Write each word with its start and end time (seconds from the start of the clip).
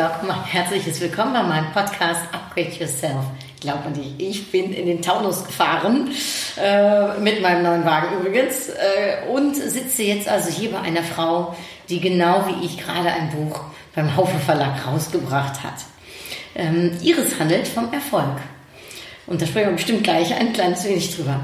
Ein 0.00 0.44
herzliches 0.46 0.98
Willkommen 1.02 1.34
bei 1.34 1.42
meinem 1.42 1.72
Podcast 1.72 2.22
Upgrade 2.32 2.70
Yourself. 2.70 3.22
Glaubt 3.60 3.84
man 3.84 3.92
nicht, 3.92 4.14
ich 4.16 4.50
bin 4.50 4.72
in 4.72 4.86
den 4.86 5.02
Taunus 5.02 5.44
gefahren, 5.44 6.10
äh, 6.58 7.18
mit 7.18 7.42
meinem 7.42 7.62
neuen 7.64 7.84
Wagen 7.84 8.18
übrigens, 8.18 8.70
äh, 8.70 9.28
und 9.30 9.56
sitze 9.56 10.04
jetzt 10.04 10.26
also 10.26 10.48
hier 10.50 10.70
bei 10.70 10.80
einer 10.80 11.02
Frau, 11.02 11.54
die 11.90 12.00
genau 12.00 12.46
wie 12.46 12.64
ich 12.64 12.78
gerade 12.78 13.12
ein 13.12 13.28
Buch 13.28 13.60
beim 13.94 14.16
Haufe 14.16 14.38
Verlag 14.38 14.86
rausgebracht 14.86 15.62
hat. 15.62 15.84
Ähm, 16.54 16.96
Iris 17.02 17.38
handelt 17.38 17.68
vom 17.68 17.92
Erfolg. 17.92 18.40
Und 19.26 19.42
da 19.42 19.46
sprechen 19.46 19.68
wir 19.68 19.76
bestimmt 19.76 20.04
gleich 20.04 20.34
ein 20.34 20.54
kleines 20.54 20.82
wenig 20.84 21.14
drüber. 21.14 21.40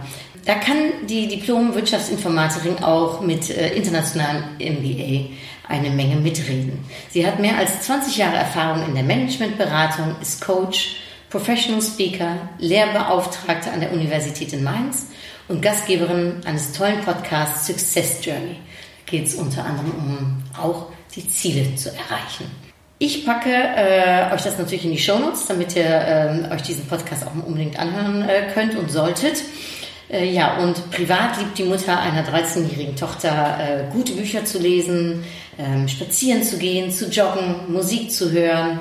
Da 0.46 0.54
kann 0.54 1.06
die 1.06 1.28
Diplom-Wirtschaftsinformatikerin 1.28 2.82
auch 2.82 3.20
mit 3.20 3.50
äh, 3.50 3.74
internationalem 3.74 4.44
MBA 4.58 5.26
eine 5.68 5.90
Menge 5.90 6.16
mitreden. 6.16 6.84
Sie 7.10 7.26
hat 7.26 7.38
mehr 7.38 7.56
als 7.56 7.82
20 7.82 8.16
Jahre 8.16 8.36
Erfahrung 8.36 8.86
in 8.86 8.94
der 8.94 9.04
Managementberatung, 9.04 10.16
ist 10.20 10.40
Coach, 10.40 10.96
Professional 11.30 11.82
Speaker, 11.82 12.36
Lehrbeauftragte 12.58 13.70
an 13.70 13.80
der 13.80 13.92
Universität 13.92 14.52
in 14.52 14.62
Mainz 14.62 15.06
und 15.48 15.60
Gastgeberin 15.60 16.40
eines 16.44 16.72
tollen 16.72 17.00
Podcasts 17.00 17.66
Success 17.66 18.24
Journey. 18.24 18.56
Da 19.04 19.10
geht 19.10 19.26
es 19.26 19.34
unter 19.34 19.64
anderem 19.64 19.90
um 19.90 20.42
auch 20.60 20.86
die 21.14 21.28
Ziele 21.28 21.74
zu 21.74 21.90
erreichen. 21.90 22.50
Ich 22.98 23.26
packe 23.26 23.50
äh, 23.52 24.32
euch 24.32 24.42
das 24.42 24.58
natürlich 24.58 24.86
in 24.86 24.92
die 24.92 24.98
Shownotes, 24.98 25.46
damit 25.48 25.76
ihr 25.76 25.84
äh, 25.84 26.54
euch 26.54 26.62
diesen 26.62 26.86
Podcast 26.86 27.26
auch 27.26 27.46
unbedingt 27.46 27.78
anhören 27.78 28.26
äh, 28.26 28.50
könnt 28.54 28.74
und 28.74 28.90
solltet. 28.90 29.42
Äh, 30.08 30.32
ja, 30.32 30.56
und 30.58 30.90
privat 30.90 31.36
liebt 31.38 31.58
die 31.58 31.64
Mutter 31.64 32.00
einer 32.00 32.24
13-jährigen 32.24 32.96
Tochter, 32.96 33.58
äh, 33.60 33.92
gute 33.92 34.12
Bücher 34.12 34.46
zu 34.46 34.58
lesen, 34.58 35.24
ähm, 35.58 35.88
spazieren 35.88 36.42
zu 36.42 36.58
gehen, 36.58 36.90
zu 36.90 37.08
joggen, 37.08 37.72
Musik 37.72 38.10
zu 38.10 38.30
hören. 38.32 38.80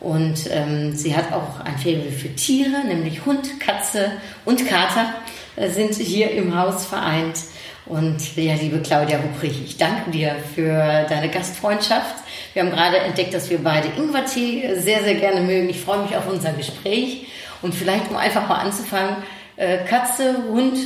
Und 0.00 0.50
ähm, 0.50 0.94
sie 0.94 1.16
hat 1.16 1.32
auch 1.32 1.60
ein 1.60 1.78
Faible 1.78 2.10
für 2.12 2.34
Tiere, 2.34 2.84
nämlich 2.86 3.24
Hund, 3.24 3.58
Katze 3.60 4.12
und 4.44 4.66
Kater 4.66 5.14
äh, 5.56 5.70
sind 5.70 5.94
hier 5.94 6.30
im 6.32 6.58
Haus 6.58 6.86
vereint. 6.86 7.38
Und 7.86 8.36
ja, 8.36 8.54
liebe 8.54 8.80
Claudia 8.80 9.18
Ruprich, 9.18 9.62
ich 9.64 9.76
danke 9.76 10.10
dir 10.10 10.36
für 10.54 11.06
deine 11.08 11.28
Gastfreundschaft. 11.28 12.16
Wir 12.52 12.62
haben 12.62 12.70
gerade 12.70 12.98
entdeckt, 12.98 13.32
dass 13.32 13.48
wir 13.48 13.58
beide 13.58 13.88
Ingwertee 13.96 14.74
sehr, 14.76 15.04
sehr 15.04 15.14
gerne 15.14 15.40
mögen. 15.40 15.68
Ich 15.68 15.80
freue 15.80 16.02
mich 16.02 16.16
auf 16.16 16.28
unser 16.28 16.52
Gespräch. 16.52 17.28
Und 17.62 17.74
vielleicht, 17.74 18.10
um 18.10 18.16
einfach 18.16 18.48
mal 18.48 18.56
anzufangen, 18.56 19.16
äh, 19.56 19.78
Katze, 19.84 20.36
Hund 20.50 20.76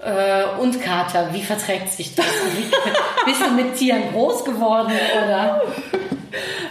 äh, 0.00 0.60
und 0.60 0.80
Kater, 0.82 1.30
wie 1.32 1.42
verträgt 1.42 1.92
sich 1.92 2.14
das? 2.14 2.26
Bist 3.24 3.40
du 3.40 3.50
mit 3.52 3.76
Tieren 3.76 4.02
groß 4.12 4.44
geworden 4.44 4.92
oder? 5.24 5.62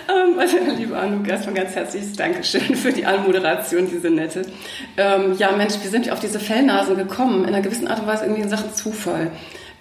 Ähm, 0.10 0.40
also, 0.40 0.58
liebe 0.78 0.98
Anuk, 0.98 1.28
erstmal 1.28 1.56
ganz 1.56 1.76
herzliches 1.76 2.14
Dankeschön 2.14 2.76
für 2.76 2.94
die 2.94 3.06
Anmoderation, 3.06 3.90
diese 3.90 4.10
nette. 4.10 4.44
Ähm, 4.96 5.36
ja, 5.38 5.52
Mensch, 5.52 5.76
wie 5.84 5.88
sind 5.88 6.06
wir 6.06 6.14
auf 6.14 6.20
diese 6.20 6.40
Fellnasen 6.40 6.96
gekommen? 6.96 7.44
In 7.44 7.54
einer 7.54 7.62
gewissen 7.62 7.88
Art 7.88 8.00
und 8.00 8.08
Weise 8.08 8.24
irgendwie 8.24 8.44
in 8.44 8.50
Sachen 8.50 8.74
Zufall. 8.74 9.32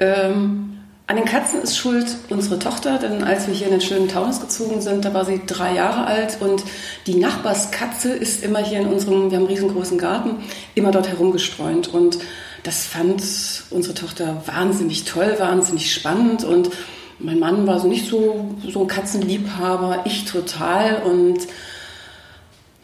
Ähm, 0.00 0.76
an 1.08 1.14
den 1.14 1.24
Katzen 1.24 1.62
ist 1.62 1.76
schuld 1.76 2.16
unsere 2.30 2.58
Tochter, 2.58 2.98
denn 2.98 3.22
als 3.22 3.46
wir 3.46 3.54
hier 3.54 3.68
in 3.68 3.74
den 3.74 3.80
schönen 3.80 4.08
Taunus 4.08 4.40
gezogen 4.40 4.80
sind, 4.80 5.04
da 5.04 5.14
war 5.14 5.24
sie 5.24 5.40
drei 5.46 5.72
Jahre 5.72 6.04
alt 6.04 6.38
und 6.40 6.64
die 7.06 7.14
Nachbarskatze 7.14 8.12
ist 8.12 8.42
immer 8.42 8.58
hier 8.58 8.80
in 8.80 8.88
unserem, 8.88 9.30
wir 9.30 9.38
haben 9.38 9.46
einen 9.46 9.54
riesengroßen 9.54 9.98
Garten, 9.98 10.38
immer 10.74 10.90
dort 10.90 11.08
herumgestreunt 11.08 11.94
und 11.94 12.18
das 12.66 12.86
fand 12.86 13.22
unsere 13.70 13.94
Tochter 13.94 14.42
wahnsinnig 14.46 15.04
toll, 15.04 15.36
wahnsinnig 15.38 15.92
spannend 15.92 16.44
und 16.44 16.70
mein 17.18 17.38
Mann 17.38 17.66
war 17.66 17.80
so 17.80 17.88
nicht 17.88 18.08
so, 18.08 18.54
so 18.68 18.82
ein 18.82 18.86
Katzenliebhaber, 18.88 20.02
ich 20.04 20.24
total 20.24 21.02
und 21.02 21.38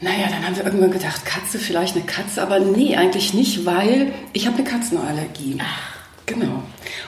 naja, 0.00 0.26
dann 0.30 0.44
haben 0.44 0.56
wir 0.56 0.64
irgendwann 0.64 0.90
gedacht, 0.90 1.24
Katze, 1.24 1.58
vielleicht 1.58 1.94
eine 1.94 2.04
Katze, 2.04 2.42
aber 2.42 2.58
nee, 2.58 2.96
eigentlich 2.96 3.34
nicht, 3.34 3.64
weil 3.66 4.12
ich 4.32 4.46
habe 4.46 4.56
eine 4.56 4.68
Katzenallergie. 4.68 5.58
Ach. 5.60 5.92
Genau. 6.26 6.62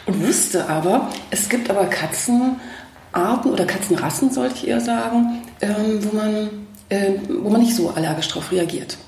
Und 0.06 0.26
wusste 0.26 0.68
aber, 0.68 1.10
es 1.30 1.48
gibt 1.48 1.70
aber 1.70 1.86
Katzenarten 1.86 3.50
oder 3.50 3.64
Katzenrassen, 3.64 4.30
sollte 4.30 4.56
ich 4.56 4.68
eher 4.68 4.80
sagen, 4.80 5.42
ähm, 5.60 6.00
wo, 6.02 6.16
man, 6.16 6.66
äh, 6.88 7.12
wo 7.28 7.48
man 7.48 7.60
nicht 7.60 7.74
so 7.74 7.90
allergisch 7.90 8.28
darauf 8.28 8.50
reagiert. 8.52 8.98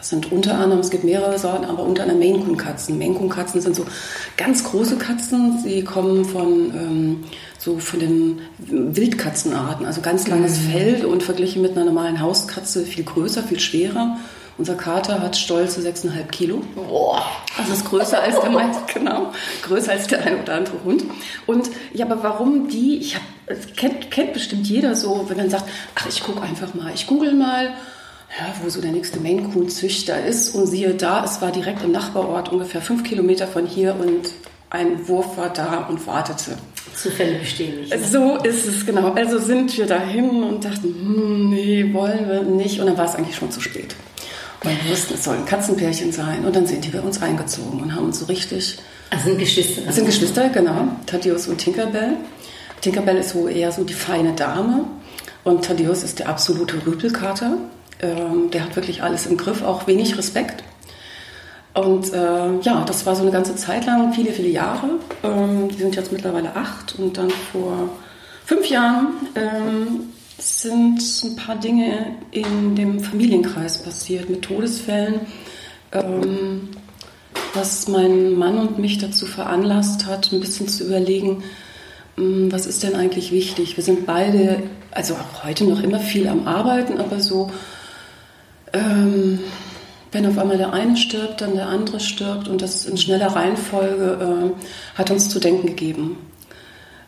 Das 0.00 0.08
sind 0.08 0.32
unter 0.32 0.54
anderem, 0.54 0.80
es 0.80 0.88
gibt 0.88 1.04
mehrere 1.04 1.38
Sorten, 1.38 1.66
aber 1.66 1.82
unter 1.82 2.04
anderem 2.04 2.20
Maine 2.20 2.38
Coon 2.38 2.56
Katzen. 2.56 2.98
Maine 2.98 3.14
Coon 3.14 3.28
Katzen 3.28 3.60
sind 3.60 3.76
so 3.76 3.84
ganz 4.38 4.64
große 4.64 4.96
Katzen. 4.96 5.58
Sie 5.62 5.84
kommen 5.84 6.24
von 6.24 6.74
ähm, 6.74 7.24
so 7.58 7.78
von 7.78 8.00
den 8.00 8.40
Wildkatzenarten, 8.56 9.84
also 9.84 10.00
ganz 10.00 10.26
langes 10.26 10.58
mhm. 10.58 10.70
Fell 10.70 11.04
und 11.04 11.22
verglichen 11.22 11.60
mit 11.60 11.72
einer 11.72 11.84
normalen 11.84 12.18
Hauskatze 12.18 12.86
viel 12.86 13.04
größer, 13.04 13.42
viel 13.42 13.60
schwerer. 13.60 14.16
Unser 14.56 14.74
Kater 14.74 15.20
hat 15.20 15.36
stolze 15.36 15.82
6,5 15.82 16.26
Kilo. 16.28 16.62
Boah. 16.74 17.22
Also 17.58 17.74
ist 17.74 17.84
größer 17.84 18.22
als 18.22 18.40
der 18.40 18.50
meinte, 18.50 18.78
genau. 18.94 19.32
Größer 19.62 19.92
als 19.92 20.06
der 20.06 20.24
ein 20.24 20.42
oder 20.42 20.54
andere 20.54 20.82
Hund. 20.82 21.04
Und 21.46 21.68
ja, 21.92 22.06
aber 22.06 22.22
warum 22.22 22.68
die? 22.68 22.96
Ich 22.96 23.16
habe 23.16 23.60
kennt, 23.76 24.10
kennt 24.10 24.32
bestimmt 24.32 24.66
jeder 24.66 24.94
so, 24.94 25.26
wenn 25.28 25.36
man 25.36 25.50
sagt, 25.50 25.68
ach, 25.94 26.06
ich 26.08 26.22
gucke 26.22 26.40
einfach 26.40 26.72
mal, 26.72 26.90
ich 26.94 27.06
google 27.06 27.34
mal 27.34 27.74
ja, 28.38 28.54
wo 28.62 28.68
so 28.68 28.80
der 28.80 28.92
nächste 28.92 29.20
Maine 29.20 29.42
Coon 29.42 29.68
Züchter 29.68 30.24
ist. 30.24 30.54
Und 30.54 30.66
siehe 30.66 30.94
da, 30.94 31.24
es 31.24 31.40
war 31.42 31.50
direkt 31.50 31.82
im 31.82 31.92
Nachbarort, 31.92 32.50
ungefähr 32.50 32.80
fünf 32.80 33.04
Kilometer 33.04 33.46
von 33.46 33.66
hier 33.66 33.96
und 33.96 34.32
ein 34.70 35.08
Wurf 35.08 35.36
war 35.36 35.52
da 35.52 35.86
und 35.88 36.06
wartete. 36.06 36.56
Zufälle 36.94 37.38
bestehen 37.38 37.80
nicht. 37.80 37.90
Ne? 37.90 38.04
So 38.04 38.36
ist 38.36 38.66
es, 38.66 38.86
genau. 38.86 39.12
Also 39.12 39.38
sind 39.38 39.76
wir 39.76 39.86
dahin 39.86 40.44
und 40.44 40.64
dachten, 40.64 40.84
hm, 40.84 41.50
nee, 41.50 41.92
wollen 41.92 42.28
wir 42.28 42.42
nicht. 42.42 42.78
Und 42.78 42.86
dann 42.86 42.96
war 42.96 43.06
es 43.06 43.16
eigentlich 43.16 43.36
schon 43.36 43.50
zu 43.50 43.60
spät. 43.60 43.96
Und 44.62 44.70
wir 44.70 44.92
wussten, 44.92 45.14
es 45.14 45.24
soll 45.24 45.36
ein 45.36 45.44
Katzenpärchen 45.44 46.12
sein. 46.12 46.44
Und 46.44 46.54
dann 46.54 46.66
sind 46.66 46.84
die 46.84 46.90
bei 46.90 47.00
uns 47.00 47.20
eingezogen 47.20 47.80
und 47.80 47.94
haben 47.94 48.06
uns 48.06 48.20
so 48.20 48.26
richtig... 48.26 48.78
Also 49.10 49.24
sind 49.24 49.38
Geschwister. 49.38 49.82
Das 49.84 49.96
sind 49.96 50.06
Geschwister, 50.06 50.48
genau. 50.50 50.88
Thaddeus 51.06 51.48
und 51.48 51.58
Tinkerbell. 51.58 52.16
Tinkerbell 52.80 53.16
ist 53.16 53.30
so 53.30 53.48
eher 53.48 53.72
so 53.72 53.82
die 53.82 53.94
feine 53.94 54.34
Dame. 54.34 54.84
Und 55.42 55.64
Thaddeus 55.64 56.04
ist 56.04 56.20
der 56.20 56.28
absolute 56.28 56.86
Rüpelkater. 56.86 57.56
Ähm, 58.02 58.50
der 58.50 58.64
hat 58.64 58.76
wirklich 58.76 59.02
alles 59.02 59.26
im 59.26 59.36
Griff, 59.36 59.62
auch 59.62 59.86
wenig 59.86 60.16
Respekt. 60.16 60.64
Und 61.74 62.12
äh, 62.12 62.58
ja, 62.62 62.84
das 62.84 63.06
war 63.06 63.14
so 63.14 63.22
eine 63.22 63.30
ganze 63.30 63.54
Zeit 63.54 63.86
lang, 63.86 64.12
viele, 64.12 64.32
viele 64.32 64.48
Jahre. 64.48 64.98
Ähm, 65.22 65.68
die 65.68 65.76
sind 65.76 65.94
jetzt 65.94 66.12
mittlerweile 66.12 66.56
acht 66.56 66.98
und 66.98 67.16
dann 67.16 67.30
vor 67.30 67.90
fünf 68.44 68.66
Jahren 68.68 69.08
ähm, 69.36 70.10
sind 70.38 71.00
ein 71.24 71.36
paar 71.36 71.56
Dinge 71.56 72.16
in 72.32 72.74
dem 72.74 73.00
Familienkreis 73.00 73.82
passiert 73.82 74.28
mit 74.28 74.42
Todesfällen, 74.42 75.20
ähm, 75.92 76.70
was 77.54 77.88
meinen 77.88 78.36
Mann 78.36 78.58
und 78.58 78.78
mich 78.78 78.98
dazu 78.98 79.26
veranlasst 79.26 80.06
hat, 80.06 80.32
ein 80.32 80.40
bisschen 80.40 80.66
zu 80.66 80.84
überlegen, 80.84 81.44
ähm, 82.18 82.50
was 82.50 82.66
ist 82.66 82.82
denn 82.82 82.96
eigentlich 82.96 83.32
wichtig? 83.32 83.76
Wir 83.76 83.84
sind 83.84 84.06
beide, 84.06 84.62
also 84.90 85.14
auch 85.14 85.44
heute 85.44 85.64
noch 85.64 85.82
immer 85.82 86.00
viel 86.00 86.26
am 86.26 86.48
Arbeiten, 86.48 86.98
aber 86.98 87.20
so 87.20 87.50
ähm, 88.72 89.40
wenn 90.12 90.26
auf 90.26 90.38
einmal 90.38 90.58
der 90.58 90.72
eine 90.72 90.96
stirbt, 90.96 91.40
dann 91.40 91.54
der 91.54 91.68
andere 91.68 92.00
stirbt 92.00 92.48
und 92.48 92.62
das 92.62 92.84
in 92.84 92.96
schneller 92.96 93.28
Reihenfolge 93.28 94.52
äh, 94.56 94.98
hat 94.98 95.10
uns 95.10 95.28
zu 95.28 95.38
denken 95.38 95.68
gegeben. 95.68 96.18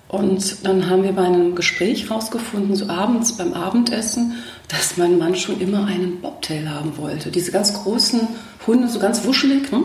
Und 0.09 0.67
dann 0.67 0.91
haben 0.91 1.05
wir 1.05 1.13
bei 1.13 1.25
einem 1.25 1.55
Gespräch 1.55 2.11
rausgefunden, 2.11 2.77
so 2.77 2.89
abends 2.89 3.37
beim 3.39 3.55
Abendessen, 3.55 4.35
dass 4.69 4.99
mein 4.99 5.17
Mann 5.17 5.35
schon 5.35 5.59
immer 5.59 5.87
einen 5.87 6.21
Bobtail 6.21 6.69
haben 6.69 6.99
wollte. 6.99 7.31
Diese 7.31 7.51
ganz 7.51 7.73
großen 7.73 8.29
Hunde, 8.67 8.89
so 8.89 8.99
ganz 8.99 9.25
wuschelig. 9.25 9.73
Ne? 9.73 9.85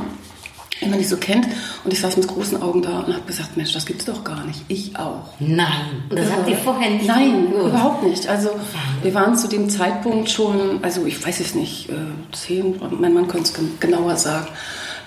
Wenn 0.79 0.89
man 0.89 0.99
die 0.99 1.05
so 1.05 1.17
kennt. 1.17 1.47
Und 1.83 1.93
ich 1.93 1.99
saß 1.99 2.17
mit 2.17 2.27
großen 2.27 2.61
Augen 2.61 2.81
da 2.81 2.99
und 2.99 3.13
habe 3.13 3.25
gesagt, 3.25 3.57
Mensch, 3.57 3.73
das 3.73 3.85
gibt's 3.85 4.05
doch 4.05 4.23
gar 4.23 4.45
nicht. 4.45 4.61
Ich 4.67 4.95
auch. 4.95 5.33
Nein. 5.39 6.03
Und 6.09 6.17
das 6.17 6.29
ja. 6.29 6.35
habt 6.35 6.49
ihr 6.49 6.57
vorher 6.57 6.89
nicht 6.89 7.07
Nein, 7.07 7.49
gewusst. 7.49 7.67
überhaupt 7.67 8.03
nicht. 8.03 8.27
Also 8.27 8.49
wir 9.01 9.13
waren 9.13 9.35
zu 9.37 9.47
dem 9.47 9.69
Zeitpunkt 9.69 10.29
schon, 10.29 10.83
also 10.83 11.05
ich 11.05 11.25
weiß 11.25 11.39
es 11.39 11.55
nicht, 11.55 11.89
äh, 11.89 11.93
zehn, 12.31 12.79
mein 12.99 13.13
Mann 13.13 13.27
könnte 13.27 13.51
es 13.51 13.79
genauer 13.79 14.15
sagen, 14.17 14.47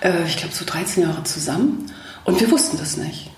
äh, 0.01 0.25
ich 0.27 0.37
glaube 0.37 0.53
so 0.53 0.65
13 0.65 1.03
Jahre 1.03 1.23
zusammen. 1.23 1.85
Und 2.23 2.39
wir 2.39 2.51
wussten 2.51 2.77
das 2.77 2.97
nicht. 2.97 3.29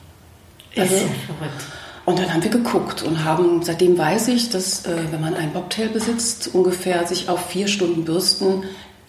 Also, 0.75 0.95
ist 0.95 1.01
ja 1.01 1.07
verrückt. 1.37 1.63
Und 2.05 2.19
dann 2.19 2.33
haben 2.33 2.43
wir 2.43 2.49
geguckt 2.51 3.01
und 3.01 3.23
haben, 3.23 3.63
seitdem 3.63 3.97
weiß 3.97 4.27
ich, 4.27 4.49
dass 4.49 4.85
äh, 4.85 4.97
wenn 5.11 5.21
man 5.21 5.35
ein 5.35 5.53
Bobtail 5.53 5.87
besitzt, 5.87 6.49
ungefähr 6.53 7.07
sich 7.07 7.29
auf 7.29 7.49
vier 7.49 7.67
Stunden 7.67 8.03
Bürsten 8.03 8.63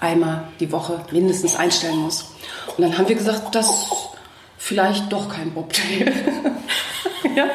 einmal 0.05 0.45
die 0.61 0.71
Woche 0.71 1.01
mindestens 1.11 1.57
einstellen 1.57 1.99
muss. 1.99 2.27
Und 2.77 2.83
dann 2.83 2.97
haben 2.97 3.09
wir 3.09 3.17
gesagt, 3.17 3.55
das 3.55 3.91
vielleicht 4.57 5.13
doch 5.13 5.29
kein 5.29 5.53
Bobtail. 5.53 6.13
ja. 7.37 7.47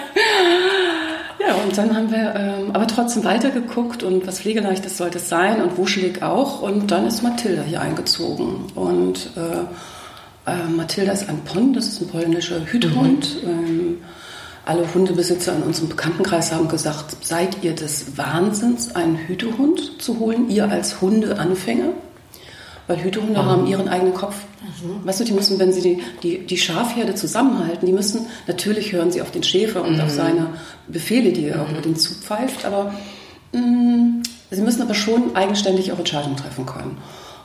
ja, 1.40 1.54
und 1.64 1.78
dann 1.78 1.96
haben 1.96 2.12
wir 2.12 2.36
ähm, 2.36 2.72
aber 2.74 2.88
trotzdem 2.88 3.24
weitergeguckt 3.24 4.04
und 4.04 4.28
was 4.28 4.40
pflegeleichtes 4.40 4.98
sollte 4.98 5.18
es 5.18 5.30
sein 5.30 5.62
und 5.62 5.78
wuschelig 5.78 6.22
auch. 6.22 6.62
Und 6.62 6.92
dann 6.92 7.08
ist 7.08 7.24
Mathilda 7.24 7.64
hier 7.64 7.82
eingezogen. 7.82 8.72
Und 8.76 9.32
äh, 9.36 10.52
äh, 10.52 10.68
Mathilda 10.70 11.12
ist 11.12 11.30
ein 11.30 11.40
Pon, 11.46 11.74
das 11.74 11.88
ist 11.88 12.02
ein 12.02 12.08
polnischer 12.10 12.66
Hütehund. 12.66 13.44
Mhm. 13.44 13.50
Ähm, 13.50 13.98
alle 14.66 14.94
Hundebesitzer 14.94 15.56
in 15.56 15.64
unserem 15.64 15.90
Bekanntenkreis 15.90 16.52
haben 16.52 16.68
gesagt, 16.68 17.26
seid 17.26 17.64
ihr 17.64 17.74
des 17.74 18.18
Wahnsinns, 18.18 18.96
einen 18.96 19.18
Hütehund 19.18 20.00
zu 20.00 20.20
holen, 20.20 20.48
ihr 20.50 20.70
als 20.70 21.02
Hundeanfänger? 21.02 21.90
Weil 22.90 23.04
Hütehunde 23.04 23.46
haben 23.46 23.68
ihren 23.68 23.88
eigenen 23.88 24.16
Kopf. 24.16 24.36
Weißt 25.04 25.20
du, 25.20 25.24
die 25.24 25.34
müssen, 25.34 25.60
wenn 25.60 25.72
sie 25.72 25.82
die, 25.82 26.04
die, 26.24 26.46
die 26.48 26.58
Schafherde 26.58 27.14
zusammenhalten, 27.14 27.86
die 27.86 27.94
müssen, 27.94 28.26
natürlich 28.48 28.94
hören 28.94 29.12
sie 29.12 29.22
auf 29.22 29.30
den 29.30 29.44
Schäfer 29.44 29.84
und 29.84 30.02
auf 30.02 30.10
seine 30.10 30.48
Befehle, 30.88 31.32
die 31.32 31.46
er 31.46 31.62
auch 31.62 31.70
über 31.70 31.82
den 31.82 31.96
Zug 31.96 32.18
pfeift, 32.18 32.66
aber 32.66 32.96
mh, 33.52 34.24
sie 34.50 34.62
müssen 34.62 34.82
aber 34.82 34.96
schon 34.96 35.36
eigenständig 35.36 35.92
auch 35.92 36.00
Entscheidungen 36.00 36.36
treffen 36.36 36.66
können. 36.66 36.98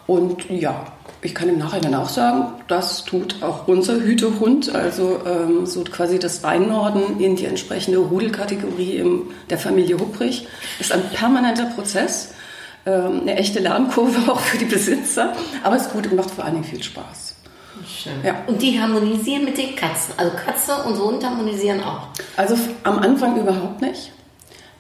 Und 0.07 0.49
ja, 0.49 0.87
ich 1.21 1.35
kann 1.35 1.51
im 1.51 1.59
Nachhinein 1.59 1.95
auch 1.95 2.09
sagen, 2.09 2.47
das 2.69 3.05
tut 3.05 3.43
auch 3.43 3.69
unser 3.69 4.01
Hütehund, 4.01 4.75
also 4.75 5.21
ähm, 5.27 5.67
so 5.67 5.85
quasi 5.85 6.19
das 6.19 6.43
Rheinnorden 6.43 7.21
in 7.21 7.37
die 7.37 7.45
entsprechende 7.45 7.99
Rudelkategorie 7.99 8.97
im, 8.97 9.23
der 9.51 9.59
Familie 9.59 9.99
Hupprich, 9.99 10.47
ist 10.81 10.93
ein 10.93 11.03
permanenter 11.13 11.67
Prozess 11.67 12.34
ähm, 12.87 13.21
eine 13.23 13.37
echte 13.37 13.61
Lernkurve 13.61 14.31
auch 14.33 14.41
für 14.41 14.59
die 14.59 14.65
Besitzer, 14.65 15.33
aber 15.63 15.77
es 15.77 15.83
ist 15.83 15.93
gut 15.93 16.07
und 16.07 16.17
macht 16.17 16.31
vor 16.31 16.45
allen 16.45 16.55
Dingen 16.55 16.65
viel 16.65 16.83
Spaß. 16.83 17.35
Schön. 17.87 18.13
Ja. 18.25 18.37
Und 18.47 18.63
die 18.63 18.81
harmonisieren 18.81 19.45
mit 19.45 19.59
den 19.59 19.75
Katzen. 19.75 20.15
Also 20.17 20.33
Katze 20.37 20.75
und 20.85 20.99
Hund 20.99 21.25
harmonisieren 21.25 21.83
auch. 21.83 22.09
Also 22.37 22.57
am 22.83 22.99
Anfang 22.99 23.37
überhaupt 23.41 23.83
nicht. 23.83 24.13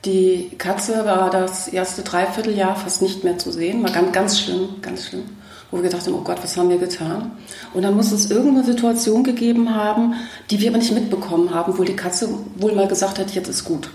Die 0.04 0.50
Katze 0.58 1.04
war 1.06 1.30
das 1.30 1.68
erste 1.68 2.02
Dreivierteljahr 2.02 2.76
fast 2.76 3.00
nicht 3.00 3.24
mehr 3.24 3.38
zu 3.38 3.50
sehen, 3.50 3.82
war 3.82 3.90
ganz, 3.90 4.12
ganz 4.12 4.38
schlimm, 4.38 4.68
ganz 4.82 5.06
schlimm. 5.06 5.24
Wo 5.70 5.78
wir 5.78 5.84
gedacht 5.84 6.06
haben, 6.06 6.14
oh 6.14 6.20
Gott, 6.20 6.42
was 6.42 6.56
haben 6.56 6.68
wir 6.68 6.78
getan? 6.78 7.32
Und 7.72 7.82
dann 7.82 7.96
muss 7.96 8.12
es 8.12 8.30
irgendeine 8.30 8.64
Situation 8.64 9.24
gegeben 9.24 9.74
haben, 9.74 10.14
die 10.50 10.60
wir 10.60 10.68
aber 10.68 10.78
nicht 10.78 10.92
mitbekommen 10.92 11.54
haben, 11.54 11.78
wo 11.78 11.84
die 11.84 11.96
Katze 11.96 12.28
wohl 12.56 12.72
mal 12.74 12.86
gesagt 12.86 13.18
hat, 13.18 13.30
jetzt 13.30 13.48
ist 13.48 13.64
gut. 13.64 13.88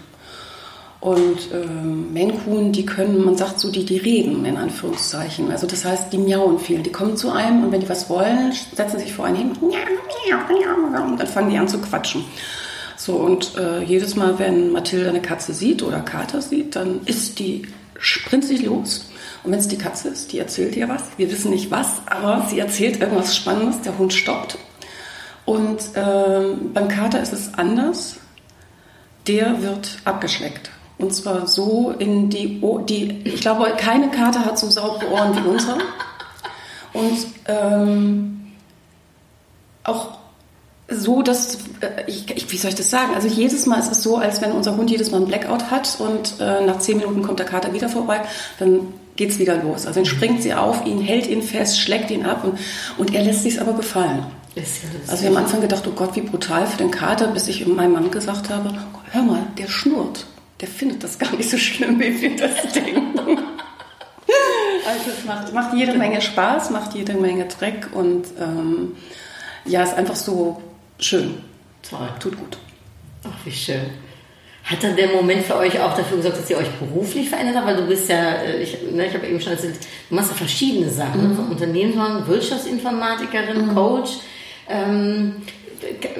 Und 1.01 1.49
ähm, 1.53 2.13
Coon, 2.43 2.73
die 2.73 2.85
können, 2.85 3.23
man 3.23 3.37
sagt 3.37 3.59
so, 3.59 3.71
die, 3.71 3.85
die 3.85 3.97
reden 3.97 4.43
in 4.43 4.57
Anführungszeichen. 4.57 5.49
Also 5.49 5.65
das 5.65 5.85
heißt, 5.85 6.11
die 6.11 6.17
miauen 6.17 6.59
viel. 6.59 6.81
Die 6.81 6.91
kommen 6.91 7.15
zu 7.15 7.31
einem 7.31 7.63
und 7.63 7.71
wenn 7.71 7.79
die 7.79 7.87
was 7.87 8.09
wollen, 8.09 8.51
setzen 8.73 8.99
sich 8.99 9.13
vor 9.13 9.25
einen 9.25 9.37
hin 9.37 9.51
und 9.61 11.19
dann 11.19 11.27
fangen 11.27 11.49
die 11.51 11.57
an 11.57 11.67
zu 11.69 11.79
quatschen. 11.79 12.25
So, 12.97 13.15
und 13.15 13.55
äh, 13.57 13.81
jedes 13.81 14.17
Mal, 14.17 14.39
wenn 14.39 14.73
Mathilda 14.73 15.09
eine 15.09 15.21
Katze 15.21 15.53
sieht 15.53 15.83
oder 15.83 16.01
Kater 16.01 16.41
sieht, 16.41 16.75
dann 16.75 16.99
ist 17.05 17.39
die, 17.39 17.65
sprintet 17.97 18.49
sie 18.49 18.65
los. 18.65 19.09
Und 19.43 19.53
wenn 19.53 19.59
es 19.59 19.69
die 19.69 19.77
Katze 19.77 20.09
ist, 20.09 20.33
die 20.33 20.39
erzählt 20.39 20.75
ihr 20.75 20.89
was. 20.89 21.03
Wir 21.15 21.31
wissen 21.31 21.51
nicht 21.51 21.71
was, 21.71 22.01
aber 22.07 22.45
sie 22.49 22.59
erzählt 22.59 22.99
irgendwas 22.99 23.37
Spannendes. 23.37 23.81
Der 23.81 23.97
Hund 23.97 24.13
stoppt. 24.13 24.57
Und 25.45 25.79
ähm, 25.95 26.73
beim 26.73 26.89
Kater 26.89 27.21
ist 27.21 27.31
es 27.31 27.53
anders. 27.53 28.17
Der 29.27 29.61
wird 29.61 29.99
abgeschleckt. 30.03 30.71
Und 30.99 31.15
zwar 31.15 31.47
so 31.47 31.95
in 31.97 32.29
die, 32.29 32.59
Ohr, 32.61 32.81
die 32.81 33.21
ich 33.23 33.41
glaube, 33.41 33.73
keine 33.77 34.11
Kater 34.11 34.45
hat 34.45 34.59
so 34.59 34.69
saubere 34.69 35.09
Ohren 35.11 35.35
wie 35.35 35.47
unsere. 35.47 35.77
Und 36.93 37.17
ähm, 37.47 38.51
auch 39.83 40.19
so, 40.89 41.21
dass, 41.21 41.55
äh, 41.81 42.03
ich, 42.07 42.29
ich, 42.35 42.51
wie 42.51 42.57
soll 42.57 42.69
ich 42.69 42.75
das 42.75 42.89
sagen? 42.89 43.13
Also 43.15 43.27
jedes 43.27 43.65
Mal 43.65 43.79
ist 43.79 43.91
es 43.91 44.03
so, 44.03 44.17
als 44.17 44.41
wenn 44.41 44.51
unser 44.51 44.75
Hund 44.75 44.91
jedes 44.91 45.11
Mal 45.11 45.17
einen 45.17 45.27
Blackout 45.27 45.71
hat 45.71 45.97
und 45.99 46.35
äh, 46.41 46.65
nach 46.65 46.79
zehn 46.79 46.97
Minuten 46.97 47.21
kommt 47.21 47.39
der 47.39 47.45
Kater 47.45 47.73
wieder 47.73 47.89
vorbei, 47.89 48.21
dann 48.59 48.93
geht's 49.15 49.39
wieder 49.39 49.55
los. 49.55 49.85
Also 49.85 49.99
dann 49.99 50.05
springt 50.05 50.41
sie 50.41 50.53
auf 50.53 50.85
ihn, 50.85 50.99
hält 50.99 51.27
ihn 51.27 51.41
fest, 51.41 51.79
schlägt 51.79 52.11
ihn 52.11 52.25
ab 52.25 52.43
und, 52.43 52.59
und 52.97 53.13
er 53.13 53.23
lässt 53.23 53.43
sich's 53.43 53.59
aber 53.59 53.73
gefallen. 53.73 54.25
Ja. 54.55 54.63
Also 55.07 55.21
wir 55.21 55.29
haben 55.29 55.37
am 55.37 55.43
Anfang 55.43 55.61
gedacht, 55.61 55.85
oh 55.87 55.91
Gott, 55.91 56.15
wie 56.15 56.21
brutal 56.21 56.65
für 56.67 56.77
den 56.77 56.91
Kater, 56.91 57.27
bis 57.27 57.47
ich 57.47 57.65
meinem 57.67 57.93
Mann 57.93 58.11
gesagt 58.11 58.49
habe, 58.49 58.73
hör 59.11 59.21
mal, 59.21 59.43
der 59.57 59.67
schnurrt. 59.67 60.25
Der 60.61 60.67
findet 60.67 61.03
das 61.03 61.17
gar 61.17 61.33
nicht 61.35 61.49
so 61.49 61.57
schlimm, 61.57 61.99
wie 61.99 62.21
wir 62.21 62.35
das 62.35 62.73
denken. 62.73 63.39
Also 64.85 65.11
es 65.11 65.25
macht, 65.25 65.53
macht 65.53 65.73
jede 65.73 65.93
Menge 65.93 66.21
Spaß, 66.21 66.71
macht 66.71 66.95
jede 66.95 67.13
Menge 67.13 67.45
Dreck 67.45 67.89
und 67.93 68.25
ähm, 68.39 68.95
ja, 69.65 69.83
ist 69.83 69.93
einfach 69.93 70.15
so 70.15 70.61
schön. 70.99 71.37
Toll. 71.87 72.09
Tut 72.19 72.37
gut. 72.37 72.57
Ach, 73.23 73.45
wie 73.45 73.51
schön. 73.51 73.85
Hat 74.63 74.83
dann 74.83 74.95
der 74.95 75.09
Moment 75.09 75.45
für 75.45 75.55
euch 75.55 75.79
auch 75.79 75.95
dafür 75.95 76.17
gesorgt, 76.17 76.37
dass 76.37 76.49
ihr 76.49 76.57
euch 76.57 76.69
beruflich 76.73 77.29
verändert 77.29 77.55
habt? 77.55 77.67
Weil 77.67 77.77
du 77.77 77.87
bist 77.87 78.07
ja, 78.09 78.33
äh, 78.33 78.61
ich, 78.61 78.77
ne, 78.91 79.07
ich 79.07 79.13
habe 79.13 79.25
eben 79.25 79.41
schon 79.41 79.53
erzählt, 79.53 79.75
du 80.09 80.15
machst 80.15 80.29
ja 80.29 80.35
verschiedene 80.35 80.89
Sachen. 80.89 81.23
Mhm. 81.23 81.29
Ne? 81.29 81.35
Von 81.35 81.47
Unternehmensmann, 81.49 82.27
Wirtschaftsinformatikerin, 82.27 83.73
Coach. 83.73 84.11
Ähm, 84.69 85.37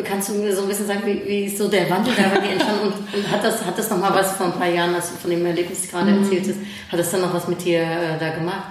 kannst 0.04 0.30
du 0.30 0.34
mir 0.34 0.56
so 0.56 0.64
ein 0.64 0.68
bisschen 0.68 0.88
sagen, 0.88 1.02
wie, 1.06 1.22
wie 1.26 1.46
ist 1.46 1.58
so 1.58 1.68
der 1.68 1.90
Wandel 1.90 2.14
da 2.16 2.24
bei 2.36 2.46
dir 2.46 2.54
entstanden? 2.54 2.88
Und, 2.88 2.94
und 3.18 3.32
hat 3.32 3.44
das, 3.44 3.66
hat 3.66 3.78
das 3.78 3.90
nochmal 3.90 4.14
was 4.14 4.32
vor 4.34 4.48
ein 4.48 4.54
paar 4.54 4.70
Jahren, 4.70 4.94
als 4.96 5.10
du 5.12 5.16
von 5.18 5.30
dem 5.32 5.46
Erlebnis 5.46 5.88
gerade 5.90 6.12
Mhm. 6.12 6.24
erzählt 6.24 6.46
hast, 6.48 6.92
hat 6.92 7.00
das 7.00 7.12
dann 7.12 7.22
noch 7.22 7.34
was 7.34 7.48
mit 7.48 7.64
dir 7.64 7.82
äh, 7.82 8.20
da 8.20 8.30
gemacht? 8.30 8.64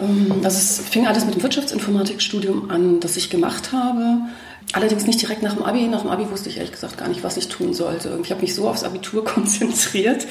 Ähm, 0.00 0.32
Also 0.42 0.58
es 0.58 0.80
fing 0.88 1.06
alles 1.06 1.24
mit 1.24 1.34
dem 1.36 1.42
Wirtschaftsinformatikstudium 1.42 2.70
an, 2.70 3.00
das 3.00 3.16
ich 3.16 3.30
gemacht 3.30 3.72
habe. 3.72 4.18
Allerdings 4.72 5.06
nicht 5.06 5.22
direkt 5.22 5.42
nach 5.42 5.54
dem 5.54 5.62
Abi. 5.62 5.86
Nach 5.86 6.00
dem 6.02 6.10
Abi 6.10 6.28
wusste 6.30 6.48
ich 6.48 6.56
ehrlich 6.56 6.72
gesagt 6.72 6.98
gar 6.98 7.06
nicht, 7.08 7.22
was 7.22 7.36
ich 7.36 7.48
tun 7.48 7.72
sollte. 7.72 8.18
Ich 8.24 8.30
habe 8.32 8.40
mich 8.42 8.54
so 8.54 8.68
aufs 8.68 8.82
Abitur 8.82 9.24
konzentriert 9.24 10.26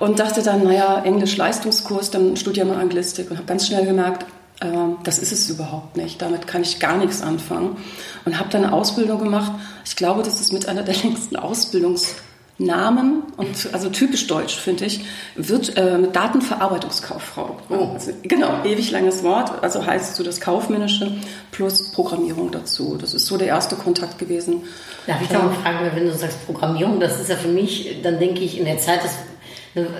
und 0.00 0.18
dachte 0.18 0.42
dann, 0.42 0.64
naja, 0.64 1.02
Englisch-Leistungskurs, 1.04 2.10
dann 2.10 2.36
studiere 2.36 2.66
mal 2.66 2.78
Anglistik 2.80 3.30
und 3.30 3.36
habe 3.36 3.46
ganz 3.46 3.66
schnell 3.66 3.84
gemerkt, 3.84 4.24
das 4.60 5.18
ist 5.18 5.32
es 5.32 5.50
überhaupt 5.50 5.96
nicht. 5.96 6.22
Damit 6.22 6.46
kann 6.46 6.62
ich 6.62 6.78
gar 6.80 6.96
nichts 6.96 7.20
anfangen. 7.22 7.76
Und 8.24 8.38
habe 8.38 8.48
dann 8.50 8.64
eine 8.64 8.72
Ausbildung 8.72 9.18
gemacht. 9.18 9.52
Ich 9.84 9.96
glaube, 9.96 10.22
das 10.22 10.40
ist 10.40 10.52
mit 10.52 10.68
einer 10.68 10.82
der 10.82 10.94
längsten 11.02 11.36
Ausbildungsnamen 11.36 13.24
und 13.36 13.68
also 13.72 13.90
typisch 13.90 14.26
deutsch, 14.26 14.56
finde 14.56 14.86
ich, 14.86 15.04
wird 15.34 15.76
äh, 15.76 16.08
Datenverarbeitungskauffrau. 16.10 17.56
Oh. 17.68 17.88
Also, 17.94 18.12
genau, 18.22 18.64
ewig 18.64 18.90
langes 18.92 19.22
Wort, 19.22 19.62
also 19.62 19.84
heißt 19.84 20.14
so 20.14 20.22
das 20.22 20.40
Kaufmännische 20.40 21.12
plus 21.50 21.92
Programmierung 21.92 22.50
dazu. 22.50 22.96
Das 22.98 23.12
ist 23.12 23.26
so 23.26 23.36
der 23.36 23.48
erste 23.48 23.76
Kontakt 23.76 24.18
gewesen. 24.18 24.62
Darf 25.06 25.20
ich 25.20 25.28
da 25.28 25.40
mal 25.40 25.52
fragen, 25.52 25.90
wenn 25.94 26.06
du 26.06 26.14
sagst 26.14 26.46
Programmierung, 26.46 27.00
das 27.00 27.20
ist 27.20 27.28
ja 27.28 27.36
für 27.36 27.48
mich, 27.48 28.00
dann 28.02 28.18
denke 28.18 28.40
ich 28.40 28.56
in 28.58 28.64
der 28.64 28.78
Zeit, 28.78 29.04
das 29.04 29.12
äh, 29.12 29.33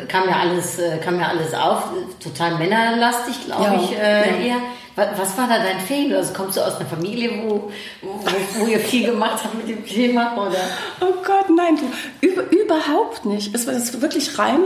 kam 0.09 0.29
ja 0.29 0.37
alles, 0.41 0.79
äh, 0.79 0.99
kam 0.99 1.19
ja 1.19 1.29
alles 1.29 1.53
auf, 1.55 1.85
total 2.23 2.57
männerlastig, 2.59 3.45
glaube 3.47 3.65
Ja, 3.65 3.81
ich, 3.83 3.93
äh, 3.99 4.31
ja. 4.31 4.47
eher. 4.47 4.57
Wa- 4.97 5.09
Was 5.17 5.37
war 5.37 5.49
da 5.49 5.59
dein 5.59 5.81
Faible? 5.81 6.17
Also 6.17 6.33
kommst 6.33 6.57
du 6.57 6.61
aus 6.61 6.77
einer 6.77 6.89
Familie, 6.89 7.31
wo, 7.45 7.73
wo, 8.03 8.21
wo 8.61 8.67
ihr 8.67 8.79
viel 8.79 9.07
gemacht 9.07 9.43
habt 9.43 9.55
mit 9.57 9.69
dem 9.69 9.85
Thema? 9.85 10.35
Oder? 10.37 10.59
Oh 11.01 11.15
Gott, 11.25 11.51
nein, 11.57 11.77
du, 11.77 12.27
über, 12.27 12.43
überhaupt 12.53 13.25
nicht. 13.25 13.55
Es 13.55 13.67
war 13.67 13.75
das 13.75 14.01
wirklich 14.01 14.39
rein 14.39 14.61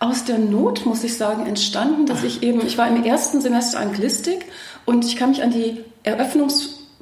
aus 0.00 0.24
der 0.24 0.36
Not, 0.38 0.84
muss 0.84 1.02
ich 1.04 1.16
sagen, 1.16 1.46
entstanden, 1.46 2.04
dass 2.04 2.22
ich 2.24 2.42
eben, 2.42 2.66
ich 2.66 2.76
war 2.76 2.88
im 2.88 3.02
ersten 3.04 3.40
Semester 3.40 3.78
Anglistik 3.78 4.44
und 4.84 5.04
ich 5.06 5.16
kann 5.16 5.30
mich 5.30 5.42
an 5.42 5.50
die 5.50 5.82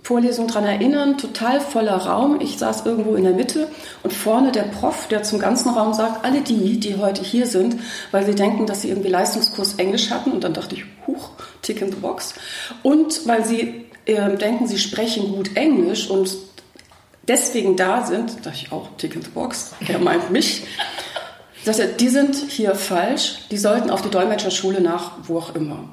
Eröffnungsvorlesung 0.02 0.48
dran 0.48 0.64
erinnern, 0.64 1.16
total 1.16 1.60
voller 1.60 1.96
Raum. 1.96 2.40
Ich 2.40 2.58
saß 2.58 2.84
irgendwo 2.84 3.14
in 3.14 3.24
der 3.24 3.32
Mitte 3.32 3.68
und 4.02 4.12
vorne 4.12 4.52
der 4.52 4.62
Prof, 4.62 5.08
der 5.08 5.22
zum 5.22 5.38
ganzen 5.38 5.70
Raum 5.70 5.94
sagt, 5.94 6.24
alle 6.24 6.40
die, 6.40 6.78
die 6.78 6.96
heute 6.96 7.22
hier 7.22 7.46
sind, 7.46 7.76
weil 8.10 8.26
sie 8.26 8.34
denken, 8.34 8.66
dass 8.66 8.82
sie 8.82 8.88
irgendwie 8.88 9.08
Leistungskurs 9.08 9.74
Englisch 9.74 10.10
hatten 10.10 10.32
und 10.32 10.44
dann 10.44 10.54
dachte 10.54 10.74
ich, 10.74 10.84
huch, 11.06 11.30
tick 11.62 11.80
in 11.80 11.90
the 11.90 11.96
box. 11.96 12.34
Und 12.82 13.26
weil 13.26 13.44
sie 13.44 13.86
ähm, 14.06 14.38
denken, 14.38 14.66
sie 14.66 14.78
sprechen 14.78 15.32
gut 15.32 15.56
Englisch 15.56 16.10
und 16.10 16.36
deswegen 17.28 17.76
da 17.76 18.04
sind, 18.04 18.44
dachte 18.44 18.56
ich 18.56 18.72
auch, 18.72 18.88
Tick 18.98 19.14
in 19.14 19.22
the 19.22 19.30
Box, 19.30 19.72
er 19.86 20.00
meint 20.00 20.30
mich, 20.30 20.64
sagt 21.64 21.78
er, 21.78 21.86
die 21.86 22.08
sind 22.08 22.34
hier 22.34 22.74
falsch, 22.74 23.46
die 23.52 23.58
sollten 23.58 23.90
auf 23.90 24.02
die 24.02 24.10
Dolmetscherschule 24.10 24.80
nach, 24.80 25.12
wo 25.22 25.38
auch 25.38 25.54
immer. 25.54 25.84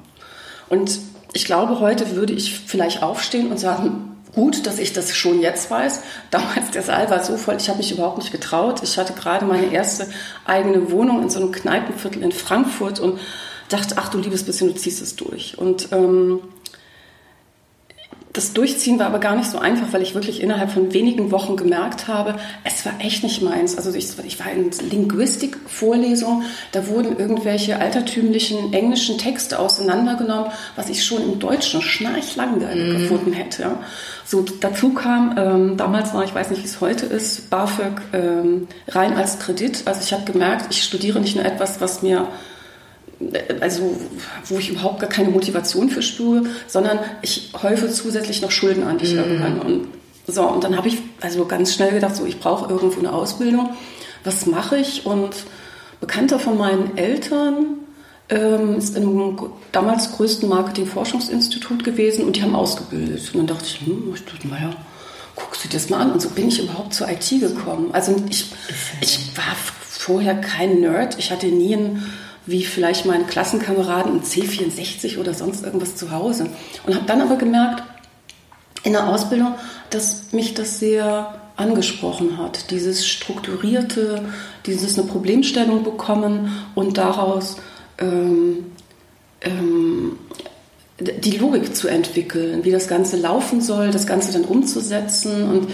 Und 0.68 0.90
ich 1.32 1.44
glaube, 1.44 1.80
heute 1.80 2.14
würde 2.16 2.32
ich 2.32 2.58
vielleicht 2.58 3.02
aufstehen 3.02 3.50
und 3.50 3.58
sagen, 3.58 4.16
gut, 4.34 4.66
dass 4.66 4.78
ich 4.78 4.92
das 4.92 5.14
schon 5.14 5.40
jetzt 5.40 5.70
weiß. 5.70 6.00
Damals, 6.30 6.70
der 6.72 6.82
Saal 6.82 7.10
war 7.10 7.22
so 7.22 7.36
voll, 7.36 7.56
ich 7.56 7.68
habe 7.68 7.78
mich 7.78 7.92
überhaupt 7.92 8.18
nicht 8.18 8.32
getraut. 8.32 8.82
Ich 8.82 8.98
hatte 8.98 9.12
gerade 9.12 9.44
meine 9.44 9.72
erste 9.72 10.08
eigene 10.44 10.90
Wohnung 10.90 11.22
in 11.22 11.30
so 11.30 11.40
einem 11.40 11.52
Kneipenviertel 11.52 12.22
in 12.22 12.32
Frankfurt 12.32 13.00
und 13.00 13.18
dachte, 13.68 13.96
ach 13.98 14.08
du 14.08 14.18
liebes 14.18 14.44
bisschen, 14.44 14.68
du 14.68 14.74
ziehst 14.74 15.02
es 15.02 15.16
durch. 15.16 15.58
Und 15.58 15.88
ähm, 15.92 16.40
das 18.32 18.52
Durchziehen 18.52 18.98
war 19.00 19.06
aber 19.06 19.18
gar 19.18 19.34
nicht 19.34 19.50
so 19.50 19.58
einfach, 19.58 19.92
weil 19.92 20.02
ich 20.02 20.14
wirklich 20.14 20.40
innerhalb 20.40 20.70
von 20.70 20.92
wenigen 20.92 21.32
Wochen 21.32 21.56
gemerkt 21.56 22.06
habe, 22.06 22.36
es 22.62 22.86
war 22.86 22.92
echt 23.00 23.24
nicht 23.24 23.42
meins. 23.42 23.76
Also 23.76 23.92
ich, 23.92 24.06
ich 24.24 24.38
war 24.38 24.52
in 24.52 24.70
Linguistik-Vorlesung, 24.70 26.44
da 26.70 26.86
wurden 26.86 27.18
irgendwelche 27.18 27.80
altertümlichen 27.80 28.72
englischen 28.72 29.18
Texte 29.18 29.58
auseinandergenommen, 29.58 30.52
was 30.76 30.88
ich 30.88 31.04
schon 31.04 31.22
im 31.24 31.38
Deutschen 31.40 31.82
schnarchlangweilig 31.82 32.94
mhm. 32.94 32.98
gefunden 32.98 33.32
hätte. 33.32 33.78
So, 34.24 34.44
dazu 34.60 34.94
kam, 34.94 35.34
ähm, 35.36 35.76
damals 35.76 36.14
war, 36.14 36.22
ich 36.22 36.32
weiß 36.32 36.50
nicht, 36.50 36.62
wie 36.62 36.66
es 36.66 36.80
heute 36.80 37.06
ist, 37.06 37.50
BAföG 37.50 38.00
ähm, 38.12 38.68
rein 38.86 39.14
als 39.14 39.40
Kredit. 39.40 39.82
Also 39.86 40.02
ich 40.04 40.12
habe 40.12 40.30
gemerkt, 40.30 40.66
ich 40.70 40.84
studiere 40.84 41.18
nicht 41.18 41.34
nur 41.34 41.44
etwas, 41.44 41.80
was 41.80 42.02
mir 42.02 42.28
also 43.60 43.96
wo 44.46 44.58
ich 44.58 44.70
überhaupt 44.70 45.00
gar 45.00 45.10
keine 45.10 45.30
Motivation 45.30 45.90
für 45.90 46.02
spüre, 46.02 46.44
sondern 46.66 46.98
ich 47.22 47.52
häufe 47.62 47.90
zusätzlich 47.90 48.40
noch 48.40 48.50
Schulden 48.50 48.82
an, 48.84 48.98
die 48.98 49.04
ich 49.04 49.14
mm. 49.14 49.18
irgendwann. 49.18 49.60
Und 49.60 49.88
so, 50.26 50.42
und 50.42 50.64
dann 50.64 50.76
habe 50.76 50.88
ich 50.88 50.98
also 51.20 51.44
ganz 51.44 51.74
schnell 51.74 51.92
gedacht, 51.92 52.16
so 52.16 52.24
ich 52.24 52.40
brauche 52.40 52.70
irgendwo 52.70 52.98
eine 52.98 53.12
Ausbildung. 53.12 53.70
Was 54.24 54.46
mache 54.46 54.78
ich? 54.78 55.06
Und 55.06 55.34
Bekannter 56.00 56.38
von 56.38 56.56
meinen 56.56 56.96
Eltern 56.96 57.78
ähm, 58.30 58.76
ist 58.76 58.96
im 58.96 59.38
damals 59.72 60.12
größten 60.12 60.48
Marketing-Forschungsinstitut 60.48 61.84
gewesen 61.84 62.24
und 62.24 62.36
die 62.36 62.42
haben 62.42 62.54
ausgebildet. 62.54 63.30
Und 63.32 63.38
dann 63.38 63.46
dachte 63.48 63.64
ich, 63.66 63.86
hm, 63.86 64.12
ich 64.14 64.24
dachte, 64.24 64.48
naja, 64.48 64.70
guckst 65.36 65.64
du 65.64 65.68
dir 65.68 65.74
das 65.74 65.90
mal 65.90 66.00
an. 66.00 66.12
Und 66.12 66.22
so 66.22 66.30
bin 66.30 66.48
ich 66.48 66.62
überhaupt 66.62 66.94
zur 66.94 67.08
IT 67.08 67.28
gekommen. 67.28 67.90
Also 67.92 68.14
ich, 68.30 68.50
ich 69.00 69.36
war 69.36 69.56
vorher 69.82 70.40
kein 70.40 70.80
Nerd. 70.80 71.18
Ich 71.18 71.30
hatte 71.30 71.46
nie 71.48 71.76
ein 71.76 72.02
wie 72.50 72.64
vielleicht 72.64 73.06
meine 73.06 73.24
Klassenkameraden 73.24 74.12
ein 74.12 74.22
C64 74.22 75.18
oder 75.18 75.34
sonst 75.34 75.64
irgendwas 75.64 75.94
zu 75.94 76.10
Hause. 76.10 76.48
Und 76.84 76.94
habe 76.94 77.06
dann 77.06 77.20
aber 77.20 77.36
gemerkt, 77.36 77.82
in 78.82 78.92
der 78.92 79.08
Ausbildung, 79.08 79.54
dass 79.90 80.32
mich 80.32 80.54
das 80.54 80.78
sehr 80.78 81.34
angesprochen 81.56 82.38
hat. 82.38 82.70
Dieses 82.70 83.06
strukturierte, 83.06 84.22
dieses 84.66 84.98
eine 84.98 85.06
Problemstellung 85.06 85.84
bekommen 85.84 86.50
und 86.74 86.96
daraus 86.96 87.56
ähm, 87.98 88.66
ähm, 89.42 90.18
die 90.98 91.36
Logik 91.36 91.76
zu 91.76 91.88
entwickeln, 91.88 92.64
wie 92.64 92.70
das 92.70 92.88
Ganze 92.88 93.16
laufen 93.16 93.60
soll, 93.60 93.90
das 93.90 94.06
Ganze 94.06 94.32
dann 94.32 94.44
umzusetzen 94.44 95.48
und 95.48 95.70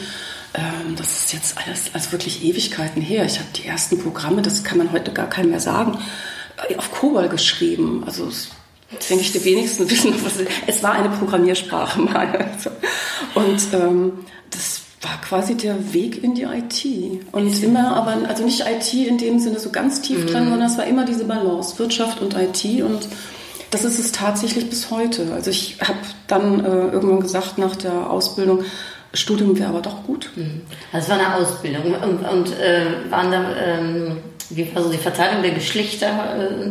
ähm, 0.55 0.95
das 0.97 1.25
ist 1.25 1.33
jetzt 1.33 1.59
alles 1.59 1.91
also 1.93 2.13
wirklich 2.13 2.45
Ewigkeiten 2.45 3.03
her. 3.03 3.25
Ich 3.25 3.39
habe 3.39 3.49
die 3.55 3.67
ersten 3.67 3.99
Programme, 3.99 4.43
das 4.43 4.65
kann 4.65 4.79
man 4.79 4.93
heute 4.93 5.13
gar 5.13 5.29
keinem 5.29 5.51
mehr 5.51 5.61
sagen, 5.61 5.99
auf 6.77 6.91
Kobol 6.93 7.29
geschrieben. 7.29 8.03
Also 8.07 8.27
das 8.27 8.49
denke 9.09 9.23
ich, 9.23 9.33
die 9.33 9.45
wenigsten 9.45 9.89
wissen, 9.91 10.15
was 10.25 10.41
es, 10.41 10.49
es 10.67 10.83
war 10.83 10.93
eine 10.93 11.09
Programmiersprache 11.11 12.01
mal. 12.01 12.51
Also. 12.53 12.71
Und 13.35 13.61
ähm, 13.73 14.13
das 14.51 14.81
war 15.03 15.21
quasi 15.21 15.55
der 15.57 15.93
Weg 15.93 16.23
in 16.23 16.35
die 16.35 16.43
IT. 16.43 16.85
Und 17.33 17.63
immer 17.63 17.97
aber, 17.97 18.29
also 18.29 18.45
nicht 18.45 18.65
IT 18.67 18.93
in 18.95 19.19
dem 19.19 19.39
Sinne 19.39 19.59
so 19.59 19.71
ganz 19.71 20.01
tief 20.01 20.25
mhm. 20.25 20.27
dran, 20.27 20.49
sondern 20.49 20.71
es 20.71 20.79
war 20.79 20.87
immer 20.87 21.05
diese 21.05 21.25
Balance, 21.25 21.79
Wirtschaft 21.79 22.21
und 22.21 22.35
IT. 22.35 22.65
Und 22.83 23.09
das 23.71 23.85
ist 23.85 23.99
es 23.99 24.13
tatsächlich 24.13 24.69
bis 24.71 24.91
heute. 24.91 25.33
Also 25.35 25.51
ich 25.51 25.79
habe 25.81 25.99
dann 26.29 26.65
äh, 26.65 26.89
irgendwann 26.89 27.21
gesagt 27.21 27.59
nach 27.59 27.77
der 27.77 28.11
Ausbildung, 28.11 28.65
Studium 29.13 29.59
wäre 29.59 29.69
aber 29.71 29.81
doch 29.81 30.03
gut. 30.05 30.31
Mhm. 30.37 30.63
Also 30.93 31.05
es 31.05 31.19
war 31.19 31.27
eine 31.27 31.35
Ausbildung. 31.37 31.95
Und, 31.95 32.25
und 32.25 32.59
äh, 32.59 33.11
waren 33.11 33.31
da... 33.31 33.57
Ähm 33.57 34.17
wie 34.51 34.75
war 34.75 34.83
so 34.83 34.91
die 34.91 34.99
Verteilung 34.99 35.43
der 35.43 35.53
Geschlechter? 35.53 36.37
Äh? 36.39 36.71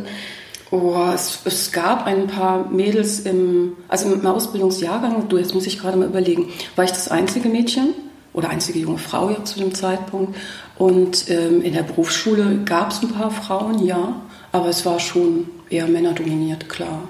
Oh, 0.72 0.96
es, 1.14 1.40
es, 1.46 1.72
gab 1.72 2.06
ein 2.06 2.28
paar 2.28 2.70
Mädels 2.70 3.20
im, 3.20 3.78
also 3.88 4.12
im 4.12 4.26
Ausbildungsjahrgang, 4.26 5.30
du, 5.30 5.38
jetzt 5.38 5.54
muss 5.54 5.68
ich 5.68 5.80
gerade 5.80 5.98
mal 5.98 6.08
überlegen, 6.08 6.52
war 6.76 6.86
ich 6.86 6.92
das 6.92 7.10
einzige 7.10 7.50
Mädchen 7.50 7.94
oder 8.34 8.50
einzige 8.50 8.80
junge 8.80 8.98
Frau 8.98 9.30
ja 9.30 9.44
zu 9.44 9.60
dem 9.60 9.74
Zeitpunkt. 9.74 10.36
Und 10.78 11.30
ähm, 11.30 11.62
in 11.62 11.74
der 11.74 11.84
Berufsschule 11.84 12.60
gab 12.66 12.92
es 12.92 13.02
ein 13.02 13.12
paar 13.12 13.32
Frauen, 13.32 13.86
ja, 13.86 14.22
aber 14.52 14.68
es 14.70 14.86
war 14.86 15.00
schon 15.00 15.48
eher 15.70 15.88
männerdominiert, 15.88 16.68
klar. 16.68 17.08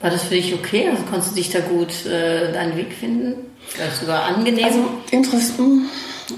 War 0.00 0.10
das 0.10 0.24
für 0.24 0.34
dich 0.34 0.52
okay? 0.54 0.88
Also 0.90 1.02
konntest 1.04 1.32
du 1.32 1.36
dich 1.36 1.50
da 1.50 1.60
gut 1.60 2.06
äh, 2.06 2.52
deinen 2.52 2.76
Weg 2.76 2.92
finden? 2.92 3.36
War 3.78 3.86
das 3.86 4.00
sogar 4.00 4.24
angenehm? 4.24 4.64
Also, 4.64 4.84
interessant. 5.10 5.88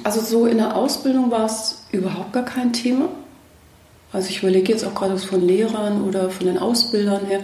Also 0.02 0.20
so 0.20 0.46
in 0.46 0.58
der 0.58 0.76
Ausbildung 0.76 1.30
war 1.30 1.46
es 1.46 1.82
überhaupt 1.92 2.32
gar 2.32 2.44
kein 2.44 2.72
Thema. 2.72 3.08
Also 4.16 4.30
ich 4.30 4.38
überlege 4.38 4.72
jetzt 4.72 4.82
auch 4.82 4.94
gerade 4.94 5.18
von 5.18 5.46
Lehrern 5.46 6.02
oder 6.02 6.30
von 6.30 6.46
den 6.46 6.56
Ausbildern 6.56 7.26
her. 7.26 7.40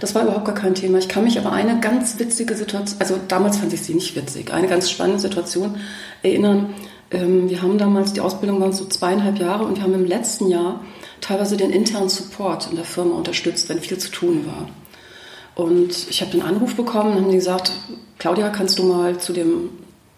Das 0.00 0.14
war 0.14 0.22
überhaupt 0.22 0.44
gar 0.44 0.54
kein 0.54 0.74
Thema. 0.74 0.98
Ich 0.98 1.08
kann 1.08 1.24
mich 1.24 1.38
aber 1.38 1.50
eine 1.50 1.80
ganz 1.80 2.18
witzige 2.18 2.54
Situation, 2.54 2.98
also 2.98 3.18
damals 3.26 3.56
fand 3.56 3.72
ich 3.72 3.80
sie 3.80 3.94
nicht 3.94 4.14
witzig, 4.14 4.52
eine 4.52 4.68
ganz 4.68 4.90
spannende 4.90 5.18
Situation 5.18 5.76
erinnern. 6.22 6.74
Ähm, 7.10 7.48
wir 7.48 7.62
haben 7.62 7.78
damals, 7.78 8.12
die 8.12 8.20
Ausbildung 8.20 8.60
waren 8.60 8.74
so 8.74 8.84
zweieinhalb 8.84 9.38
Jahre 9.38 9.64
und 9.64 9.76
wir 9.76 9.82
haben 9.82 9.94
im 9.94 10.04
letzten 10.04 10.48
Jahr 10.48 10.84
teilweise 11.22 11.56
den 11.56 11.70
internen 11.70 12.10
Support 12.10 12.68
in 12.68 12.76
der 12.76 12.84
Firma 12.84 13.14
unterstützt, 13.14 13.70
wenn 13.70 13.80
viel 13.80 13.96
zu 13.96 14.10
tun 14.10 14.44
war. 14.44 14.68
Und 15.54 16.06
ich 16.10 16.20
habe 16.20 16.32
den 16.32 16.42
Anruf 16.42 16.74
bekommen, 16.74 17.14
haben 17.14 17.30
die 17.30 17.36
gesagt, 17.36 17.72
Claudia, 18.18 18.50
kannst 18.50 18.78
du 18.78 18.82
mal 18.82 19.16
zu 19.16 19.32
dem 19.32 19.70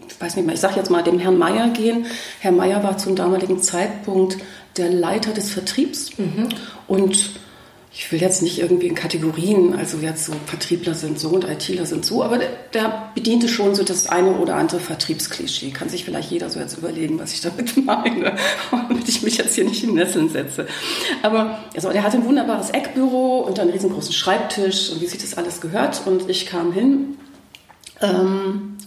ich 0.08 0.20
weiß 0.20 0.36
nicht 0.36 0.44
mehr, 0.44 0.54
ich 0.54 0.60
sage 0.60 0.76
jetzt 0.76 0.90
mal 0.90 1.02
dem 1.02 1.18
Herrn 1.18 1.38
Meier 1.38 1.68
gehen. 1.68 2.06
Herr 2.40 2.52
Meier 2.52 2.82
war 2.82 2.98
zum 2.98 3.16
damaligen 3.16 3.60
Zeitpunkt 3.60 4.36
der 4.76 4.90
Leiter 4.90 5.32
des 5.32 5.50
Vertriebs 5.50 6.18
mhm. 6.18 6.48
und 6.88 7.30
ich 7.94 8.10
will 8.10 8.22
jetzt 8.22 8.40
nicht 8.40 8.58
irgendwie 8.58 8.86
in 8.86 8.94
Kategorien, 8.94 9.74
also 9.74 9.98
jetzt 9.98 10.24
so 10.24 10.32
Vertriebler 10.46 10.94
sind 10.94 11.20
so 11.20 11.28
und 11.28 11.44
ITler 11.44 11.84
sind 11.84 12.06
so, 12.06 12.24
aber 12.24 12.38
der, 12.38 12.48
der 12.72 13.10
bediente 13.14 13.48
schon 13.48 13.74
so 13.74 13.84
das 13.84 14.06
eine 14.06 14.32
oder 14.38 14.56
andere 14.56 14.80
Vertriebsklischee. 14.80 15.72
Kann 15.72 15.90
sich 15.90 16.06
vielleicht 16.06 16.30
jeder 16.30 16.48
so 16.48 16.58
jetzt 16.58 16.78
überlegen, 16.78 17.18
was 17.18 17.34
ich 17.34 17.42
damit 17.42 17.76
meine, 17.84 18.34
damit 18.70 19.06
ich 19.06 19.22
mich 19.22 19.36
jetzt 19.36 19.56
hier 19.56 19.64
nicht 19.64 19.84
in 19.84 19.92
Nesseln 19.92 20.30
setze. 20.30 20.66
Aber 21.22 21.58
also, 21.74 21.90
der 21.90 22.02
hatte 22.02 22.16
ein 22.16 22.24
wunderbares 22.24 22.70
Eckbüro 22.70 23.40
und 23.40 23.60
einen 23.60 23.70
riesengroßen 23.70 24.14
Schreibtisch 24.14 24.90
und 24.90 25.02
wie 25.02 25.06
sich 25.06 25.20
das 25.20 25.34
alles 25.34 25.60
gehört. 25.60 26.00
Und 26.06 26.30
ich 26.30 26.46
kam 26.46 26.72
hin 26.72 27.18
ähm, 28.00 28.78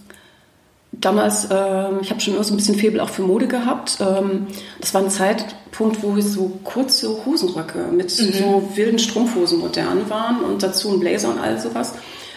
damals, 1.00 1.48
ähm, 1.50 1.98
ich 2.00 2.10
habe 2.10 2.20
schon 2.20 2.34
immer 2.34 2.44
so 2.44 2.54
ein 2.54 2.56
bisschen 2.56 2.76
Febel 2.76 3.00
auch 3.00 3.10
für 3.10 3.22
Mode 3.22 3.46
gehabt. 3.46 3.98
Ähm, 4.00 4.46
das 4.80 4.94
war 4.94 5.02
ein 5.02 5.10
Zeitpunkt, 5.10 6.02
wo 6.02 6.20
so 6.20 6.58
kurze 6.64 7.24
Hosenröcke 7.24 7.88
mit 7.92 8.18
mhm. 8.18 8.32
so 8.32 8.70
wilden 8.74 8.98
Strumpfhosen 8.98 9.58
modern 9.58 10.08
waren 10.08 10.40
und 10.40 10.62
dazu 10.62 10.92
ein 10.92 11.00
Blazer 11.00 11.30
und 11.30 11.38
all 11.38 11.58
sowas. 11.60 11.94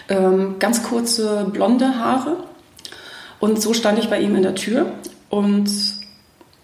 Ähm, 0.08 0.56
ganz 0.58 0.82
kurze 0.82 1.46
blonde 1.52 1.98
Haare. 1.98 2.36
Und 3.38 3.60
so 3.62 3.72
stand 3.72 3.98
ich 3.98 4.10
bei 4.10 4.20
ihm 4.20 4.36
in 4.36 4.42
der 4.42 4.54
Tür 4.54 4.92
und 5.30 5.70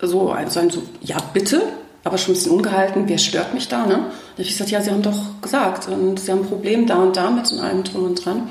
so, 0.03 0.31
also 0.31 0.69
so, 0.69 0.83
ja 1.01 1.17
bitte, 1.33 1.63
aber 2.05 2.19
schon 2.19 2.33
ein 2.33 2.35
bisschen 2.35 2.53
ungehalten, 2.53 3.05
wer 3.07 3.19
stört 3.19 3.55
mich 3.55 3.69
da, 3.69 3.87
ne? 3.87 3.95
Habe 3.95 4.43
ich 4.43 4.49
gesagt, 4.49 4.71
ja, 4.71 4.83
Sie 4.83 4.91
haben 4.91 5.03
doch 5.03 5.41
gesagt 5.41 5.89
und 5.89 6.21
Sie 6.21 6.31
haben 6.31 6.41
ein 6.41 6.49
Problem 6.49 6.87
da 6.87 6.97
und 6.97 7.17
damit 7.17 7.51
und 7.51 7.61
allem 7.61 7.83
drum 7.83 8.05
und 8.05 8.25
dran. 8.25 8.51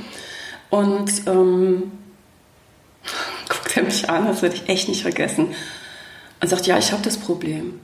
Und 0.72 1.12
ähm, 1.28 1.92
guckt 3.50 3.76
er 3.78 3.84
mich 3.84 4.10
an, 4.10 4.28
das 4.28 4.42
werde 4.42 4.56
ich 4.56 4.70
echt 4.70 4.88
nicht 4.88 5.02
vergessen. 5.02 5.56
Und 6.42 6.50
sagt, 6.50 6.68
ja, 6.68 6.78
ich 6.78 6.92
habe 6.92 7.04
das 7.04 7.18
Problem. 7.18 7.80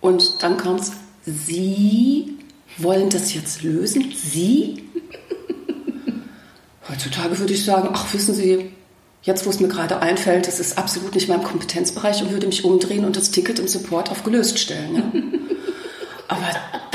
Und 0.00 0.42
dann 0.42 0.56
kommt 0.56 0.80
es, 0.80 0.92
Sie 1.24 2.38
wollen 2.78 3.10
das 3.10 3.34
jetzt 3.34 3.62
lösen? 3.62 4.12
Sie? 4.14 4.84
Heutzutage 6.88 7.38
würde 7.38 7.54
ich 7.54 7.64
sagen, 7.64 7.90
ach, 7.92 8.12
wissen 8.14 8.34
Sie, 8.34 8.70
jetzt 9.22 9.44
wo 9.44 9.50
es 9.50 9.60
mir 9.60 9.68
gerade 9.68 10.00
einfällt, 10.00 10.46
das 10.46 10.60
ist 10.60 10.78
absolut 10.78 11.14
nicht 11.14 11.28
mein 11.28 11.42
Kompetenzbereich 11.42 12.22
und 12.22 12.30
würde 12.30 12.46
mich 12.46 12.64
umdrehen 12.64 13.04
und 13.04 13.16
das 13.16 13.30
Ticket 13.30 13.58
im 13.58 13.68
Support 13.68 14.10
auf 14.10 14.22
gelöst 14.22 14.58
stellen. 14.58 14.94
Ja? 14.94 15.12
Aber 16.36 16.50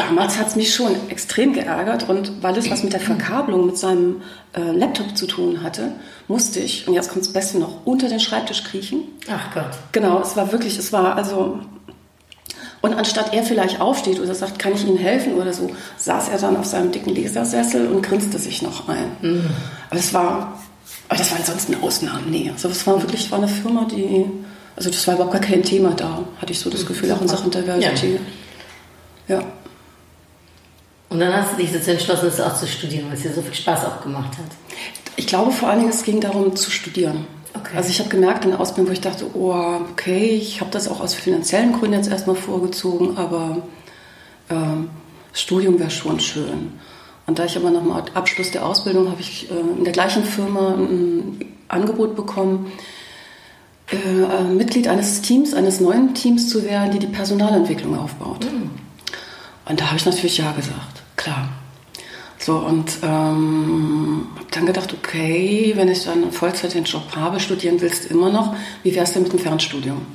damals 0.07 0.37
hat 0.37 0.47
es 0.47 0.55
mich 0.55 0.73
schon 0.73 0.95
extrem 1.09 1.53
geärgert 1.53 2.09
und 2.09 2.41
weil 2.41 2.57
es 2.57 2.69
was 2.69 2.83
mit 2.83 2.93
der 2.93 2.99
Verkabelung 2.99 3.65
mit 3.65 3.77
seinem 3.77 4.21
äh, 4.53 4.71
Laptop 4.71 5.17
zu 5.17 5.27
tun 5.27 5.63
hatte, 5.63 5.91
musste 6.27 6.59
ich, 6.59 6.87
und 6.87 6.93
jetzt 6.93 7.09
kommt 7.09 7.25
das 7.25 7.33
Beste 7.33 7.59
noch, 7.59 7.85
unter 7.85 8.09
den 8.09 8.19
Schreibtisch 8.19 8.63
kriechen. 8.63 9.01
Ach 9.29 9.53
Gott. 9.53 9.71
Genau, 9.91 10.21
es 10.21 10.35
war 10.35 10.51
wirklich, 10.51 10.77
es 10.77 10.93
war 10.93 11.15
also. 11.15 11.59
Und 12.81 12.93
anstatt 12.93 13.33
er 13.33 13.43
vielleicht 13.43 13.79
aufsteht 13.79 14.19
oder 14.19 14.35
sagt, 14.35 14.59
kann 14.59 14.73
ich 14.73 14.85
Ihnen 14.85 14.97
helfen 14.97 15.35
oder 15.35 15.53
so, 15.53 15.71
saß 15.97 16.27
er 16.29 16.37
dann 16.37 16.57
auf 16.57 16.65
seinem 16.65 16.91
dicken 16.91 17.15
Lesersessel 17.15 17.87
und 17.87 18.01
grinste 18.01 18.37
sich 18.37 18.61
noch 18.61 18.89
ein. 18.89 19.11
Mhm. 19.21 19.49
Aber 19.89 19.99
es 19.99 20.13
war, 20.13 20.61
aber 21.07 21.17
das 21.17 21.31
war 21.31 21.39
ansonsten 21.39 21.75
eine 21.75 21.83
Ausnahme. 21.83 22.23
Nee, 22.29 22.51
also 22.51 22.67
es 22.67 22.85
war 22.85 23.01
wirklich, 23.01 23.25
es 23.25 23.31
war 23.31 23.37
eine 23.37 23.47
Firma, 23.47 23.85
die, 23.89 24.25
also 24.75 24.89
das 24.89 25.07
war 25.07 25.15
überhaupt 25.15 25.31
gar 25.31 25.41
kein 25.41 25.63
Thema 25.63 25.91
da, 25.91 26.25
hatte 26.41 26.51
ich 26.51 26.59
so 26.59 26.69
das 26.69 26.85
Gefühl, 26.85 27.11
auch 27.13 27.21
in 27.21 27.29
Sachen 27.29 27.49
Diversity. 27.51 28.19
Ja. 29.27 29.35
Ja. 29.37 29.43
Und 31.13 31.19
dann 31.19 31.31
hast 31.31 31.53
du 31.53 31.57
dich 31.57 31.71
dazu 31.71 31.91
entschlossen, 31.91 32.25
das 32.25 32.41
auch 32.41 32.55
zu 32.55 32.65
studieren, 32.65 33.05
weil 33.07 33.13
es 33.13 33.21
dir 33.21 33.31
so 33.31 33.43
viel 33.43 33.53
Spaß 33.53 33.85
auch 33.85 34.01
gemacht 34.01 34.35
hat. 34.35 34.47
Ich 35.15 35.27
glaube 35.27 35.51
vor 35.51 35.69
allen 35.69 35.81
Dingen, 35.81 35.91
es 35.91 36.01
ging 36.01 36.19
darum 36.19 36.55
zu 36.55 36.71
studieren. 36.71 37.27
Okay. 37.53 37.77
Also 37.77 37.89
ich 37.89 37.99
habe 37.99 38.09
gemerkt 38.09 38.45
in 38.45 38.49
der 38.49 38.59
Ausbildung, 38.59 38.89
wo 38.89 38.93
ich 38.93 39.01
dachte, 39.01 39.27
oh, 39.35 39.79
okay, 39.91 40.29
ich 40.29 40.59
habe 40.59 40.71
das 40.71 40.87
auch 40.87 41.01
aus 41.01 41.13
finanziellen 41.13 41.73
Gründen 41.73 41.97
jetzt 41.97 42.09
erstmal 42.09 42.35
vorgezogen, 42.35 43.15
aber 43.15 43.59
ähm, 44.49 44.89
Studium 45.33 45.77
wäre 45.77 45.91
schon 45.91 46.19
schön. 46.19 46.79
Und 47.27 47.37
da 47.37 47.45
ich 47.45 47.55
aber 47.57 47.69
nach 47.69 47.83
dem 47.83 47.91
Abschluss 47.91 48.49
der 48.49 48.65
Ausbildung 48.65 49.11
habe 49.11 49.21
ich 49.21 49.51
äh, 49.51 49.77
in 49.77 49.83
der 49.83 49.93
gleichen 49.93 50.23
Firma 50.23 50.73
ein 50.73 51.45
Angebot 51.67 52.15
bekommen, 52.15 52.71
äh, 53.91 53.97
äh, 53.97 54.43
Mitglied 54.45 54.87
eines 54.87 55.21
Teams, 55.21 55.53
eines 55.53 55.79
neuen 55.79 56.15
Teams 56.15 56.49
zu 56.49 56.63
werden, 56.63 56.89
die 56.89 56.97
die 56.97 57.05
Personalentwicklung 57.05 57.99
aufbaut. 57.99 58.47
Und 59.65 59.79
da 59.79 59.85
habe 59.85 59.97
ich 59.97 60.05
natürlich 60.05 60.39
ja 60.39 60.51
gesagt, 60.53 60.92
klar. 61.15 61.49
So, 62.39 62.57
und 62.57 62.97
ähm, 63.03 64.27
habe 64.35 64.47
dann 64.51 64.65
gedacht, 64.65 64.93
okay, 64.93 65.73
wenn 65.75 65.87
ich 65.87 66.03
dann 66.03 66.31
Vollzeit 66.31 66.73
den 66.73 66.83
Job 66.83 67.03
habe, 67.15 67.39
studieren 67.39 67.79
willst 67.79 68.05
du 68.05 68.13
immer 68.13 68.29
noch, 68.29 68.55
wie 68.83 68.93
wär's 68.93 69.13
denn 69.13 69.23
mit 69.23 69.31
dem 69.31 69.39
Fernstudium? 69.39 70.05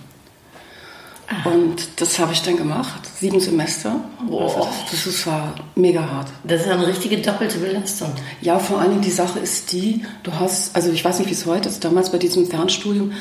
Und 1.44 1.88
das 1.96 2.18
habe 2.18 2.32
ich 2.32 2.42
dann 2.42 2.56
gemacht, 2.56 3.00
sieben 3.18 3.38
Semester. 3.38 4.00
Boah. 4.26 4.44
Also 4.44 4.68
das, 4.90 5.04
das 5.04 5.26
war 5.26 5.54
mega 5.74 6.00
hart. 6.00 6.28
Das 6.44 6.62
ist 6.62 6.68
eine 6.68 6.86
richtige 6.86 7.18
doppelte 7.18 7.58
Belastung. 7.58 8.12
Ja, 8.40 8.58
vor 8.58 8.80
allen 8.80 8.90
Dingen 8.90 9.02
die 9.02 9.10
Sache 9.10 9.38
ist 9.38 9.72
die, 9.72 10.04
du 10.22 10.32
hast, 10.32 10.74
also 10.74 10.90
ich 10.90 11.04
weiß 11.04 11.18
nicht, 11.18 11.28
wie 11.28 11.34
es 11.34 11.44
heute 11.44 11.68
ist, 11.68 11.84
damals 11.84 12.10
bei 12.10 12.18
diesem 12.18 12.46
Fernstudium, 12.46 13.12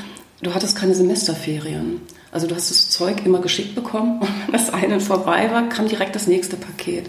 du 0.41 0.53
hattest 0.53 0.77
keine 0.77 0.95
Semesterferien. 0.95 2.01
Also 2.31 2.47
du 2.47 2.55
hast 2.55 2.71
das 2.71 2.89
Zeug 2.89 3.25
immer 3.25 3.39
geschickt 3.39 3.75
bekommen 3.75 4.19
und 4.21 4.29
wenn 4.45 4.53
das 4.53 4.73
eine 4.73 5.01
vorbei 5.01 5.51
war, 5.51 5.67
kam 5.67 5.89
direkt 5.89 6.15
das 6.15 6.27
nächste 6.27 6.55
Paket. 6.55 7.07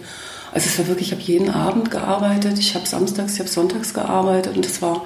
Also 0.59 0.71
es 0.71 0.79
war 0.81 0.89
wirklich, 0.89 1.13
ich 1.13 1.13
habe 1.13 1.23
jeden 1.23 1.51
Abend 1.51 1.89
gearbeitet, 1.89 2.59
ich 2.59 2.75
habe 2.75 2.85
samstags, 2.85 3.35
ich 3.35 3.39
habe 3.39 3.49
sonntags 3.49 3.95
gearbeitet 3.95 4.57
und 4.57 4.65
das 4.65 4.83
war, 4.83 5.05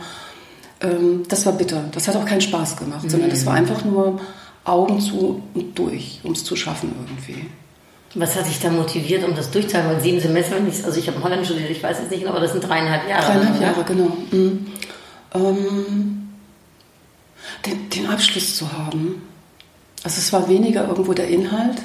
ähm, 0.80 1.24
das 1.28 1.44
war 1.44 1.52
bitter. 1.52 1.84
Das 1.92 2.08
hat 2.08 2.16
auch 2.16 2.24
keinen 2.24 2.40
Spaß 2.40 2.78
gemacht, 2.78 3.10
sondern 3.10 3.28
das 3.28 3.44
war 3.44 3.52
einfach 3.52 3.84
nur 3.84 4.18
Augen 4.64 4.98
zu 4.98 5.42
und 5.52 5.78
durch, 5.78 6.20
um 6.22 6.32
es 6.32 6.42
zu 6.42 6.56
schaffen 6.56 6.94
irgendwie. 6.98 7.44
Was 8.14 8.34
hat 8.34 8.46
dich 8.46 8.60
da 8.60 8.70
motiviert, 8.70 9.28
um 9.28 9.36
das 9.36 9.50
durchzuhalten? 9.50 9.92
Weil 9.92 10.00
sieben 10.00 10.20
Semester, 10.20 10.56
also 10.86 10.98
ich 10.98 11.06
habe 11.06 11.18
in 11.18 11.22
Holland 11.22 11.44
studiert, 11.44 11.68
ich 11.68 11.82
weiß 11.82 11.98
jetzt 11.98 12.10
nicht 12.10 12.20
genau, 12.20 12.32
aber 12.32 12.40
das 12.40 12.52
sind 12.52 12.66
dreieinhalb 12.66 13.06
Jahre. 13.06 13.26
Dreieinhalb? 13.26 13.60
Jahre, 13.60 13.84
genau. 13.84 14.16
Mhm. 14.30 14.66
Ähm, 15.34 16.28
den, 17.66 17.90
den 17.90 18.06
Abschluss 18.06 18.56
zu 18.56 18.72
haben. 18.72 19.20
Also 20.02 20.16
es 20.16 20.32
war 20.32 20.48
weniger 20.48 20.88
irgendwo 20.88 21.12
der 21.12 21.28
Inhalt. 21.28 21.82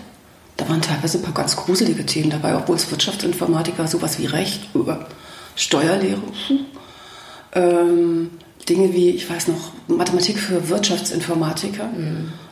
Da 0.58 0.68
waren 0.68 0.82
teilweise 0.82 1.20
ein 1.20 1.24
paar 1.24 1.34
ganz 1.34 1.56
gruselige 1.56 2.06
Themen 2.06 2.32
dabei, 2.32 2.56
obwohl 2.56 2.76
es 2.76 2.90
Wirtschaftsinformatik 2.90 3.78
war, 3.78 3.88
sowas 3.88 4.18
wie 4.20 4.26
Recht, 4.26 4.70
über 4.74 5.08
Steuerlehre. 5.56 6.22
Ähm, 7.54 8.32
Dinge 8.68 8.94
wie, 8.94 9.12
ich 9.12 9.30
weiß 9.30 9.48
noch, 9.48 9.72
Mathematik 9.88 10.40
für 10.40 10.68
Wirtschaftsinformatiker. 10.68 11.90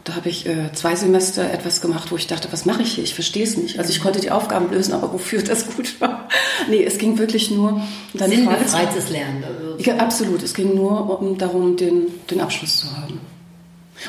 Da 0.05 0.15
habe 0.15 0.29
ich 0.29 0.45
äh, 0.45 0.71
zwei 0.73 0.95
Semester 0.95 1.51
etwas 1.51 1.81
gemacht, 1.81 2.11
wo 2.11 2.15
ich 2.15 2.27
dachte, 2.27 2.47
was 2.51 2.65
mache 2.65 2.83
ich 2.83 2.93
hier? 2.93 3.03
Ich 3.03 3.15
verstehe 3.15 3.43
es 3.43 3.57
nicht. 3.57 3.79
Also 3.79 3.89
ich 3.89 4.01
konnte 4.01 4.21
die 4.21 4.31
Aufgaben 4.31 4.71
lösen, 4.71 4.93
aber 4.93 5.11
wofür 5.11 5.41
das 5.41 5.75
gut 5.75 5.99
war. 5.99 6.29
Nee, 6.69 6.83
es 6.83 6.97
ging 6.97 7.17
wirklich 7.17 7.51
nur... 7.51 7.81
Dann 8.13 8.31
Sinnbefreites 8.31 9.09
Lernen. 9.09 9.43
Also. 9.43 9.77
ja, 9.77 9.97
absolut. 9.97 10.41
Es 10.41 10.53
ging 10.53 10.73
nur 10.73 11.21
um, 11.21 11.37
darum, 11.37 11.75
den, 11.75 12.07
den 12.29 12.39
Abschluss 12.39 12.77
zu 12.77 12.97
haben. 12.97 13.19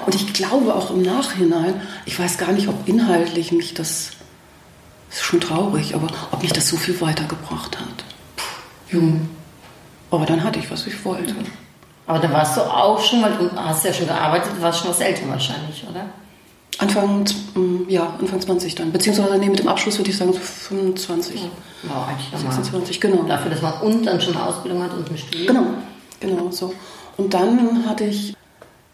Und 0.05 0.15
ich 0.15 0.33
glaube 0.33 0.75
auch 0.75 0.91
im 0.91 1.03
Nachhinein, 1.03 1.81
ich 2.05 2.19
weiß 2.19 2.38
gar 2.38 2.53
nicht, 2.53 2.69
ob 2.69 2.88
inhaltlich 2.88 3.53
mich 3.53 3.75
das, 3.75 4.11
das 5.09 5.19
ist 5.19 5.25
schon 5.25 5.41
traurig, 5.41 5.95
aber 5.95 6.09
ob 6.33 6.43
mich 6.43 6.53
das 6.53 6.69
so 6.69 6.76
viel 6.76 7.00
weitergebracht 7.00 7.79
hat. 7.79 8.05
Puh, 8.37 8.97
ja. 8.99 9.03
Aber 10.11 10.26
dann 10.26 10.45
hatte 10.45 10.59
ich, 10.59 10.71
was 10.71 10.87
ich 10.87 11.05
wollte. 11.05 11.35
Aber 12.07 12.19
da 12.21 12.33
warst 12.33 12.57
du 12.57 12.61
auch 12.61 13.00
schon, 13.00 13.23
weil 13.23 13.33
du 13.33 13.50
hast 13.57 13.85
ja 13.85 13.93
schon 13.93 14.07
gearbeitet, 14.07 14.53
du 14.57 14.62
warst 14.62 14.81
schon 14.81 14.91
was 14.91 15.00
älter 15.00 15.29
wahrscheinlich, 15.29 15.85
oder? 15.91 16.07
Anfang, 16.79 17.25
mm, 17.55 17.88
ja, 17.88 18.15
Anfang 18.21 18.41
20 18.41 18.75
dann. 18.75 18.93
Beziehungsweise 18.93 19.38
nee, 19.38 19.49
mit 19.49 19.59
dem 19.59 19.69
Abschluss 19.69 19.99
würde 19.99 20.11
ich 20.11 20.17
sagen 20.17 20.33
so 20.33 20.38
25. 20.38 21.43
Wow, 21.83 22.09
eigentlich 22.09 22.33
normal. 22.33 22.53
26, 22.53 23.00
genau. 23.00 23.23
Dafür, 23.23 23.50
dass 23.50 23.62
man 23.62 23.81
und 23.81 24.05
dann 24.05 24.21
schon 24.21 24.37
eine 24.37 24.47
Ausbildung 24.47 24.83
hat 24.83 24.93
und 24.93 25.11
ein 25.11 25.19
Studium. 25.19 25.47
Genau, 25.47 25.67
genau 26.21 26.50
so. 26.50 26.75
Und 27.17 27.33
dann 27.33 27.85
hatte 27.88 28.05
ich, 28.05 28.37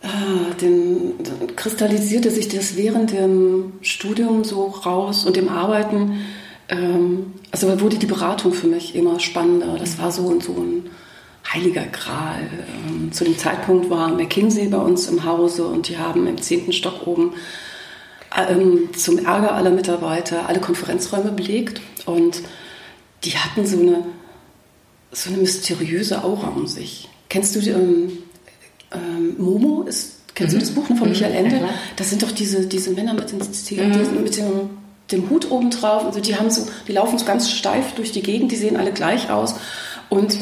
äh, 0.03 0.55
den, 0.61 1.15
dann 1.23 1.55
kristallisierte 1.55 2.31
sich 2.31 2.49
das 2.49 2.77
während 2.77 3.13
dem 3.13 3.75
Studium 3.83 4.45
so 4.45 4.67
raus 4.67 5.25
und 5.25 5.37
dem 5.37 5.49
Arbeiten. 5.49 6.25
Ähm, 6.69 7.35
also 7.51 7.81
wurde 7.81 7.99
die 7.99 8.07
Beratung 8.07 8.53
für 8.53 8.67
mich 8.67 8.95
immer 8.95 9.21
spannender. 9.21 9.77
Das 9.79 9.99
war 9.99 10.11
so 10.11 10.23
und 10.23 10.43
so 10.43 10.53
ein 10.53 10.91
heiliger 11.53 11.85
Gral. 11.85 12.49
Ähm, 12.89 13.13
zu 13.13 13.25
dem 13.25 13.39
Zeitpunkt 13.39 13.91
war 13.91 14.09
McKinsey 14.09 14.69
bei 14.69 14.79
uns 14.79 15.07
im 15.09 15.25
Hause 15.25 15.67
und 15.67 15.89
die 15.89 15.99
haben 15.99 16.27
im 16.27 16.41
zehnten 16.41 16.73
Stock 16.73 17.07
oben 17.07 17.35
ähm, 18.37 18.91
zum 18.97 19.19
Ärger 19.19 19.55
aller 19.55 19.71
Mitarbeiter 19.71 20.49
alle 20.49 20.61
Konferenzräume 20.61 21.33
belegt 21.33 21.81
und 22.07 22.43
die 23.25 23.37
hatten 23.39 23.67
so 23.67 23.79
eine, 23.79 24.05
so 25.13 25.31
eine 25.31 25.39
mysteriöse 25.39 26.25
Aura 26.25 26.49
um 26.49 26.67
sich. 26.67 27.09
Kennst 27.29 27.55
du 27.55 27.61
die, 27.61 27.73
ähm, 28.95 29.35
Momo? 29.39 29.83
Ist, 29.83 30.35
kennst 30.35 30.55
du 30.55 30.59
das 30.59 30.71
Buch 30.71 30.89
ne, 30.89 30.97
von 30.97 31.09
Michael 31.09 31.35
Ende? 31.35 31.57
ja, 31.57 31.69
das 31.97 32.11
sind 32.11 32.23
doch 32.23 32.33
diese, 32.33 32.67
diese 32.67 32.91
Männer 32.91 33.15
mit, 33.15 33.33
den, 33.33 33.41
die, 33.41 33.77
mit 34.21 34.37
dem, 34.37 34.71
dem 35.11 35.31
Hut 35.31 35.51
oben 35.51 35.71
drauf. 35.71 36.05
Also 36.05 36.21
die, 36.21 36.37
haben 36.37 36.51
so, 36.51 36.67
die 36.87 36.93
laufen 36.93 37.19
so 37.19 37.25
ganz 37.25 37.51
steif 37.51 37.95
durch 37.95 38.13
die 38.13 38.23
Gegend, 38.23 38.53
die 38.53 38.57
sehen 38.57 38.77
alle 38.77 38.93
gleich 38.93 39.31
aus. 39.31 39.55
Und 40.09 40.39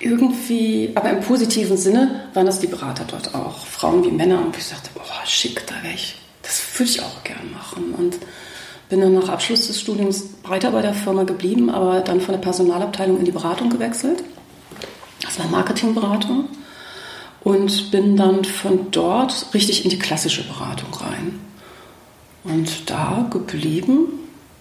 irgendwie, 0.00 0.92
aber 0.94 1.10
im 1.10 1.20
positiven 1.20 1.76
Sinne 1.76 2.28
waren 2.34 2.46
das 2.46 2.60
die 2.60 2.66
Berater 2.66 3.04
dort 3.06 3.34
auch. 3.34 3.66
Frauen 3.66 4.04
wie 4.04 4.10
Männer. 4.10 4.44
Und 4.44 4.56
ich 4.56 4.68
dachte, 4.68 4.90
oh, 4.96 5.26
schick, 5.26 5.66
da 5.66 5.74
wäre 5.82 5.94
ich, 5.94 6.16
das 6.42 6.62
würde 6.78 6.90
ich 6.90 7.02
auch 7.02 7.24
gern 7.24 7.52
machen. 7.52 7.94
Und 7.94 8.18
bin 8.88 9.00
dann 9.00 9.14
nach 9.14 9.28
Abschluss 9.28 9.66
des 9.66 9.80
Studiums 9.80 10.24
weiter 10.46 10.70
bei 10.70 10.82
der 10.82 10.94
Firma 10.94 11.24
geblieben, 11.24 11.70
aber 11.70 12.00
dann 12.00 12.20
von 12.20 12.32
der 12.32 12.40
Personalabteilung 12.40 13.18
in 13.18 13.24
die 13.24 13.32
Beratung 13.32 13.70
gewechselt. 13.70 14.22
Das 15.22 15.38
war 15.38 15.46
Marketingberatung. 15.48 16.48
Und 17.44 17.90
bin 17.90 18.16
dann 18.16 18.44
von 18.44 18.90
dort 18.90 19.46
richtig 19.52 19.84
in 19.84 19.90
die 19.90 19.98
klassische 19.98 20.44
Beratung 20.44 20.92
rein. 20.94 21.40
Und 22.42 22.88
da 22.90 23.26
geblieben 23.30 24.06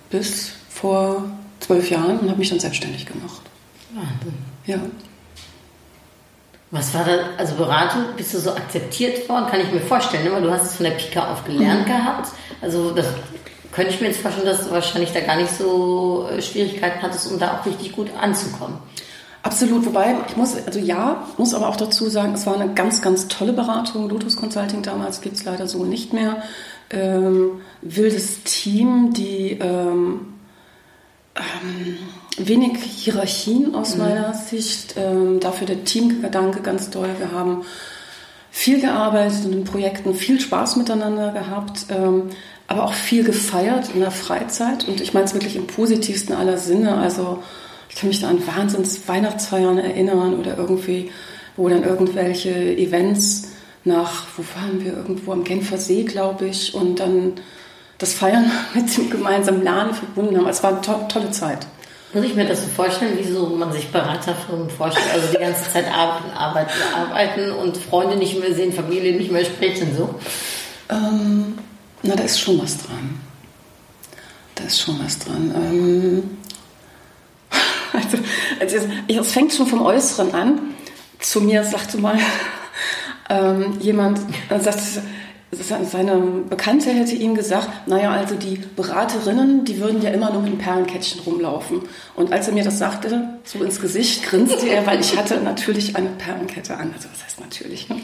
bis 0.09 0.51
vor 0.69 1.23
zwölf 1.59 1.89
Jahren 1.89 2.19
und 2.19 2.29
habe 2.29 2.39
mich 2.39 2.49
dann 2.49 2.59
selbstständig 2.59 3.05
gemacht. 3.05 3.41
Wahnsinn. 3.93 4.33
Ja. 4.65 4.77
Was 6.71 6.93
war 6.93 7.05
da, 7.05 7.11
also 7.37 7.55
Beratung, 7.55 8.01
bist 8.17 8.33
du 8.33 8.39
so 8.39 8.51
akzeptiert 8.51 9.29
worden? 9.29 9.45
Kann 9.49 9.61
ich 9.61 9.71
mir 9.71 9.79
vorstellen, 9.79 10.23
ne? 10.25 10.31
weil 10.31 10.41
du 10.41 10.51
hast 10.51 10.63
es 10.63 10.75
von 10.75 10.85
der 10.85 10.93
Pika 10.93 11.31
auf 11.31 11.47
Mhm. 11.47 11.53
gelernt 11.57 11.85
gehabt. 11.85 12.29
Also 12.61 12.91
das 12.91 13.05
könnte 13.71 13.93
ich 13.93 14.01
mir 14.01 14.07
jetzt 14.07 14.21
vorstellen, 14.21 14.47
dass 14.47 14.65
du 14.65 14.71
wahrscheinlich 14.71 15.11
da 15.11 15.19
gar 15.21 15.35
nicht 15.35 15.51
so 15.51 16.27
äh, 16.31 16.41
Schwierigkeiten 16.41 17.01
hattest, 17.01 17.31
um 17.31 17.39
da 17.39 17.59
auch 17.59 17.65
richtig 17.65 17.91
gut 17.91 18.09
anzukommen. 18.19 18.77
Absolut, 19.43 19.85
wobei 19.85 20.15
ich 20.29 20.37
muss, 20.37 20.55
also 20.65 20.79
ja, 20.79 21.27
muss 21.37 21.53
aber 21.53 21.67
auch 21.67 21.75
dazu 21.75 22.07
sagen, 22.09 22.33
es 22.33 22.45
war 22.45 22.59
eine 22.59 22.73
ganz, 22.73 23.01
ganz 23.01 23.27
tolle 23.27 23.51
Beratung. 23.51 24.09
Lotus 24.09 24.37
Consulting 24.37 24.83
damals 24.83 25.19
gibt 25.19 25.35
es 25.35 25.43
leider 25.43 25.67
so 25.67 25.83
nicht 25.83 26.13
mehr. 26.13 26.41
Ähm, 26.89 27.61
wildes 27.81 28.43
Team, 28.43 29.11
die 29.11 29.51
ähm, 29.59 30.33
ähm, 31.35 31.97
wenig 32.37 32.77
Hierarchien 32.77 33.75
aus 33.75 33.97
meiner 33.97 34.33
Sicht, 34.33 34.95
ähm, 34.97 35.41
dafür 35.41 35.67
der 35.67 35.83
Teamgedanke 35.83 36.61
ganz 36.61 36.89
toll. 36.89 37.09
Wir 37.17 37.33
haben 37.33 37.65
viel 38.49 38.79
gearbeitet 38.79 39.43
in 39.43 39.51
den 39.51 39.63
Projekten, 39.65 40.13
viel 40.13 40.39
Spaß 40.39 40.77
miteinander 40.77 41.33
gehabt, 41.33 41.87
ähm, 41.89 42.29
aber 42.67 42.85
auch 42.85 42.93
viel 42.93 43.25
gefeiert 43.25 43.89
in 43.93 43.99
der 43.99 44.11
Freizeit. 44.11 44.87
Und 44.87 45.01
ich 45.01 45.13
meine 45.13 45.25
es 45.25 45.33
wirklich 45.33 45.57
im 45.57 45.67
positivsten 45.67 46.33
aller 46.33 46.57
Sinne. 46.57 46.95
Also 46.95 47.43
ich 47.93 47.99
kann 47.99 48.09
mich 48.09 48.21
da 48.21 48.29
an 48.29 48.45
Wahnsinns 48.47 49.07
Weihnachtsfeiern 49.07 49.77
erinnern 49.77 50.33
oder 50.33 50.57
irgendwie, 50.57 51.11
wo 51.55 51.69
dann 51.69 51.83
irgendwelche 51.83 52.49
Events 52.49 53.49
nach, 53.83 54.25
wo 54.35 54.43
waren 54.59 54.83
wir, 54.83 54.93
irgendwo 54.93 55.31
am 55.31 55.43
Genfer 55.43 55.77
See, 55.77 56.03
glaube 56.03 56.47
ich, 56.47 56.73
und 56.73 56.99
dann 56.99 57.33
das 57.99 58.13
Feiern 58.13 58.51
mit 58.73 58.97
dem 58.97 59.11
gemeinsamen 59.11 59.63
Lernen 59.63 59.93
verbunden 59.93 60.35
haben. 60.37 60.47
Es 60.47 60.63
war 60.63 60.71
eine 60.71 60.81
to 60.81 61.05
tolle 61.07 61.29
Zeit. 61.29 61.67
Muss 62.13 62.25
ich 62.25 62.35
mir 62.35 62.45
das 62.47 62.61
so 62.61 62.67
vorstellen, 62.67 63.17
wie 63.17 63.31
so 63.31 63.47
man 63.47 63.71
sich 63.71 63.91
Beraterfirmen 63.91 64.69
vorstellt? 64.71 65.13
Also 65.13 65.27
die 65.31 65.37
ganze 65.37 65.71
Zeit 65.71 65.85
arbeiten, 65.91 66.31
arbeiten, 66.35 66.71
arbeiten 66.95 67.51
und 67.51 67.77
Freunde 67.77 68.15
nicht 68.15 68.39
mehr 68.39 68.53
sehen, 68.53 68.73
Familie 68.73 69.15
nicht 69.15 69.31
mehr 69.31 69.45
sprechen, 69.45 69.95
so? 69.95 70.15
Ähm, 70.89 71.59
na, 72.01 72.15
da 72.15 72.23
ist 72.23 72.39
schon 72.39 72.61
was 72.61 72.77
dran. 72.77 73.19
Da 74.55 74.63
ist 74.63 74.81
schon 74.81 74.99
was 75.03 75.17
dran. 75.19 75.53
Ähm, 75.55 76.37
also, 78.01 78.17
also 78.59 78.77
es, 78.77 78.87
es 79.07 79.31
fängt 79.31 79.53
schon 79.53 79.67
vom 79.67 79.81
Äußeren 79.81 80.33
an. 80.33 80.59
Zu 81.19 81.41
mir 81.41 81.63
sagte 81.63 81.97
mal 81.97 82.17
ähm, 83.29 83.77
jemand, 83.79 84.19
äh, 84.49 84.59
seine 85.61 86.17
Bekannte 86.49 86.89
hätte 86.89 87.15
ihm 87.15 87.35
gesagt, 87.35 87.87
naja, 87.87 88.11
also 88.11 88.35
die 88.35 88.57
Beraterinnen, 88.75 89.65
die 89.65 89.79
würden 89.79 90.01
ja 90.01 90.09
immer 90.09 90.31
nur 90.31 90.41
mit 90.41 90.57
Perlenkettchen 90.57 91.21
rumlaufen. 91.21 91.81
Und 92.15 92.31
als 92.31 92.47
er 92.47 92.53
mir 92.53 92.63
das 92.63 92.79
sagte, 92.79 93.39
so 93.43 93.63
ins 93.63 93.79
Gesicht 93.79 94.23
grinste 94.23 94.67
er, 94.67 94.85
weil 94.85 94.99
ich 94.99 95.15
hatte 95.17 95.39
natürlich 95.41 95.95
eine 95.95 96.09
Perlenkette 96.09 96.75
an. 96.75 96.91
Also 96.93 97.07
was 97.11 97.23
heißt 97.23 97.39
natürlich? 97.39 97.89
Ne? 97.89 97.97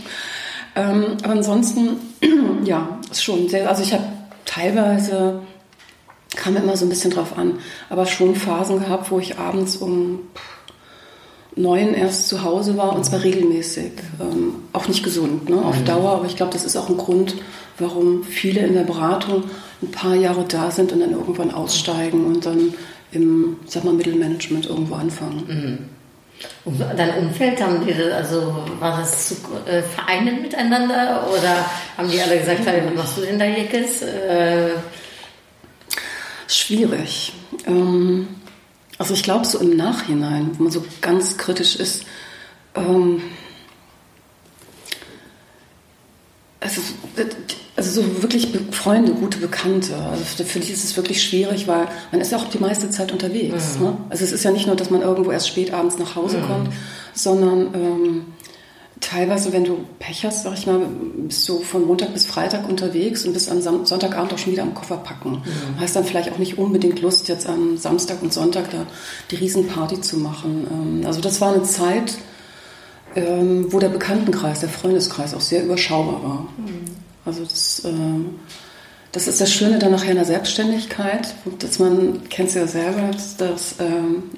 Ähm, 0.76 1.18
aber 1.24 1.34
ansonsten, 1.34 1.98
ja, 2.66 3.00
ist 3.10 3.24
schon 3.24 3.50
sehr, 3.50 3.68
also 3.68 3.82
ich 3.84 3.94
habe 3.94 4.04
teilweise 4.46 5.42
kam 6.40 6.56
immer 6.56 6.76
so 6.78 6.86
ein 6.86 6.90
bisschen 6.90 7.12
drauf 7.12 7.38
an. 7.38 7.60
Aber 7.90 8.06
schon 8.06 8.36
Phasen 8.36 8.80
gehabt, 8.80 9.12
wo 9.12 9.20
ich 9.20 9.38
abends 9.38 9.76
um 9.78 10.20
neun 11.56 11.94
erst 11.94 12.28
zu 12.30 12.44
Hause 12.44 12.78
war 12.78 12.96
und 12.96 13.06
zwar 13.06 13.24
regelmäßig. 13.24 13.92
Ähm, 14.20 14.56
auch 14.74 14.88
nicht 14.88 15.04
gesund, 15.04 15.50
ne? 15.50 15.62
auf 15.62 15.84
Dauer, 15.84 16.12
aber 16.14 16.26
ich 16.26 16.36
glaube, 16.36 16.54
das 16.54 16.64
ist 16.64 16.78
auch 16.78 16.90
ein 16.90 16.98
Grund, 16.98 17.36
warum 17.78 18.24
viele 18.24 18.62
in 18.62 18.74
der 18.74 18.84
Beratung 18.84 19.44
ein 19.82 19.92
paar 19.92 20.16
Jahre 20.16 20.46
da 20.48 20.72
sind 20.72 20.92
und 20.92 21.02
dann 21.02 21.12
irgendwann 21.12 21.54
aussteigen 21.54 22.26
und 22.26 22.46
dann 22.46 22.74
im, 23.12 23.58
sag 23.66 23.84
mal, 23.84 23.94
Mittelmanagement 23.94 24.68
irgendwo 24.68 24.96
anfangen. 24.96 25.90
Und 26.64 26.80
dein 26.80 27.18
Umfeld, 27.18 27.62
haben 27.62 27.86
die, 27.86 27.94
also 27.94 28.56
war 28.80 29.00
das 29.00 29.28
zu 29.28 29.36
äh, 29.66 29.82
vereinen 29.82 30.42
miteinander 30.42 31.28
oder 31.30 31.66
haben 31.98 32.10
die 32.10 32.22
alle 32.22 32.40
gesagt, 32.40 32.66
was 32.66 32.96
machst 32.96 33.18
du 33.18 33.22
denn 33.22 33.40
da, 33.40 33.46
Jekes? 33.46 34.02
Äh, 34.04 34.70
Schwierig. 36.50 37.34
Ähm, 37.68 38.28
also 38.98 39.14
ich 39.14 39.22
glaube, 39.22 39.46
so 39.46 39.60
im 39.60 39.78
Nachhinein, 39.78 40.50
wenn 40.56 40.64
man 40.64 40.72
so 40.72 40.84
ganz 41.00 41.38
kritisch 41.38 41.76
ist, 41.76 42.06
ähm, 42.74 43.22
also, 46.60 46.82
also 47.76 48.02
so 48.02 48.24
wirklich 48.24 48.50
Freunde, 48.72 49.14
gute 49.14 49.38
Bekannte, 49.38 49.96
also 49.96 50.44
für 50.44 50.60
die 50.60 50.74
ist 50.74 50.84
es 50.84 50.98
wirklich 50.98 51.24
schwierig, 51.24 51.68
weil 51.68 51.88
man 52.12 52.20
ist 52.20 52.32
ja 52.32 52.40
auch 52.40 52.50
die 52.50 52.58
meiste 52.58 52.90
Zeit 52.90 53.12
unterwegs. 53.12 53.78
Ne? 53.80 53.96
Also 54.10 54.24
es 54.24 54.32
ist 54.32 54.44
ja 54.44 54.52
nicht 54.52 54.66
nur, 54.66 54.76
dass 54.76 54.90
man 54.90 55.02
irgendwo 55.02 55.32
erst 55.32 55.48
spät 55.48 55.72
abends 55.72 56.00
nach 56.00 56.16
Hause 56.16 56.42
kommt, 56.42 56.74
sondern 57.14 57.74
ähm, 57.76 58.26
teilweise, 59.02 59.54
wenn 59.54 59.64
du 59.64 59.86
Pech 60.00 60.26
hast, 60.26 60.44
sag 60.44 60.54
ich 60.58 60.68
mal, 60.68 60.82
bist 61.28 61.48
du 61.48 61.60
von 61.62 61.86
Montag 61.86 62.14
bis 62.14 62.26
Freitag 62.26 62.68
unterwegs 62.68 63.26
und 63.26 63.34
bist 63.34 63.50
am 63.50 63.62
Sonntagabend 63.62 64.34
auch 64.34 64.38
schon 64.38 64.54
wieder 64.54 64.64
am 64.64 64.74
Koffer 64.74 64.98
packen. 64.98 65.42
Hast 65.80 65.96
dann 65.96 66.04
vielleicht 66.04 66.32
auch 66.32 66.38
nicht 66.38 66.58
unbedingt 66.58 67.02
Lust, 67.02 67.28
jetzt 67.28 67.48
am 67.48 67.78
Samstag 67.78 68.22
und 68.22 68.34
Sonntag 68.34 68.72
da 68.72 68.86
die 69.32 69.36
Riesenparty 69.36 70.02
zu 70.02 70.18
machen. 70.18 70.68
Ähm, 70.72 71.06
Also 71.06 71.22
das 71.22 71.40
war 71.42 71.54
eine 71.54 71.64
Zeit, 71.64 72.18
ähm, 73.16 73.72
wo 73.72 73.80
der 73.80 73.90
Bekanntenkreis, 73.90 74.60
der 74.60 74.70
Freundeskreis 74.70 75.34
auch 75.34 75.42
sehr 75.42 75.64
überschaubar 75.64 76.24
war. 76.24 76.48
Also 77.26 77.44
das, 77.44 77.84
ähm, 77.86 78.36
das 79.12 79.28
ist 79.28 79.42
das 79.42 79.52
Schöne 79.52 79.80
dann 79.80 79.92
nachher 79.92 80.12
in 80.12 80.18
der 80.18 80.26
Selbstständigkeit, 80.26 81.34
dass 81.60 81.80
man, 81.80 82.22
kennst 82.30 82.56
du 82.56 82.60
ja 82.60 82.68
selber, 82.68 83.10
dass, 83.38 83.76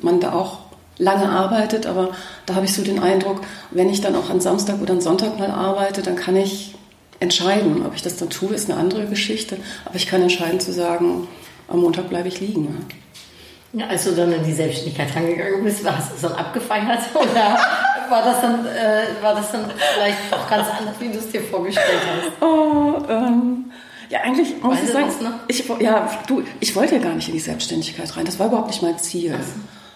man 0.02 0.21
da 0.21 0.32
auch 0.32 0.70
lange 1.02 1.28
arbeitet, 1.28 1.88
aber 1.88 2.12
da 2.46 2.56
habe 2.56 2.66
ich 2.66 2.74
so 2.74 2.84
den 2.84 3.00
Eindruck, 3.00 3.42
wenn 3.72 3.90
ich 3.90 4.02
dann 4.02 4.16
auch 4.16 4.30
an 4.30 4.40
Samstag 4.40 4.82
oder 4.82 4.94
an 4.94 5.02
Sonntag 5.02 5.38
mal 5.40 5.50
arbeite, 5.50 6.02
dann 6.02 6.16
kann 6.16 6.36
ich 6.36 6.76
entscheiden. 7.20 7.86
Ob 7.86 7.96
ich 7.96 8.04
das 8.04 8.18
dann 8.18 8.30
tue, 8.30 8.54
ist 8.54 8.70
eine 8.70 8.80
andere 8.80 9.08
Geschichte, 9.08 9.58
aber 9.86 9.96
ich 9.96 10.08
kann 10.08 10.22
entscheiden 10.22 10.60
zu 10.60 10.72
sagen, 10.72 11.28
am 11.68 11.82
Montag 11.82 12.10
bleibe 12.10 12.28
ich 12.28 12.40
liegen. 12.40 12.86
ja, 13.74 13.88
als 13.88 14.04
du 14.04 14.12
dann 14.12 14.32
in 14.32 14.44
die 14.44 14.54
Selbstständigkeit 14.54 15.16
rangegangen 15.16 15.64
bist, 15.64 15.90
hast 15.90 16.12
du 16.12 16.16
es 16.16 16.22
dann 16.22 16.34
abgefeiert 16.34 17.00
oder 17.14 17.58
war 18.10 18.24
das 18.24 18.42
dann, 18.42 18.66
äh, 18.66 19.24
war 19.24 19.34
das 19.34 19.52
dann 19.52 19.66
vielleicht 19.96 20.18
auch 20.32 20.48
ganz 20.50 20.68
anders, 20.78 20.96
wie 21.00 21.10
du 21.10 21.18
es 21.18 21.32
dir 21.32 21.42
vorgestellt 21.42 22.02
hast? 22.06 22.42
Oh, 22.42 23.02
ähm, 23.10 23.72
ja, 24.10 24.20
eigentlich 24.20 24.62
muss 24.62 24.76
Weißt 24.76 24.84
ich 24.84 24.92
sagen, 24.92 25.08
noch? 25.24 25.32
ich, 25.48 25.68
ja, 25.80 26.10
du, 26.28 26.44
ich 26.60 26.76
wollte 26.76 26.98
ja 26.98 27.02
gar 27.02 27.14
nicht 27.14 27.30
in 27.30 27.34
die 27.34 27.40
Selbstständigkeit 27.40 28.16
rein. 28.18 28.26
Das 28.26 28.38
war 28.38 28.48
überhaupt 28.48 28.68
nicht 28.68 28.82
mein 28.82 29.00
Ziel. 29.00 29.40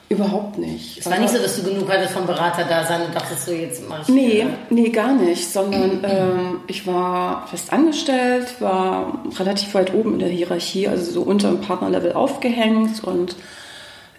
Überhaupt 0.08 0.60
nicht. 0.60 1.00
Es 1.00 1.10
war 1.10 1.18
nicht 1.18 1.34
so, 1.34 1.39
dass 1.39 1.56
du 1.56 1.63
genug 1.63 1.89
hattest 1.89 2.13
vom 2.13 2.28
Berater 2.28 2.63
da 2.63 2.86
sein 2.86 3.02
und 3.08 3.15
dachtest 3.15 3.46
so, 3.46 3.52
jetzt 3.52 3.82
mach 3.89 4.02
ich. 4.04 4.10
Nee, 4.10 4.41
äh, 4.41 4.46
nee, 4.70 4.89
gar 4.89 5.13
nicht, 5.13 5.52
sondern 5.52 6.04
ähm, 6.08 6.60
ich 6.68 6.86
war 6.86 7.48
fest 7.48 7.74
angestellt, 7.74 8.62
war 8.62 9.24
relativ 9.39 9.74
weit 9.74 9.94
oben 9.96 10.13
in 10.13 10.20
der 10.20 10.30
Hierarchie, 10.30 10.88
also 10.88 11.12
so 11.12 11.22
unter 11.24 11.50
dem 11.50 11.62
Partnerlevel 11.62 12.13
aufgehängt 12.13 13.04
und 13.04 13.36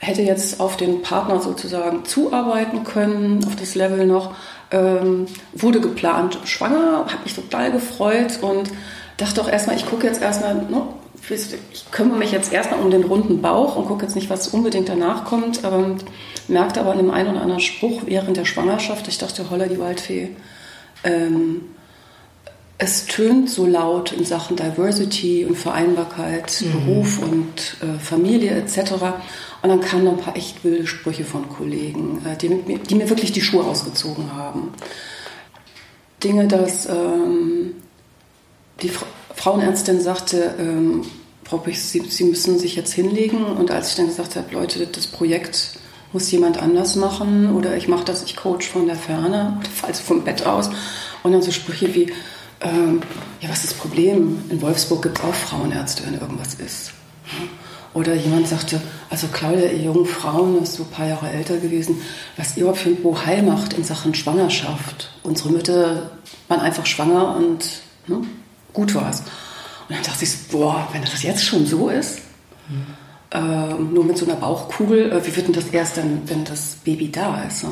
hätte 0.00 0.22
jetzt 0.22 0.58
auf 0.60 0.76
den 0.76 1.02
Partner 1.02 1.40
sozusagen 1.40 2.04
zuarbeiten 2.04 2.82
können, 2.82 3.44
auf 3.46 3.54
das 3.54 3.76
Level 3.76 4.06
noch. 4.06 4.34
Ähm, 4.72 5.26
wurde 5.52 5.80
geplant 5.80 6.38
schwanger, 6.44 7.06
habe 7.06 7.22
mich 7.22 7.34
total 7.34 7.70
gefreut 7.70 8.40
und 8.42 8.70
dachte 9.16 9.40
auch 9.40 9.48
erstmal, 9.48 9.76
ich 9.76 9.86
gucke 9.86 10.06
jetzt 10.06 10.20
erstmal, 10.20 10.56
ne, 10.56 10.82
ich 11.28 11.90
kümmere 11.90 12.18
mich 12.18 12.32
jetzt 12.32 12.52
erstmal 12.52 12.80
um 12.80 12.90
den 12.90 13.04
runden 13.04 13.42
Bauch 13.42 13.76
und 13.76 13.86
gucke 13.86 14.04
jetzt 14.04 14.14
nicht, 14.14 14.30
was 14.30 14.48
unbedingt 14.48 14.88
danach 14.88 15.24
kommt. 15.24 15.64
Aber 15.64 15.96
merkte 16.48 16.80
aber 16.80 16.92
an 16.92 16.98
dem 16.98 17.10
einen 17.10 17.30
oder 17.30 17.42
anderen 17.42 17.60
Spruch 17.60 18.02
während 18.06 18.36
der 18.36 18.44
Schwangerschaft, 18.44 19.08
ich 19.08 19.18
dachte, 19.18 19.50
holla 19.50 19.66
die 19.66 19.78
Waldfee, 19.78 20.30
ähm, 21.04 21.62
es 22.78 23.06
tönt 23.06 23.48
so 23.48 23.66
laut 23.66 24.12
in 24.12 24.24
Sachen 24.24 24.56
Diversity 24.56 25.46
und 25.46 25.56
Vereinbarkeit, 25.56 26.62
Beruf 26.72 27.22
und 27.22 27.76
äh, 27.80 27.98
Familie 27.98 28.50
etc. 28.50 28.92
Und 29.62 29.70
dann 29.70 29.80
kamen 29.80 30.06
ein 30.08 30.18
paar 30.18 30.36
echt 30.36 30.62
wilde 30.62 30.86
Sprüche 30.86 31.24
von 31.24 31.48
Kollegen, 31.48 32.20
äh, 32.26 32.36
die, 32.36 32.50
mir, 32.50 32.78
die 32.78 32.94
mir 32.94 33.08
wirklich 33.08 33.32
die 33.32 33.40
Schuhe 33.40 33.64
ausgezogen 33.64 34.34
haben. 34.34 34.74
Dinge, 36.22 36.48
dass 36.48 36.86
ähm, 36.86 37.76
die 38.82 38.90
Frauenärztin 39.36 40.00
sagte, 40.00 40.54
ähm, 40.58 41.02
Frau 41.44 41.58
Pich, 41.58 41.80
Sie, 41.80 42.00
Sie 42.00 42.24
müssen 42.24 42.58
sich 42.58 42.74
jetzt 42.74 42.92
hinlegen. 42.92 43.44
Und 43.44 43.70
als 43.70 43.90
ich 43.90 43.94
dann 43.94 44.08
gesagt 44.08 44.34
habe, 44.34 44.52
Leute, 44.52 44.86
das 44.86 45.06
Projekt 45.06 45.74
muss 46.12 46.30
jemand 46.30 46.60
anders 46.60 46.96
machen 46.96 47.54
oder 47.54 47.76
ich 47.76 47.88
mache 47.88 48.04
das, 48.04 48.24
ich 48.24 48.36
coach 48.36 48.68
von 48.68 48.86
der 48.86 48.96
Ferne, 48.96 49.60
also 49.82 50.02
vom 50.02 50.24
Bett 50.24 50.46
aus. 50.46 50.70
Und 51.22 51.32
dann 51.32 51.42
so 51.42 51.52
Sprüche 51.52 51.94
wie, 51.94 52.12
ähm, 52.62 53.02
ja, 53.40 53.48
was 53.48 53.64
ist 53.64 53.72
das 53.72 53.78
Problem? 53.78 54.42
In 54.48 54.62
Wolfsburg 54.62 55.02
gibt 55.02 55.18
es 55.18 55.24
auch 55.24 55.34
Frauenärzte, 55.34 56.04
wenn 56.06 56.14
irgendwas 56.14 56.54
ist. 56.54 56.92
Oder 57.92 58.14
jemand 58.14 58.48
sagte, 58.48 58.80
also 59.08 59.26
Claudia, 59.28 59.70
ihr 59.70 59.84
jungen 59.84 60.06
Frauen, 60.06 60.62
ist 60.62 60.74
so 60.74 60.82
ein 60.82 60.90
paar 60.90 61.06
Jahre 61.06 61.30
älter 61.30 61.58
gewesen, 61.58 62.00
was 62.36 62.56
ihr 62.56 62.62
überhaupt 62.62 62.80
für 62.80 62.90
ein 62.90 63.02
Bohai 63.02 63.42
macht 63.42 63.72
in 63.74 63.84
Sachen 63.84 64.14
Schwangerschaft. 64.14 65.10
Unsere 65.22 65.50
Mütter 65.50 66.10
waren 66.48 66.60
einfach 66.60 66.86
schwanger 66.86 67.36
und 67.36 67.64
ne, 68.06 68.20
gut 68.76 68.94
war's. 68.94 69.20
Und 69.88 69.96
dann 69.96 70.02
dachte 70.04 70.24
ich, 70.24 70.30
so, 70.30 70.36
boah, 70.50 70.86
wenn 70.92 71.02
das 71.02 71.22
jetzt 71.22 71.44
schon 71.44 71.66
so 71.66 71.88
ist, 71.88 72.18
ähm, 73.32 73.92
nur 73.92 74.04
mit 74.04 74.18
so 74.18 74.26
einer 74.26 74.36
Bauchkugel, 74.36 75.12
äh, 75.12 75.26
wie 75.26 75.34
wird 75.34 75.46
denn 75.48 75.54
das 75.54 75.66
erst 75.66 75.96
dann, 75.96 76.22
wenn 76.26 76.44
das 76.44 76.76
Baby 76.84 77.10
da 77.10 77.42
ist? 77.42 77.64
Ne? 77.64 77.70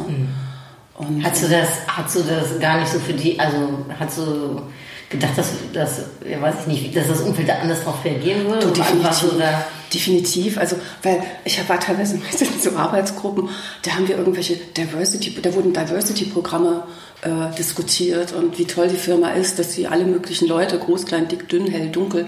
Und, 0.96 1.24
Hast 1.24 1.42
du 1.42 1.48
das, 1.48 1.68
hast 1.88 2.16
du 2.16 2.22
das 2.22 2.58
gar 2.60 2.78
nicht 2.78 2.90
so 2.90 2.98
für 2.98 3.12
die, 3.12 3.38
also 3.38 3.84
hast 3.98 4.18
du 4.18 4.62
gedacht, 5.10 5.36
dass, 5.36 5.48
dass 5.72 6.02
ja, 6.28 6.40
weiß 6.40 6.54
ich 6.62 6.66
nicht, 6.66 6.96
dass 6.96 7.08
das 7.08 7.20
Umfeld 7.20 7.48
da 7.48 7.54
anders 7.54 7.82
drauf 7.84 8.04
reagieren 8.04 8.46
würde? 8.46 8.60
Du, 8.60 8.66
Oder 8.68 8.82
definitiv. 8.82 9.38
da, 9.38 9.66
definitiv. 9.92 10.58
Also, 10.58 10.76
weil 11.02 11.22
ich 11.44 11.68
war 11.68 11.78
teilweise 11.80 12.14
in 12.40 12.60
so 12.60 12.76
Arbeitsgruppen, 12.76 13.48
da 13.82 13.92
haben 13.92 14.08
wir 14.08 14.16
irgendwelche 14.18 14.56
Diversity, 14.56 15.34
da 15.40 15.54
wurden 15.54 15.72
Diversity-Programme 15.72 16.84
äh, 17.22 17.54
diskutiert 17.56 18.32
und 18.32 18.58
wie 18.58 18.66
toll 18.66 18.88
die 18.88 18.96
Firma 18.96 19.30
ist, 19.30 19.58
dass 19.58 19.72
sie 19.72 19.86
alle 19.86 20.04
möglichen 20.04 20.48
Leute, 20.48 20.78
groß, 20.78 21.06
klein, 21.06 21.28
dick, 21.28 21.48
dünn, 21.48 21.66
hell, 21.66 21.88
dunkel, 21.90 22.26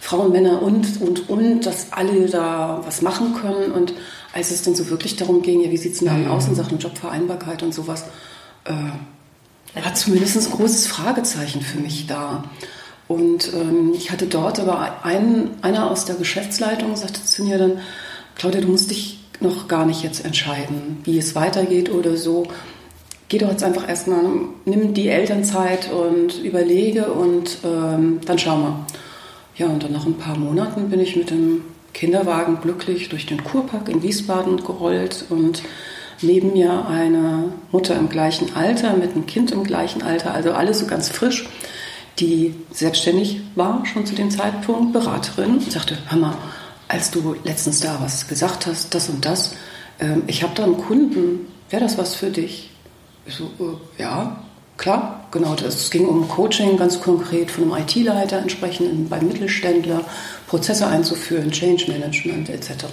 Frauen, 0.00 0.32
Männer 0.32 0.62
und, 0.62 1.00
und, 1.02 1.28
und, 1.28 1.66
dass 1.66 1.92
alle 1.92 2.26
da 2.26 2.80
was 2.84 3.02
machen 3.02 3.34
können. 3.34 3.70
Und 3.70 3.92
als 4.32 4.50
es 4.50 4.62
dann 4.62 4.74
so 4.74 4.88
wirklich 4.88 5.16
darum 5.16 5.42
ging, 5.42 5.60
ja, 5.60 5.70
wie 5.70 5.76
sieht 5.76 5.92
es 5.92 5.98
denn 5.98 6.08
dann 6.08 6.26
aus 6.26 6.48
in 6.48 6.54
Sachen 6.54 6.78
Jobvereinbarkeit 6.78 7.62
und 7.62 7.74
sowas, 7.74 8.04
äh, 8.64 8.72
war 9.74 9.94
zumindest 9.94 10.36
ein 10.36 10.52
großes 10.52 10.86
Fragezeichen 10.86 11.60
für 11.60 11.78
mich 11.78 12.06
da. 12.06 12.44
Und 13.08 13.52
ähm, 13.54 13.92
ich 13.94 14.10
hatte 14.10 14.26
dort 14.26 14.60
aber 14.60 15.04
einen, 15.04 15.50
einer 15.62 15.90
aus 15.90 16.04
der 16.04 16.14
Geschäftsleitung 16.14 16.94
sagte 16.96 17.24
zu 17.24 17.44
mir 17.44 17.58
dann, 17.58 17.80
Claudia, 18.36 18.60
du 18.60 18.68
musst 18.68 18.90
dich 18.90 19.18
noch 19.40 19.68
gar 19.68 19.86
nicht 19.86 20.02
jetzt 20.02 20.24
entscheiden, 20.24 20.98
wie 21.04 21.18
es 21.18 21.34
weitergeht 21.34 21.90
oder 21.90 22.16
so. 22.16 22.46
Geh 23.28 23.38
doch 23.38 23.50
jetzt 23.50 23.64
einfach 23.64 23.88
erstmal, 23.88 24.22
nimm 24.64 24.94
die 24.94 25.08
Elternzeit 25.08 25.90
und 25.92 26.42
überlege 26.42 27.12
und 27.12 27.58
ähm, 27.64 28.20
dann 28.24 28.38
schauen 28.38 28.62
wir. 28.62 28.86
Ja, 29.56 29.66
und 29.66 29.82
dann 29.82 29.92
nach 29.92 30.06
ein 30.06 30.14
paar 30.16 30.38
Monaten 30.38 30.88
bin 30.88 31.00
ich 31.00 31.16
mit 31.16 31.30
dem 31.30 31.62
Kinderwagen 31.92 32.60
glücklich 32.60 33.08
durch 33.08 33.26
den 33.26 33.44
Kurpark 33.44 33.88
in 33.88 34.02
Wiesbaden 34.02 34.58
gerollt 34.64 35.26
und 35.28 35.62
neben 36.22 36.52
mir 36.52 36.86
eine 36.86 37.52
Mutter 37.72 37.96
im 37.96 38.08
gleichen 38.08 38.54
Alter 38.54 38.94
mit 38.94 39.12
einem 39.12 39.26
Kind 39.26 39.50
im 39.52 39.64
gleichen 39.64 40.02
Alter, 40.02 40.34
also 40.34 40.52
alles 40.52 40.80
so 40.80 40.86
ganz 40.86 41.08
frisch, 41.08 41.48
die 42.18 42.54
selbstständig 42.70 43.40
war 43.54 43.84
schon 43.86 44.06
zu 44.06 44.14
dem 44.14 44.30
Zeitpunkt, 44.30 44.92
Beraterin, 44.92 45.54
und 45.54 45.72
sagte, 45.72 45.96
hör 46.08 46.18
mal, 46.18 46.34
als 46.88 47.10
du 47.10 47.36
letztens 47.44 47.80
da 47.80 47.98
was 48.00 48.28
gesagt 48.28 48.66
hast, 48.66 48.94
das 48.94 49.08
und 49.08 49.24
das, 49.24 49.54
ähm, 50.00 50.24
ich 50.26 50.42
habe 50.42 50.54
da 50.54 50.64
einen 50.64 50.76
Kunden, 50.76 51.46
wäre 51.70 51.82
das 51.82 51.98
was 51.98 52.14
für 52.14 52.30
dich? 52.30 52.70
Ich 53.26 53.34
so, 53.34 53.44
äh, 53.44 54.02
ja, 54.02 54.42
klar, 54.76 55.28
genau. 55.30 55.54
Das, 55.54 55.76
es 55.76 55.90
ging 55.90 56.06
um 56.06 56.28
Coaching 56.28 56.76
ganz 56.76 57.00
konkret 57.00 57.50
von 57.50 57.72
einem 57.72 57.82
IT-Leiter 57.82 58.38
entsprechend 58.38 59.08
beim 59.08 59.28
Mittelständler, 59.28 60.02
Prozesse 60.48 60.86
einzuführen, 60.86 61.50
Change 61.50 61.90
Management 61.92 62.50
etc. 62.50 62.86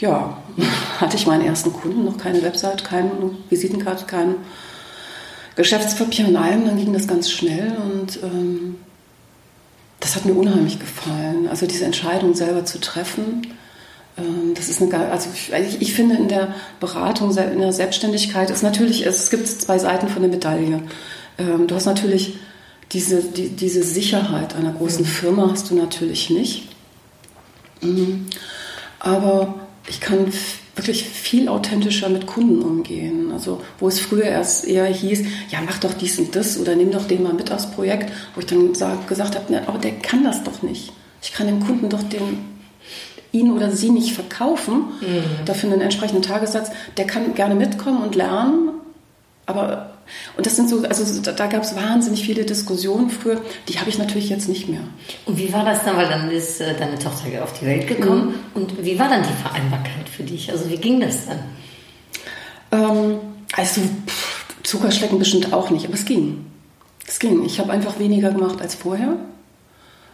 Ja, 0.00 0.38
hatte 1.00 1.16
ich 1.16 1.26
meinen 1.26 1.44
ersten 1.44 1.72
Kunden, 1.72 2.04
noch 2.04 2.18
keine 2.18 2.42
Website, 2.42 2.84
keine 2.84 3.10
Visitenkarte, 3.48 4.06
kein 4.06 4.36
Geschäftspapier 5.56 6.28
und 6.28 6.36
allem. 6.36 6.66
Dann 6.66 6.78
ging 6.78 6.92
das 6.92 7.06
ganz 7.06 7.30
schnell 7.30 7.72
und 7.76 8.22
ähm, 8.22 8.76
das 10.00 10.16
hat 10.16 10.24
mir 10.24 10.34
unheimlich 10.34 10.78
gefallen. 10.78 11.48
Also 11.48 11.66
diese 11.66 11.84
Entscheidung 11.84 12.34
selber 12.34 12.64
zu 12.64 12.80
treffen, 12.80 13.46
ähm, 14.16 14.54
das 14.54 14.68
ist 14.68 14.82
eine, 14.82 15.10
also 15.10 15.28
ich, 15.32 15.80
ich, 15.80 15.94
finde 15.94 16.16
in 16.16 16.28
der 16.28 16.54
Beratung, 16.80 17.36
in 17.36 17.60
der 17.60 17.72
Selbstständigkeit 17.72 18.50
ist 18.50 18.62
natürlich, 18.62 19.06
es 19.06 19.30
gibt 19.30 19.46
zwei 19.46 19.78
Seiten 19.78 20.08
von 20.08 20.22
der 20.22 20.30
Medaille. 20.30 20.82
Ähm, 21.38 21.66
du 21.66 21.74
hast 21.74 21.86
natürlich 21.86 22.38
diese, 22.92 23.22
die, 23.22 23.50
diese 23.50 23.82
Sicherheit 23.82 24.56
einer 24.56 24.72
großen 24.72 25.04
Firma 25.04 25.48
hast 25.50 25.70
du 25.70 25.74
natürlich 25.74 26.30
nicht. 26.30 26.68
Mhm. 27.82 28.26
Aber 28.98 29.54
ich 29.88 30.00
kann 30.00 30.32
wirklich 30.76 31.04
viel 31.04 31.48
authentischer 31.48 32.08
mit 32.08 32.26
Kunden 32.26 32.62
umgehen. 32.62 33.30
Also 33.32 33.60
wo 33.78 33.88
es 33.88 34.00
früher 34.00 34.24
erst 34.24 34.66
eher 34.66 34.86
hieß, 34.86 35.24
ja 35.50 35.60
mach 35.64 35.78
doch 35.78 35.94
dies 35.94 36.18
und 36.18 36.34
das 36.34 36.58
oder 36.58 36.74
nimm 36.74 36.90
doch 36.90 37.06
den 37.06 37.22
mal 37.22 37.34
mit 37.34 37.52
aufs 37.52 37.70
Projekt, 37.70 38.12
wo 38.34 38.40
ich 38.40 38.46
dann 38.46 38.74
sag, 38.74 39.08
gesagt 39.08 39.34
habe, 39.34 39.52
ne, 39.52 39.62
aber 39.66 39.78
der 39.78 39.92
kann 39.92 40.24
das 40.24 40.42
doch 40.44 40.62
nicht. 40.62 40.92
Ich 41.22 41.32
kann 41.32 41.46
dem 41.46 41.60
Kunden 41.60 41.88
doch 41.88 42.02
den 42.02 42.50
ihn 43.32 43.52
oder 43.52 43.70
sie 43.70 43.90
nicht 43.90 44.12
verkaufen, 44.12 44.86
mhm. 45.00 45.44
dafür 45.44 45.70
einen 45.70 45.82
entsprechenden 45.82 46.22
Tagessatz. 46.22 46.70
Der 46.96 47.06
kann 47.06 47.34
gerne 47.34 47.54
mitkommen 47.54 48.02
und 48.02 48.14
lernen, 48.14 48.70
aber 49.46 49.89
und 50.36 50.46
das 50.46 50.56
sind 50.56 50.68
so, 50.68 50.82
also 50.82 51.22
da, 51.22 51.32
da 51.32 51.46
gab 51.46 51.62
es 51.62 51.74
wahnsinnig 51.74 52.24
viele 52.24 52.44
Diskussionen 52.44 53.10
früher, 53.10 53.40
die 53.68 53.78
habe 53.78 53.90
ich 53.90 53.98
natürlich 53.98 54.28
jetzt 54.28 54.48
nicht 54.48 54.68
mehr. 54.68 54.80
Und 55.26 55.38
wie 55.38 55.52
war 55.52 55.64
das 55.64 55.84
dann, 55.84 55.96
weil 55.96 56.08
dann 56.08 56.30
ist 56.30 56.60
äh, 56.60 56.74
deine 56.76 56.98
Tochter 56.98 57.42
auf 57.42 57.58
die 57.58 57.66
Welt 57.66 57.86
gekommen 57.86 58.28
mhm. 58.28 58.34
und 58.54 58.84
wie 58.84 58.98
war 58.98 59.08
dann 59.08 59.22
die 59.22 59.42
Vereinbarkeit 59.42 60.08
für 60.08 60.22
dich? 60.22 60.50
Also 60.50 60.68
wie 60.68 60.76
ging 60.76 61.00
das 61.00 61.26
dann? 61.26 61.38
Ähm, 62.72 63.18
also 63.56 63.80
pff, 63.80 64.44
Zuckerschlecken 64.62 65.18
bestimmt 65.18 65.52
auch 65.52 65.70
nicht, 65.70 65.86
aber 65.86 65.94
es 65.94 66.04
ging. 66.04 66.44
Es 67.06 67.18
ging. 67.18 67.44
Ich 67.44 67.58
habe 67.58 67.72
einfach 67.72 67.98
weniger 67.98 68.30
gemacht 68.30 68.60
als 68.60 68.74
vorher. 68.74 69.16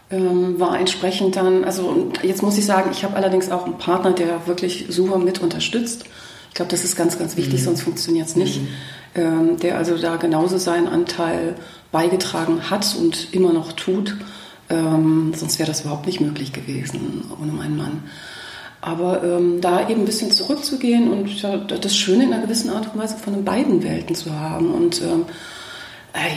Ähm, 0.09 0.59
war 0.59 0.79
entsprechend 0.79 1.35
dann, 1.35 1.65
also 1.65 2.11
jetzt 2.23 2.41
muss 2.41 2.57
ich 2.57 2.65
sagen, 2.65 2.91
ich 2.91 3.03
habe 3.03 3.15
allerdings 3.17 3.51
auch 3.51 3.65
einen 3.65 3.77
Partner, 3.77 4.13
der 4.13 4.47
wirklich 4.47 4.85
super 4.89 5.17
mit 5.17 5.39
unterstützt. 5.39 6.05
Ich 6.47 6.55
glaube, 6.55 6.71
das 6.71 6.83
ist 6.83 6.95
ganz, 6.95 7.19
ganz 7.19 7.35
wichtig, 7.35 7.59
mhm. 7.59 7.65
sonst 7.65 7.81
funktioniert 7.81 8.27
es 8.27 8.35
nicht. 8.35 8.61
Mhm. 8.61 8.67
Ähm, 9.17 9.57
der 9.59 9.77
also 9.77 9.97
da 9.97 10.15
genauso 10.17 10.57
seinen 10.57 10.87
Anteil 10.87 11.55
beigetragen 11.91 12.69
hat 12.69 12.95
und 12.99 13.33
immer 13.33 13.51
noch 13.51 13.71
tut. 13.71 14.15
Ähm, 14.69 15.33
sonst 15.35 15.59
wäre 15.59 15.67
das 15.67 15.81
überhaupt 15.81 16.05
nicht 16.05 16.21
möglich 16.21 16.53
gewesen 16.53 17.23
ohne 17.41 17.51
meinen 17.51 17.77
Mann. 17.77 18.03
Aber 18.81 19.23
ähm, 19.23 19.59
da 19.59 19.89
eben 19.89 20.01
ein 20.01 20.05
bisschen 20.05 20.31
zurückzugehen 20.31 21.11
und 21.11 21.43
das 21.69 21.95
Schöne 21.95 22.25
in 22.25 22.33
einer 22.33 22.43
gewissen 22.43 22.69
Art 22.69 22.93
und 22.93 23.01
Weise 23.01 23.17
von 23.17 23.33
den 23.33 23.43
beiden 23.43 23.83
Welten 23.83 24.15
zu 24.15 24.37
haben. 24.39 24.71
Und 24.71 25.01
ähm, 25.01 25.25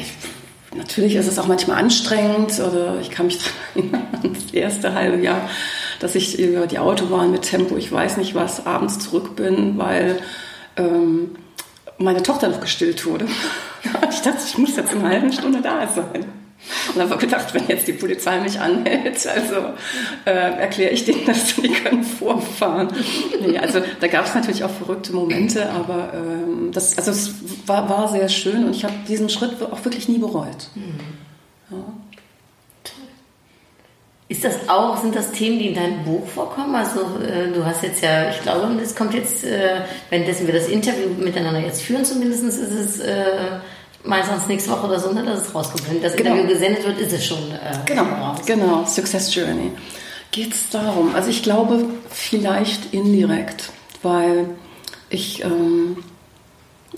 ich, 0.01 0.77
natürlich 0.77 1.17
ist 1.17 1.29
es 1.29 1.39
auch 1.39 1.49
manchmal 1.49 1.79
anstrengend 1.79 2.59
oder 2.61 2.99
ich 3.01 3.11
kann 3.11 3.27
mich 3.27 3.39
daran 3.75 3.93
erinnern, 3.93 4.33
das 4.35 4.55
erste 4.55 4.95
halbe 4.95 5.23
Jahr, 5.23 5.51
dass 6.01 6.15
ich 6.15 6.39
über 6.39 6.67
die 6.67 6.79
Autobahn 6.79 7.31
mit 7.31 7.43
Tempo, 7.43 7.77
ich 7.77 7.93
weiß 7.93 8.17
nicht 8.17 8.35
was, 8.35 8.65
abends 8.65 8.99
zurück 9.01 9.37
bin, 9.37 9.77
weil 9.77 10.19
ähm, 10.77 11.33
meine 12.01 12.23
Tochter 12.23 12.49
noch 12.49 12.61
gestillt 12.61 13.05
wurde. 13.07 13.27
ich 14.11 14.21
dachte, 14.21 14.39
ich 14.45 14.59
muss 14.59 14.77
jetzt 14.77 14.93
in 14.93 15.01
einer 15.01 15.11
halben 15.11 15.33
Stunde 15.33 15.61
da 15.61 15.87
sein. 15.87 16.25
Und 16.95 17.01
habe 17.01 17.17
gedacht, 17.17 17.55
wenn 17.55 17.67
jetzt 17.69 17.89
die 17.89 17.95
Polizei 17.95 18.39
mich 18.41 18.61
anhält, 18.61 19.27
also 19.27 19.57
äh, 20.27 20.31
erkläre 20.31 20.91
ich 20.91 21.07
denen 21.07 21.25
das, 21.25 21.55
die 21.57 21.71
können 21.71 22.05
vorfahren. 22.05 22.89
Nee, 23.41 23.59
also 23.59 23.81
da 23.99 24.07
gab 24.09 24.27
es 24.27 24.35
natürlich 24.35 24.63
auch 24.63 24.71
verrückte 24.71 25.15
Momente, 25.15 25.71
aber 25.71 26.13
ähm, 26.13 26.71
das, 26.73 26.99
also 26.99 27.13
es 27.13 27.33
war, 27.67 27.89
war 27.89 28.09
sehr 28.09 28.29
schön 28.29 28.65
und 28.65 28.77
ich 28.77 28.85
habe 28.85 28.93
diesen 29.09 29.31
Schritt 29.31 29.63
auch 29.63 29.85
wirklich 29.87 30.09
nie 30.09 30.19
bereut. 30.19 30.69
Mhm. 30.75 31.01
Ja. 31.71 31.85
Ist 34.31 34.45
das 34.45 34.69
auch, 34.69 34.97
sind 34.97 35.17
das 35.17 35.33
Themen, 35.33 35.59
die 35.59 35.67
in 35.67 35.75
deinem 35.75 36.05
Buch 36.05 36.25
vorkommen? 36.25 36.73
Also 36.77 37.01
äh, 37.21 37.51
du 37.53 37.65
hast 37.65 37.83
jetzt 37.83 38.01
ja, 38.01 38.31
ich 38.31 38.41
glaube, 38.43 38.81
es 38.81 38.95
kommt 38.95 39.13
jetzt, 39.13 39.43
äh, 39.43 39.81
währenddessen 40.09 40.47
wir 40.47 40.55
das 40.55 40.69
Interview 40.69 41.09
miteinander 41.19 41.59
jetzt 41.59 41.83
führen, 41.83 42.05
zumindest 42.05 42.45
ist 42.45 42.61
es 42.61 43.01
äh, 43.01 43.59
meistens 44.05 44.47
nächste 44.47 44.71
Woche 44.71 44.87
oder 44.87 45.01
so, 45.01 45.11
ne, 45.11 45.25
dass 45.25 45.49
es 45.49 45.53
rauskommt. 45.53 45.91
Wenn 45.91 46.01
das 46.01 46.15
genau. 46.15 46.31
Interview 46.31 46.55
gesendet 46.55 46.87
wird, 46.87 47.01
ist 47.01 47.13
es 47.13 47.27
schon 47.27 47.51
äh, 47.51 47.77
genau, 47.85 48.05
raus. 48.05 48.39
Genau, 48.47 48.85
Success 48.85 49.35
Journey. 49.35 49.73
Geht 50.31 50.55
es 50.55 50.71
darum? 50.71 51.13
Also 51.17 51.29
ich 51.29 51.43
glaube 51.43 51.87
vielleicht 52.09 52.95
indirekt, 52.95 53.73
weil 54.05 54.51
ich 55.09 55.43
ähm, 55.43 56.05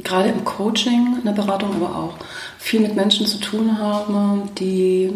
gerade 0.05 0.29
im 0.29 0.45
Coaching, 0.45 1.17
in 1.19 1.25
der 1.25 1.33
Beratung 1.33 1.71
aber 1.77 1.97
auch, 1.97 2.15
viel 2.63 2.81
mit 2.81 2.95
Menschen 2.95 3.27
zu 3.27 3.39
tun 3.39 3.77
habe, 3.77 4.49
die 4.57 5.13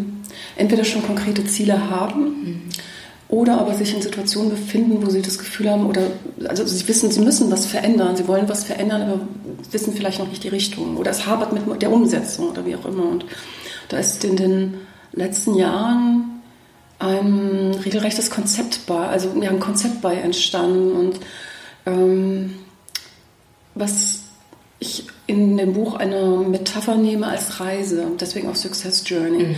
entweder 0.57 0.83
schon 0.83 1.01
konkrete 1.01 1.45
Ziele 1.45 1.89
haben 1.89 2.21
mhm. 2.21 2.61
oder 3.29 3.61
aber 3.61 3.73
sich 3.73 3.95
in 3.95 4.01
Situationen 4.01 4.51
befinden, 4.51 4.97
wo 5.01 5.09
sie 5.09 5.21
das 5.21 5.39
Gefühl 5.39 5.69
haben 5.69 5.85
oder 5.85 6.01
also 6.49 6.67
sie 6.67 6.85
wissen, 6.89 7.09
sie 7.09 7.21
müssen 7.21 7.49
was 7.49 7.65
verändern, 7.65 8.17
sie 8.17 8.27
wollen 8.27 8.49
was 8.49 8.65
verändern, 8.65 9.01
aber 9.03 9.21
wissen 9.71 9.93
vielleicht 9.93 10.19
noch 10.19 10.27
nicht 10.27 10.43
die 10.43 10.49
Richtung 10.49 10.97
oder 10.97 11.11
es 11.11 11.25
habert 11.25 11.53
mit 11.53 11.81
der 11.81 11.91
Umsetzung 11.91 12.49
oder 12.49 12.65
wie 12.65 12.75
auch 12.75 12.85
immer. 12.85 13.05
Und 13.05 13.23
da 13.87 13.97
ist 13.97 14.25
in 14.25 14.35
den 14.35 14.73
letzten 15.13 15.55
Jahren 15.55 16.41
ein 16.99 17.77
regelrechtes 17.85 18.29
Konzept 18.29 18.81
bei, 18.87 19.07
also 19.07 19.31
ja, 19.41 19.51
ein 19.51 19.61
Konzept 19.61 20.01
bei 20.01 20.15
entstanden 20.15 20.91
und 20.91 21.19
ähm, 21.85 22.55
was 23.73 24.23
ich 24.79 25.05
in 25.27 25.57
dem 25.57 25.73
Buch 25.73 25.95
eine 25.95 26.37
Metapher 26.47 26.95
nehme 26.95 27.27
als 27.27 27.59
Reise, 27.59 28.07
deswegen 28.17 28.49
auch 28.49 28.55
Success 28.55 29.03
Journey. 29.05 29.43
Mhm. 29.43 29.55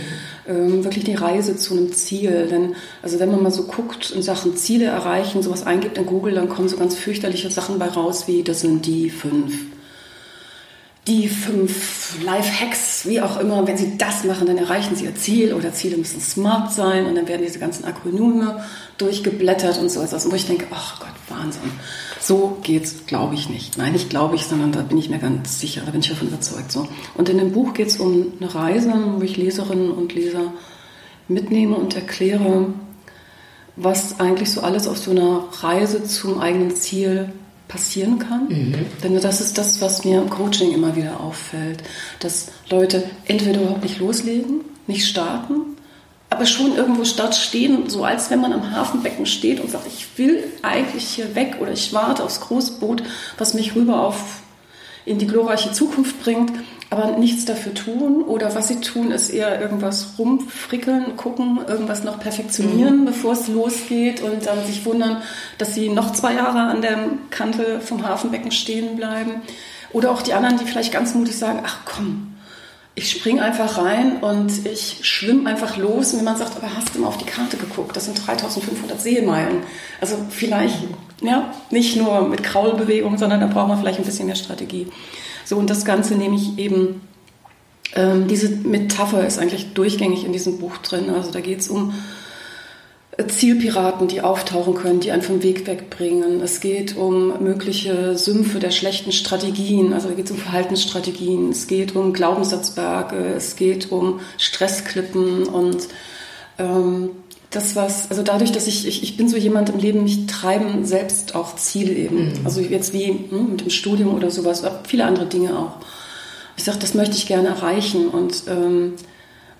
Ähm, 0.48 0.84
wirklich 0.84 1.04
die 1.04 1.14
Reise 1.14 1.56
zu 1.56 1.74
einem 1.74 1.92
Ziel. 1.92 2.48
Denn, 2.50 2.74
also 3.02 3.20
wenn 3.20 3.30
man 3.30 3.44
mal 3.44 3.52
so 3.52 3.62
guckt 3.62 4.10
in 4.10 4.20
Sachen 4.20 4.56
Ziele 4.56 4.86
erreichen, 4.86 5.42
sowas 5.42 5.64
eingibt 5.64 5.96
in 5.96 6.06
Google, 6.06 6.34
dann 6.34 6.48
kommen 6.48 6.68
so 6.68 6.76
ganz 6.76 6.96
fürchterliche 6.96 7.50
Sachen 7.50 7.78
bei 7.78 7.86
raus, 7.86 8.26
wie 8.26 8.42
das 8.42 8.60
sind 8.60 8.84
die 8.84 9.10
fünf. 9.10 9.56
Die 11.06 11.28
fünf 11.28 12.20
Life-Hacks, 12.24 13.06
wie 13.06 13.20
auch 13.20 13.40
immer, 13.40 13.66
wenn 13.66 13.76
Sie 13.76 13.96
das 13.96 14.24
machen, 14.24 14.46
dann 14.48 14.58
erreichen 14.58 14.96
Sie 14.96 15.04
Ihr 15.04 15.14
Ziel 15.14 15.54
oder 15.54 15.72
Ziele 15.72 15.96
müssen 15.96 16.20
smart 16.20 16.72
sein 16.72 17.06
und 17.06 17.14
dann 17.14 17.28
werden 17.28 17.42
diese 17.46 17.60
ganzen 17.60 17.84
Akronyme 17.84 18.64
durchgeblättert 18.98 19.78
und 19.78 19.88
so 19.88 20.02
etwas, 20.02 20.30
wo 20.30 20.34
ich 20.34 20.46
denke, 20.46 20.66
ach 20.72 20.98
Gott, 20.98 21.14
Wahnsinn. 21.28 21.62
So 22.20 22.58
geht's, 22.62 23.06
glaube 23.06 23.34
ich 23.34 23.48
nicht. 23.48 23.78
Nein, 23.78 23.92
nicht 23.92 24.10
glaube 24.10 24.36
ich, 24.36 24.44
sondern 24.44 24.72
da 24.72 24.82
bin 24.82 24.98
ich 24.98 25.08
mir 25.08 25.18
ganz 25.18 25.58
sicher, 25.58 25.82
da 25.84 25.90
bin 25.90 26.00
ich 26.00 26.08
davon 26.08 26.28
überzeugt. 26.28 26.70
So. 26.70 26.86
Und 27.14 27.28
in 27.28 27.38
dem 27.38 27.52
Buch 27.52 27.72
geht 27.72 27.88
es 27.88 27.98
um 27.98 28.26
eine 28.38 28.54
Reise, 28.54 28.92
wo 29.16 29.22
ich 29.22 29.36
Leserinnen 29.36 29.90
und 29.90 30.14
Leser 30.14 30.52
mitnehme 31.28 31.76
und 31.76 31.94
erkläre, 31.96 32.66
was 33.76 34.20
eigentlich 34.20 34.50
so 34.50 34.60
alles 34.60 34.86
auf 34.86 34.98
so 34.98 35.12
einer 35.12 35.44
Reise 35.62 36.04
zum 36.04 36.40
eigenen 36.40 36.74
Ziel 36.76 37.32
passieren 37.68 38.18
kann. 38.18 38.48
Mhm. 38.48 38.74
Denn 39.02 39.20
das 39.20 39.40
ist 39.40 39.56
das, 39.56 39.80
was 39.80 40.04
mir 40.04 40.20
im 40.20 40.28
Coaching 40.28 40.72
immer 40.72 40.96
wieder 40.96 41.20
auffällt, 41.20 41.82
dass 42.18 42.48
Leute 42.68 43.04
entweder 43.24 43.62
überhaupt 43.62 43.84
nicht 43.84 43.98
loslegen, 43.98 44.62
nicht 44.86 45.06
starten 45.06 45.76
aber 46.30 46.46
schon 46.46 46.76
irgendwo 46.76 47.04
statt 47.04 47.34
stehen, 47.34 47.90
so 47.90 48.04
als 48.04 48.30
wenn 48.30 48.40
man 48.40 48.52
am 48.52 48.70
Hafenbecken 48.70 49.26
steht 49.26 49.60
und 49.60 49.70
sagt, 49.70 49.86
ich 49.88 50.06
will 50.16 50.44
eigentlich 50.62 51.04
hier 51.04 51.34
weg 51.34 51.56
oder 51.60 51.72
ich 51.72 51.92
warte 51.92 52.22
aufs 52.22 52.40
Großboot, 52.40 53.02
was 53.36 53.54
mich 53.54 53.74
rüber 53.74 54.00
auf 54.00 54.40
in 55.04 55.18
die 55.18 55.26
glorreiche 55.26 55.72
Zukunft 55.72 56.22
bringt, 56.22 56.52
aber 56.88 57.18
nichts 57.18 57.44
dafür 57.44 57.74
tun 57.74 58.22
oder 58.22 58.54
was 58.54 58.68
sie 58.68 58.80
tun, 58.80 59.10
ist 59.10 59.30
eher 59.30 59.60
irgendwas 59.60 60.14
rumfrickeln, 60.18 61.16
gucken, 61.16 61.60
irgendwas 61.66 62.04
noch 62.04 62.20
perfektionieren, 62.20 63.00
mhm. 63.00 63.04
bevor 63.06 63.32
es 63.32 63.48
losgeht 63.48 64.20
und 64.20 64.46
dann 64.46 64.64
sich 64.66 64.84
wundern, 64.84 65.22
dass 65.58 65.74
sie 65.74 65.88
noch 65.88 66.12
zwei 66.12 66.34
Jahre 66.34 66.60
an 66.60 66.82
der 66.82 66.98
Kante 67.30 67.80
vom 67.80 68.06
Hafenbecken 68.06 68.52
stehen 68.52 68.96
bleiben. 68.96 69.42
Oder 69.92 70.12
auch 70.12 70.22
die 70.22 70.34
anderen, 70.34 70.58
die 70.58 70.64
vielleicht 70.64 70.92
ganz 70.92 71.14
mutig 71.14 71.36
sagen, 71.36 71.62
ach 71.64 71.78
komm, 71.84 72.29
ich 72.94 73.10
springe 73.10 73.42
einfach 73.42 73.78
rein 73.78 74.18
und 74.18 74.66
ich 74.66 74.98
schwimme 75.02 75.48
einfach 75.48 75.76
los. 75.76 76.12
Und 76.12 76.18
wenn 76.18 76.24
man 76.24 76.36
sagt, 76.36 76.56
aber 76.56 76.74
hast 76.74 76.94
du 76.94 76.98
mal 76.98 77.08
auf 77.08 77.18
die 77.18 77.24
Karte 77.24 77.56
geguckt? 77.56 77.96
Das 77.96 78.06
sind 78.06 78.26
3500 78.26 79.00
Seemeilen. 79.00 79.62
Also 80.00 80.16
vielleicht, 80.28 80.76
ja, 81.22 81.52
nicht 81.70 81.96
nur 81.96 82.28
mit 82.28 82.42
Kraulbewegung, 82.42 83.16
sondern 83.16 83.40
da 83.40 83.46
braucht 83.46 83.68
man 83.68 83.78
vielleicht 83.78 83.98
ein 83.98 84.04
bisschen 84.04 84.26
mehr 84.26 84.34
Strategie. 84.34 84.88
So, 85.44 85.56
und 85.56 85.70
das 85.70 85.84
Ganze 85.84 86.16
nehme 86.16 86.36
ich 86.36 86.58
eben, 86.58 87.00
ähm, 87.94 88.26
diese 88.28 88.48
Metapher 88.48 89.26
ist 89.26 89.38
eigentlich 89.38 89.72
durchgängig 89.72 90.24
in 90.24 90.32
diesem 90.32 90.58
Buch 90.58 90.76
drin. 90.78 91.10
Also 91.10 91.30
da 91.30 91.40
geht 91.40 91.60
es 91.60 91.68
um 91.68 91.94
Zielpiraten, 93.28 94.08
die 94.08 94.20
auftauchen 94.22 94.74
können, 94.74 95.00
die 95.00 95.10
einen 95.10 95.22
vom 95.22 95.42
Weg 95.42 95.66
wegbringen. 95.66 96.40
Es 96.40 96.60
geht 96.60 96.96
um 96.96 97.42
mögliche 97.42 98.16
Sümpfe 98.16 98.58
der 98.58 98.70
schlechten 98.70 99.12
Strategien, 99.12 99.92
also 99.92 100.08
da 100.08 100.14
geht 100.14 100.26
es 100.26 100.30
um 100.30 100.38
Verhaltensstrategien, 100.38 101.50
es 101.50 101.66
geht 101.66 101.96
um 101.96 102.12
Glaubenssatzberge, 102.12 103.16
es 103.36 103.56
geht 103.56 103.90
um 103.90 104.20
Stressklippen 104.38 105.44
und 105.44 105.88
ähm, 106.58 107.10
das 107.50 107.74
was, 107.74 108.10
also 108.10 108.22
dadurch, 108.22 108.52
dass 108.52 108.66
ich, 108.68 108.86
ich, 108.86 109.02
ich 109.02 109.16
bin 109.16 109.28
so 109.28 109.36
jemand 109.36 109.70
im 109.70 109.78
Leben, 109.78 110.04
mich 110.04 110.26
treiben 110.26 110.84
selbst 110.84 111.34
auch 111.34 111.56
Ziele 111.56 111.92
eben. 111.92 112.28
Mhm. 112.28 112.40
Also 112.44 112.60
jetzt 112.60 112.92
wie 112.92 113.08
hm, 113.08 113.50
mit 113.50 113.60
dem 113.62 113.70
Studium 113.70 114.14
oder 114.14 114.30
sowas, 114.30 114.62
aber 114.62 114.82
viele 114.86 115.04
andere 115.04 115.26
Dinge 115.26 115.58
auch. 115.58 115.76
Ich 116.56 116.64
sage, 116.64 116.78
das 116.78 116.94
möchte 116.94 117.16
ich 117.16 117.26
gerne 117.26 117.48
erreichen 117.48 118.08
und 118.08 118.44
ähm, 118.48 118.94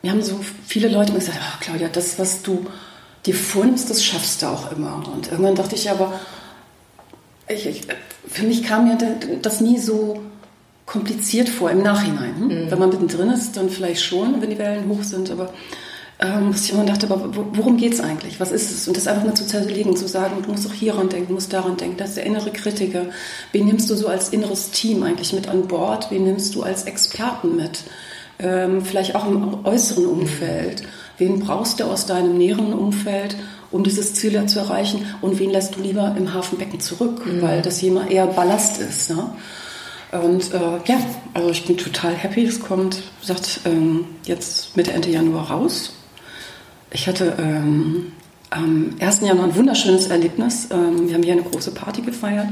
mir 0.03 0.13
haben 0.13 0.23
so 0.23 0.41
viele 0.67 0.89
Leute 0.89 1.11
immer 1.11 1.19
gesagt, 1.19 1.39
ach 1.43 1.61
Claudia, 1.61 1.89
das, 1.89 2.19
was 2.19 2.43
du 2.43 2.67
dir 3.27 3.35
vornimmst, 3.35 3.91
das 3.91 4.05
schaffst 4.05 4.43
du 4.43 4.47
auch 4.47 4.73
immer. 4.73 5.03
Und 5.13 5.31
irgendwann 5.31 5.55
dachte 5.55 5.75
ich 5.75 5.91
aber, 5.91 6.19
ich, 7.49 7.67
ich, 7.67 7.83
für 8.29 8.45
mich 8.45 8.63
kam 8.63 8.89
mir 8.89 8.99
das 9.43 9.61
nie 9.61 9.79
so 9.79 10.21
kompliziert 10.87 11.49
vor 11.49 11.71
im 11.71 11.83
Nachhinein. 11.83 12.35
Hm? 12.37 12.47
Mhm. 12.47 12.71
Wenn 12.71 12.79
man 12.79 12.89
mittendrin 12.91 13.31
ist, 13.31 13.57
dann 13.57 13.71
vielleicht 13.71 14.03
schon, 14.03 14.41
wenn 14.41 14.51
die 14.51 14.59
Wellen 14.59 14.89
hoch 14.89 15.03
sind, 15.03 15.31
aber 15.31 15.53
ähm, 16.21 16.55
ich 16.55 16.73
immer 16.73 16.85
dachte, 16.85 17.07
aber 17.07 17.31
worum 17.33 17.77
geht 17.77 17.95
es 17.95 18.01
eigentlich? 18.01 18.41
Was 18.41 18.53
ist 18.53 18.71
es? 18.71 18.87
Und 18.87 18.97
das 18.97 19.07
einfach 19.07 19.25
mal 19.25 19.35
zu 19.35 19.47
zerlegen, 19.47 19.97
zu 19.97 20.07
sagen, 20.07 20.43
du 20.43 20.51
musst 20.51 20.67
auch 20.67 20.73
hieran 20.73 21.09
denken, 21.09 21.29
du 21.29 21.35
musst 21.35 21.53
daran 21.53 21.77
denken. 21.77 21.97
Das 21.97 22.11
ist 22.11 22.17
der 22.19 22.27
innere 22.27 22.51
Kritiker. 22.51 23.07
Wen 23.53 23.67
nimmst 23.67 23.89
du 23.89 23.95
so 23.95 24.09
als 24.09 24.29
inneres 24.29 24.71
Team 24.71 25.03
eigentlich 25.03 25.33
mit 25.33 25.49
an 25.49 25.67
Bord? 25.67 26.11
Wen 26.11 26.25
nimmst 26.25 26.55
du 26.55 26.63
als 26.63 26.85
Experten 26.85 27.57
mit? 27.57 27.85
Ähm, 28.39 28.85
vielleicht 28.85 29.15
auch 29.15 29.27
im 29.27 29.65
äußeren 29.65 30.07
Umfeld. 30.07 30.83
Wen 31.21 31.39
brauchst 31.39 31.81
du 31.81 31.85
aus 31.85 32.07
deinem 32.07 32.39
näheren 32.39 32.73
Umfeld, 32.73 33.37
um 33.71 33.85
dieses 33.85 34.15
Ziel 34.15 34.47
zu 34.47 34.59
erreichen? 34.59 35.05
Und 35.21 35.39
wen 35.39 35.51
lässt 35.51 35.77
du 35.77 35.83
lieber 35.83 36.15
im 36.17 36.33
Hafenbecken 36.33 36.81
zurück, 36.81 37.27
mhm. 37.27 37.43
weil 37.43 37.61
das 37.61 37.83
jemand 37.83 38.11
eher 38.11 38.27
Ballast 38.27 38.81
ist? 38.81 39.11
Ne? 39.11 39.31
Und 40.13 40.53
äh, 40.55 40.59
ja, 40.87 40.99
also 41.35 41.51
ich 41.51 41.67
bin 41.67 41.77
total 41.77 42.15
happy. 42.15 42.45
Es 42.45 42.59
kommt, 42.59 43.03
sagt 43.23 43.61
ähm, 43.67 44.07
jetzt 44.25 44.77
Mitte 44.79 44.93
Ende 44.93 45.11
Januar 45.11 45.51
raus. 45.51 45.93
Ich 46.91 47.07
hatte 47.07 47.37
ähm, 47.39 48.13
am 48.49 48.97
1. 48.99 49.21
Januar 49.21 49.49
ein 49.49 49.55
wunderschönes 49.55 50.07
Erlebnis. 50.07 50.69
Ähm, 50.71 51.07
wir 51.07 51.15
haben 51.15 51.23
hier 51.23 51.35
eine 51.35 51.43
große 51.43 51.73
Party 51.73 52.01
gefeiert. 52.01 52.49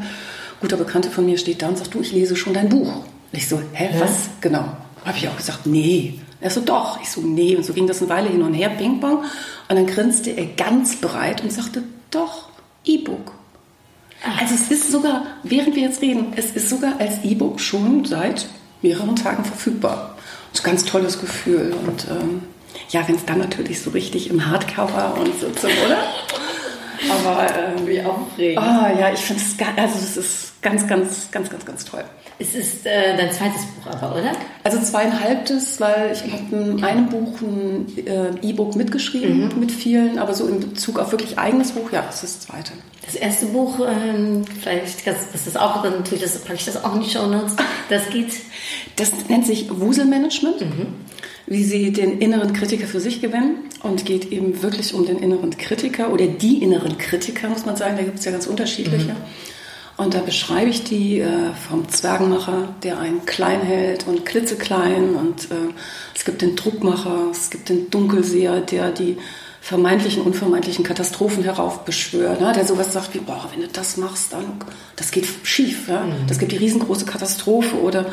Guter 0.61 0.77
Bekannte 0.77 1.11
von 1.11 1.25
mir 1.25 1.39
steht 1.39 1.63
da 1.63 1.69
und 1.69 1.79
sagt, 1.79 1.95
du, 1.95 2.03
ich 2.03 2.13
lese 2.13 2.37
schon 2.37 2.53
dein 2.53 2.69
Buch. 2.69 2.93
ich 3.33 3.49
so, 3.49 3.61
hä, 3.73 3.89
was? 3.99 4.29
Genau. 4.43 4.65
Habe 5.05 5.17
ich 5.17 5.27
auch 5.27 5.37
gesagt, 5.37 5.67
nee. 5.67 6.21
Er 6.41 6.51
so, 6.51 6.61
doch. 6.61 7.01
Ich 7.01 7.11
so, 7.11 7.21
nee. 7.21 7.57
Und 7.57 7.65
so 7.65 7.73
ging 7.73 7.87
das 7.87 8.01
eine 8.01 8.09
Weile 8.09 8.29
hin 8.29 8.43
und 8.43 8.55
her, 8.55 8.71
Ping-Pong. 8.71 9.19
Und 9.19 9.27
dann 9.69 9.87
grinste 9.87 10.31
er 10.31 10.47
ganz 10.47 10.97
breit 10.97 11.43
und 11.43 11.53
sagte, 11.53 11.83
doch, 12.11 12.49
E-Book. 12.85 13.33
Also 14.39 14.55
es 14.55 14.71
ist 14.71 14.91
sogar, 14.91 15.27
während 15.43 15.77
wir 15.77 15.83
jetzt 15.83 16.03
reden, 16.03 16.33
es 16.37 16.51
ist 16.53 16.69
sogar 16.69 17.01
als 17.01 17.25
E-Book 17.25 17.61
schon 17.61 18.05
seit 18.05 18.47
mehreren 18.83 19.17
Tagen 19.17 19.45
verfügbar. 19.45 20.17
Das 20.51 20.61
ist 20.61 20.67
ein 20.67 20.71
ganz 20.71 20.85
tolles 20.85 21.21
Gefühl. 21.21 21.75
Und 21.87 22.07
ähm, 22.11 22.43
ja, 22.91 23.07
wenn 23.07 23.17
es 23.17 23.25
dann 23.25 23.39
natürlich 23.39 23.81
so 23.81 23.91
richtig 23.91 24.31
im 24.31 24.47
Hardcover 24.47 25.17
und 25.19 25.39
so, 25.41 25.47
so 25.61 25.69
oder? 25.85 25.99
Aber 27.11 27.47
ähm, 27.57 27.87
wie 27.87 28.03
aufregend. 28.03 28.63
Oh, 28.63 29.01
ja, 29.01 29.13
ich 29.13 29.21
finde 29.21 29.43
es 29.43 29.57
also 29.77 29.99
es 29.99 30.17
ist 30.17 30.63
ganz, 30.63 30.87
ganz, 30.87 31.31
ganz, 31.31 31.51
ganz, 31.51 31.65
ganz 31.65 31.85
toll. 31.85 32.05
Es 32.41 32.55
ist 32.55 32.87
äh, 32.87 33.17
dein 33.17 33.33
zweites 33.33 33.63
Buch 33.63 33.91
aber, 33.91 34.17
oder? 34.17 34.33
Also 34.63 34.79
zweieinhalbtes, 34.81 35.81
weil 35.81 36.13
ich 36.13 36.23
habe 36.33 36.55
in 36.55 36.85
einem 36.85 37.09
Buch 37.09 37.41
ein 37.41 37.87
äh, 37.99 38.31
E-Book 38.43 38.77
mitgeschrieben 38.77 39.49
mhm. 39.49 39.61
mit 39.61 39.73
vielen, 39.73 40.19
aber 40.19 40.35
so 40.35 40.47
in 40.47 40.61
Bezug 40.61 40.99
auf 41.01 41.11
wirklich 41.11 41.39
eigenes 41.39 41.73
Buch, 41.73 41.91
ja, 41.91 42.03
das 42.03 42.23
ist 42.23 42.37
das 42.37 42.47
zweite. 42.47 42.73
Das 43.11 43.15
erste 43.15 43.47
Buch, 43.47 43.81
ähm, 43.89 44.45
vielleicht 44.61 45.07
das 45.07 45.47
ist 45.47 45.59
auch, 45.59 45.83
dann 45.83 46.05
tue 46.05 46.17
ich 46.17 46.23
das, 46.23 46.39
packe 46.41 46.59
ich 46.59 46.67
das 46.67 46.85
auch 46.85 46.95
in 46.95 47.01
die 47.01 47.09
Show 47.09 47.27
Notes. 47.27 47.57
Das 47.89 48.11
geht. 48.11 48.33
Das 48.97 49.13
nennt 49.31 49.47
sich 49.47 49.71
Wuselmanagement. 49.71 50.61
Mhm. 50.61 50.87
Wie 51.47 51.65
sie 51.65 51.91
den 51.91 52.19
inneren 52.19 52.53
Kritiker 52.53 52.87
für 52.87 53.01
sich 53.01 53.23
gewinnen 53.23 53.61
und 53.83 54.05
geht 54.05 54.31
eben 54.31 54.63
wirklich 54.63 54.93
um 54.93 55.07
den 55.07 55.21
inneren 55.21 55.57
Kritiker 55.57 56.13
oder 56.13 56.27
die 56.27 56.63
inneren 56.63 56.99
Kritiker, 56.99 57.49
muss 57.49 57.65
man 57.65 57.77
sagen. 57.77 57.97
Da 57.97 58.03
gibt 58.03 58.19
es 58.19 58.27
ja 58.27 58.31
ganz 58.31 58.47
unterschiedliche. 58.47 59.13
Mhm. 59.13 59.17
Und 59.97 60.13
da 60.13 60.21
beschreibe 60.21 60.69
ich 60.69 60.85
die 60.85 61.21
äh, 61.21 61.55
vom 61.67 61.89
Zwergenmacher, 61.89 62.75
der 62.83 62.99
einen 62.99 63.25
klein 63.25 63.63
hält 63.63 64.07
und 64.07 64.27
klitzeklein. 64.27 65.15
Und 65.15 65.51
äh, 65.51 65.73
es 66.15 66.27
gibt 66.27 66.43
den 66.43 66.57
Druckmacher, 66.57 67.29
es 67.31 67.49
gibt 67.49 67.71
den 67.71 67.89
Dunkelseher, 67.89 68.61
der 68.61 68.93
die 68.93 69.17
vermeintlichen, 69.69 70.23
unvermeintlichen 70.23 70.83
Katastrophen 70.83 71.45
heraufbeschwört, 71.45 72.41
ne? 72.41 72.55
der 72.55 72.65
sowas 72.65 72.91
sagt 72.91 73.13
wie, 73.13 73.19
boah, 73.19 73.51
wenn 73.53 73.61
du 73.61 73.69
das 73.69 73.99
machst, 73.99 74.33
dann, 74.33 74.45
das 74.97 75.11
geht 75.11 75.27
schief, 75.43 75.89
ja? 75.89 76.07
Mhm. 76.07 76.27
das 76.27 76.39
gibt 76.39 76.53
die 76.53 76.57
riesengroße 76.57 77.05
Katastrophe 77.05 77.77
oder 77.77 78.07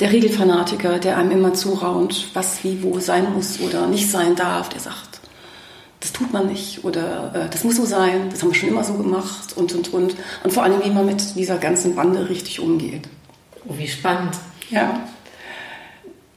der 0.00 0.12
Regelfanatiker, 0.12 0.98
der 0.98 1.16
einem 1.16 1.30
immer 1.30 1.54
zuraunt, 1.54 2.28
was 2.34 2.62
wie 2.62 2.82
wo 2.82 2.98
sein 3.00 3.32
muss 3.32 3.58
oder 3.60 3.86
nicht 3.86 4.10
sein 4.10 4.36
darf, 4.36 4.68
der 4.68 4.80
sagt, 4.80 5.20
das 6.00 6.12
tut 6.12 6.30
man 6.30 6.46
nicht 6.46 6.84
oder 6.84 7.32
äh, 7.34 7.48
das 7.50 7.64
muss 7.64 7.76
so 7.76 7.86
sein, 7.86 8.28
das 8.30 8.42
haben 8.42 8.50
wir 8.50 8.54
schon 8.54 8.68
immer 8.68 8.84
so 8.84 8.92
gemacht 8.92 9.56
und 9.56 9.72
und 9.72 9.94
und 9.94 10.14
und 10.44 10.52
vor 10.52 10.62
allem, 10.62 10.84
wie 10.84 10.90
man 10.90 11.06
mit 11.06 11.36
dieser 11.36 11.56
ganzen 11.56 11.94
Bande 11.94 12.28
richtig 12.28 12.60
umgeht. 12.60 13.08
Oh, 13.66 13.72
wie 13.78 13.88
spannend. 13.88 14.36
Ja 14.68 15.08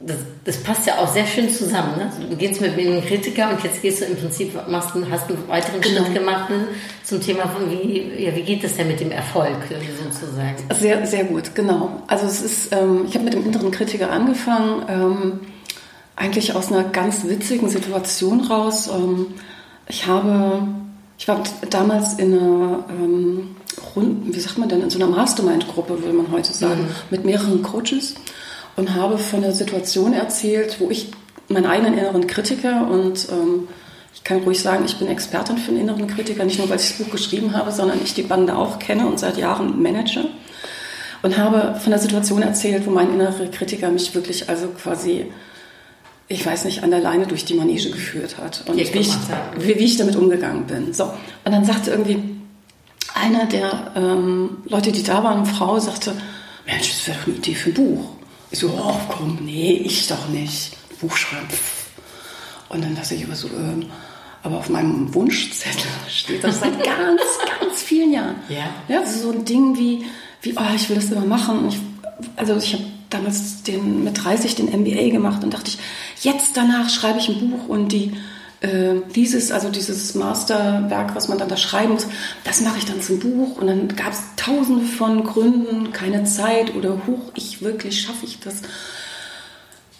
das, 0.04 0.16
das, 0.44 0.56
passt 0.58 0.86
ja 0.86 0.98
auch 0.98 1.08
sehr 1.12 1.26
schön 1.26 1.48
zusammen. 1.48 1.96
Ne? 1.96 2.12
Du 2.30 2.36
gehst 2.36 2.60
mit 2.60 2.72
einem 2.76 3.04
Kritiker 3.04 3.50
und 3.50 3.62
jetzt 3.62 3.82
gehst 3.82 4.00
du 4.00 4.06
im 4.06 4.16
Prinzip, 4.16 4.54
machst, 4.68 4.90
hast 5.10 5.30
einen 5.30 5.48
weiteren 5.48 5.80
genau. 5.80 6.02
Schritt 6.02 6.14
gemacht 6.14 6.50
ne? 6.50 6.68
zum 7.04 7.20
Thema 7.20 7.48
von 7.48 7.70
wie, 7.70 8.12
ja, 8.18 8.34
wie 8.34 8.42
geht 8.42 8.64
es 8.64 8.76
denn 8.76 8.88
mit 8.88 9.00
dem 9.00 9.12
Erfolg 9.12 9.56
sozusagen? 10.10 10.56
Sehr, 10.74 11.06
sehr 11.06 11.24
gut, 11.24 11.54
genau. 11.54 12.02
Also 12.08 12.26
es 12.26 12.42
ist, 12.42 12.72
ähm, 12.72 13.04
ich 13.08 13.14
habe 13.14 13.24
mit 13.24 13.34
dem 13.34 13.44
inneren 13.46 13.70
Kritiker 13.70 14.10
angefangen, 14.10 14.84
ähm, 14.88 15.40
eigentlich 16.16 16.54
aus 16.54 16.72
einer 16.72 16.84
ganz 16.84 17.24
witzigen 17.24 17.68
Situation 17.68 18.40
raus. 18.42 18.88
Ähm, 18.92 19.26
ich 19.88 20.06
habe, 20.06 20.66
ich 21.18 21.28
war 21.28 21.42
damals 21.70 22.14
in 22.14 22.38
einer 22.38 22.84
ähm, 22.90 23.56
Rund, 23.94 24.34
wie 24.34 24.40
sagt 24.40 24.58
man 24.58 24.68
denn, 24.68 24.82
in 24.82 24.90
so 24.90 24.98
einer 24.98 25.08
Mastermind-Gruppe, 25.08 26.02
würde 26.02 26.12
man 26.12 26.30
heute 26.32 26.52
sagen, 26.52 26.82
mhm. 26.82 26.88
mit 27.10 27.24
mehreren 27.24 27.62
Coaches 27.62 28.14
und 28.76 28.94
habe 28.94 29.18
von 29.18 29.42
der 29.42 29.52
Situation 29.52 30.12
erzählt, 30.12 30.80
wo 30.80 30.90
ich 30.90 31.10
meinen 31.48 31.66
eigenen 31.66 31.98
inneren 31.98 32.26
Kritiker 32.26 32.88
und 32.88 33.28
ähm, 33.30 33.68
ich 34.14 34.24
kann 34.24 34.42
ruhig 34.42 34.60
sagen, 34.60 34.84
ich 34.84 34.96
bin 34.98 35.08
Expertin 35.08 35.58
für 35.58 35.72
den 35.72 35.80
inneren 35.80 36.06
Kritiker, 36.06 36.44
nicht 36.44 36.58
nur 36.58 36.68
weil 36.68 36.76
ich 36.76 36.88
das 36.88 36.98
Buch 36.98 37.10
geschrieben 37.10 37.56
habe, 37.56 37.72
sondern 37.72 38.00
ich 38.02 38.14
die 38.14 38.22
Bande 38.22 38.56
auch 38.56 38.78
kenne 38.78 39.06
und 39.06 39.18
seit 39.18 39.36
Jahren 39.36 39.82
manage. 39.82 40.28
Und 41.22 41.38
habe 41.38 41.78
von 41.80 41.90
der 41.90 41.98
Situation 41.98 42.42
erzählt, 42.42 42.86
wo 42.86 42.90
mein 42.90 43.12
innerer 43.12 43.46
Kritiker 43.46 43.90
mich 43.90 44.14
wirklich 44.14 44.48
also 44.48 44.68
quasi, 44.68 45.26
ich 46.28 46.44
weiß 46.44 46.64
nicht, 46.64 46.82
an 46.82 46.90
der 46.90 47.00
Leine 47.00 47.26
durch 47.26 47.44
die 47.44 47.54
Manege 47.54 47.90
geführt 47.90 48.38
hat 48.38 48.64
und 48.66 48.76
wie 48.76 48.82
ich, 48.82 49.12
wie, 49.56 49.78
wie 49.78 49.84
ich, 49.84 49.96
damit 49.96 50.16
umgegangen 50.16 50.66
bin. 50.66 50.92
So. 50.92 51.04
Und 51.44 51.52
dann 51.52 51.64
sagte 51.64 51.90
irgendwie 51.90 52.22
einer 53.14 53.46
der 53.46 53.92
ähm, 53.94 54.58
Leute, 54.66 54.92
die 54.92 55.02
da 55.02 55.22
waren, 55.22 55.38
eine 55.38 55.46
Frau, 55.46 55.78
sagte, 55.78 56.12
Mensch, 56.66 56.90
das 56.90 57.06
wäre 57.06 57.18
doch 57.18 57.26
eine 57.26 57.36
Idee 57.36 57.54
für 57.54 57.70
ein 57.70 57.74
Buch. 57.74 58.04
Ich 58.52 58.58
so, 58.58 58.68
oh 58.68 59.00
komm, 59.08 59.38
nee, 59.40 59.82
ich 59.84 60.06
doch 60.06 60.28
nicht. 60.28 60.76
Buch 61.00 61.16
schreiben. 61.16 61.48
Und 62.68 62.84
dann 62.84 62.94
lasse 62.94 63.14
ich 63.14 63.22
immer 63.22 63.34
so, 63.34 63.48
ähm, 63.48 63.86
aber 64.42 64.58
auf 64.58 64.68
meinem 64.68 65.12
Wunschzettel 65.14 65.90
steht 66.08 66.44
das 66.44 66.60
seit 66.60 66.84
ganz, 66.84 67.20
ganz 67.60 67.82
vielen 67.82 68.12
Jahren. 68.12 68.36
Ja. 68.48 68.68
ja 68.88 69.06
so 69.06 69.32
ein 69.32 69.44
Ding 69.44 69.76
wie, 69.78 70.04
wie 70.42 70.54
oh, 70.56 70.74
ich 70.76 70.88
will 70.90 70.96
das 70.96 71.10
immer 71.10 71.24
machen. 71.24 71.68
Ich, 71.68 71.78
also 72.36 72.56
ich 72.56 72.74
habe 72.74 72.84
damals 73.08 73.62
den, 73.62 74.04
mit 74.04 74.22
30 74.22 74.54
den 74.54 74.66
MBA 74.66 75.10
gemacht 75.10 75.42
und 75.42 75.54
dachte 75.54 75.70
ich, 75.70 75.78
jetzt 76.24 76.56
danach 76.56 76.90
schreibe 76.90 77.18
ich 77.18 77.28
ein 77.28 77.50
Buch 77.50 77.68
und 77.68 77.88
die 77.88 78.12
äh, 78.62 79.00
dieses, 79.14 79.50
also 79.52 79.68
dieses 79.68 80.14
Masterwerk, 80.14 81.14
was 81.14 81.28
man 81.28 81.38
dann 81.38 81.48
da 81.48 81.56
schreiben 81.56 81.94
muss, 81.94 82.06
das 82.44 82.60
mache 82.60 82.78
ich 82.78 82.84
dann 82.84 83.00
zum 83.00 83.18
Buch. 83.18 83.58
Und 83.58 83.66
dann 83.66 83.88
gab 83.96 84.12
es 84.12 84.20
tausende 84.36 84.84
von 84.84 85.24
Gründen, 85.24 85.92
keine 85.92 86.24
Zeit 86.24 86.74
oder 86.74 86.90
hoch, 87.06 87.32
ich 87.34 87.62
wirklich 87.62 88.00
schaffe 88.00 88.24
ich 88.24 88.40
das. 88.40 88.62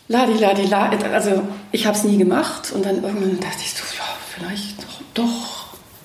Ladi, 0.09 0.35
ladi, 0.35 0.67
la. 0.67 0.91
Also 1.13 1.43
ich 1.71 1.87
habe 1.87 1.97
es 1.97 2.05
nie 2.05 2.19
gemacht 2.19 2.73
und 2.73 2.85
dann 2.85 3.03
irgendwann 3.03 3.41
dachte 3.41 3.59
ich 3.59 3.73
so, 3.73 3.83
ja, 3.97 4.05
vielleicht 4.35 4.79
doch, 4.83 5.03
doch 5.15 5.63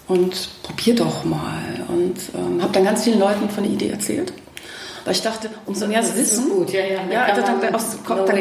und 0.08 0.50
probier 0.64 0.96
doch 0.96 1.24
mal. 1.26 1.86
Und 1.90 2.16
ähm, 2.36 2.62
habe 2.62 2.74
dann 2.74 2.86
ganz 2.86 3.04
vielen 3.04 3.20
Leuten 3.20 3.50
von 3.50 3.64
der 3.64 3.74
Idee 3.74 3.90
erzählt. 3.90 4.34
Weil 5.08 5.14
ich 5.14 5.22
dachte, 5.22 5.50
umso 5.66 5.88
mehr 5.88 6.02
das 6.02 6.18
Wissen. 6.18 6.50
Gut, 6.50 6.70
ja, 6.74 6.82
ja. 6.82 7.00
ja 7.10 7.34
da, 7.34 7.42
da, 7.42 7.78
aus, 7.78 7.96
no 8.10 8.26
da, 8.26 8.34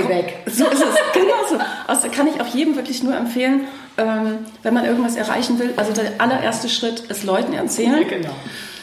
so 0.46 0.64
ist 0.64 0.83
es. 0.83 0.96
Genau 1.12 1.46
so. 1.48 1.59
Also 1.87 2.09
kann 2.09 2.26
ich 2.26 2.40
auch 2.40 2.46
jedem 2.48 2.74
wirklich 2.74 3.05
nur 3.05 3.16
empfehlen, 3.16 3.68
ähm, 3.96 4.38
wenn 4.64 4.74
man 4.74 4.85
irgendwas 4.85 5.14
erreichen 5.14 5.61
will. 5.61 5.74
Also 5.76 5.92
der 5.92 6.14
allererste 6.18 6.68
Schritt 6.68 6.98
ist 7.09 7.22
Leuten 7.22 7.52
erzählen. 7.52 8.02
Ja, 8.02 8.09
genau. 8.09 8.33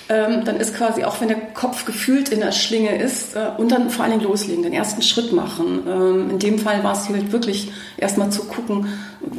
Ähm, 0.07 0.45
dann 0.45 0.57
ist 0.57 0.75
quasi, 0.75 1.03
auch 1.03 1.19
wenn 1.19 1.27
der 1.27 1.39
Kopf 1.53 1.83
gefühlt 1.83 2.29
in 2.29 2.39
der 2.39 2.53
Schlinge 2.53 2.95
ist, 2.95 3.35
äh, 3.35 3.49
und 3.57 3.71
dann 3.71 3.89
vor 3.89 4.05
allen 4.05 4.13
Dingen 4.13 4.23
loslegen, 4.23 4.63
den 4.63 4.73
ersten 4.73 5.01
Schritt 5.01 5.33
machen. 5.33 5.83
Ähm, 5.85 6.29
in 6.29 6.39
dem 6.39 6.59
Fall 6.59 6.83
war 6.85 6.93
es 6.93 7.09
halt 7.09 7.33
wirklich 7.33 7.71
erstmal 7.97 8.29
zu 8.29 8.45
gucken, 8.45 8.87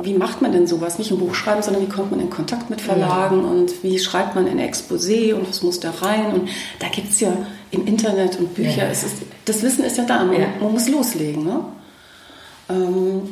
wie 0.03 0.15
macht 0.15 0.43
man 0.43 0.53
denn 0.53 0.67
sowas? 0.67 0.99
Nicht 0.99 1.11
ein 1.11 1.19
Buch 1.19 1.35
schreiben, 1.35 1.63
sondern 1.63 1.83
wie 1.83 1.89
kommt 1.89 2.11
man 2.11 2.21
in 2.21 2.31
Kontakt 2.31 2.71
mit 2.71 2.81
Verlagen 2.81 3.43
ja. 3.43 3.51
und 3.51 3.83
wie 3.83 3.99
schreibt 3.99 4.35
man 4.35 4.47
ein 4.47 4.59
Exposé 4.59 5.35
und 5.35 5.49
was 5.49 5.63
muss 5.63 5.81
da 5.81 5.91
rein? 6.01 6.33
Und 6.33 6.49
da 6.79 6.89
gibt 6.89 7.11
es 7.11 7.21
ja 7.21 7.33
im 7.75 7.87
Internet 7.87 8.39
und 8.39 8.55
Bücher, 8.55 8.85
ja. 8.85 8.91
ist, 8.91 9.05
das 9.45 9.63
Wissen 9.63 9.85
ist 9.85 9.99
ja 9.99 10.05
da, 10.05 10.25
man, 10.25 10.41
ja. 10.41 10.49
man 10.61 10.73
muss 10.73 10.89
loslegen. 10.89 11.45
Ne? 11.45 11.61
Ähm, 12.69 13.23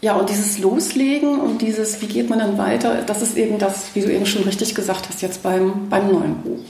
ja, 0.00 0.16
und 0.16 0.28
dieses 0.28 0.58
Loslegen 0.58 1.40
und 1.40 1.62
dieses, 1.62 2.00
wie 2.02 2.06
geht 2.06 2.28
man 2.28 2.40
dann 2.40 2.58
weiter, 2.58 3.02
das 3.02 3.22
ist 3.22 3.36
eben 3.36 3.58
das, 3.58 3.94
wie 3.94 4.00
du 4.00 4.12
eben 4.12 4.26
schon 4.26 4.42
richtig 4.42 4.74
gesagt 4.74 5.08
hast, 5.08 5.22
jetzt 5.22 5.42
beim, 5.42 5.88
beim 5.88 6.10
neuen 6.10 6.34
Buch. 6.42 6.64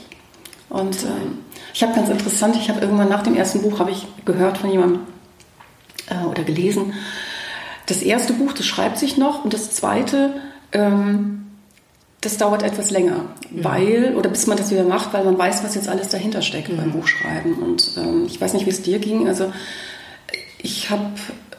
Und 0.69 1.03
ähm, 1.03 1.39
ich 1.73 1.81
habe 1.81 1.95
ganz 1.95 2.09
interessant, 2.09 2.55
ich 2.55 2.69
habe 2.69 2.81
irgendwann 2.81 3.09
nach 3.09 3.23
dem 3.23 3.35
ersten 3.35 3.61
Buch, 3.61 3.79
habe 3.79 3.91
ich 3.91 4.07
gehört 4.25 4.59
von 4.59 4.69
jemandem 4.71 5.01
äh, 6.09 6.25
oder 6.25 6.43
gelesen, 6.43 6.93
das 7.87 8.01
erste 8.01 8.33
Buch, 8.33 8.53
das 8.53 8.65
schreibt 8.65 8.97
sich 8.97 9.17
noch 9.17 9.43
und 9.43 9.53
das 9.53 9.71
zweite, 9.71 10.35
ähm, 10.71 11.42
das 12.23 12.37
dauert 12.37 12.63
etwas 12.63 12.89
länger, 12.89 13.25
weil, 13.51 14.15
oder 14.17 14.29
bis 14.29 14.47
man 14.47 14.57
das 14.57 14.71
wieder 14.71 14.83
macht, 14.83 15.13
weil 15.13 15.25
man 15.25 15.37
weiß, 15.37 15.63
was 15.63 15.75
jetzt 15.75 15.89
alles 15.89 16.09
dahinter 16.09 16.41
steckt 16.41 16.75
beim 16.75 16.91
Buchschreiben. 16.91 17.55
Und 17.55 17.91
ähm, 17.97 18.25
ich 18.27 18.39
weiß 18.39 18.53
nicht, 18.53 18.65
wie 18.65 18.71
es 18.71 18.81
dir 18.81 18.99
ging. 18.99 19.27
Also 19.27 19.51
ich 20.57 20.89
habe 20.89 21.11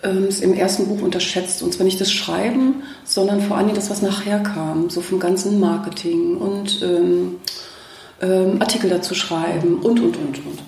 ähm, 0.03 0.25
es 0.25 0.41
im 0.41 0.55
ersten 0.55 0.87
Buch 0.87 1.03
unterschätzt. 1.03 1.63
Und 1.63 1.75
zwar 1.75 1.85
nicht 1.85 2.01
das 2.01 2.11
Schreiben, 2.11 2.83
sondern 3.05 3.43
vor 3.43 3.59
allem 3.59 3.75
das, 3.75 3.91
was 3.91 4.01
nachher 4.01 4.41
kam. 4.41 4.89
So 4.89 5.03
vom 5.03 5.21
ganzen 5.21 5.61
Marketing 5.61 6.39
und 6.39 6.81
ähm, 6.83 7.37
ähm, 8.23 8.57
Artikel 8.61 8.89
dazu 8.89 9.15
schreiben 9.15 9.77
und, 9.77 10.01
und, 10.01 10.17
und, 10.17 10.39
und. 10.39 10.63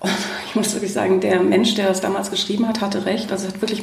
Und 0.00 0.10
ich 0.48 0.54
muss 0.56 0.72
wirklich 0.74 0.92
sagen, 0.92 1.20
der 1.20 1.40
Mensch, 1.40 1.76
der 1.76 1.86
das 1.86 2.00
damals 2.00 2.30
geschrieben 2.30 2.66
hat, 2.66 2.80
hatte 2.80 3.06
recht. 3.06 3.30
Also 3.30 3.46
es 3.46 3.54
hat 3.54 3.62
wirklich 3.62 3.82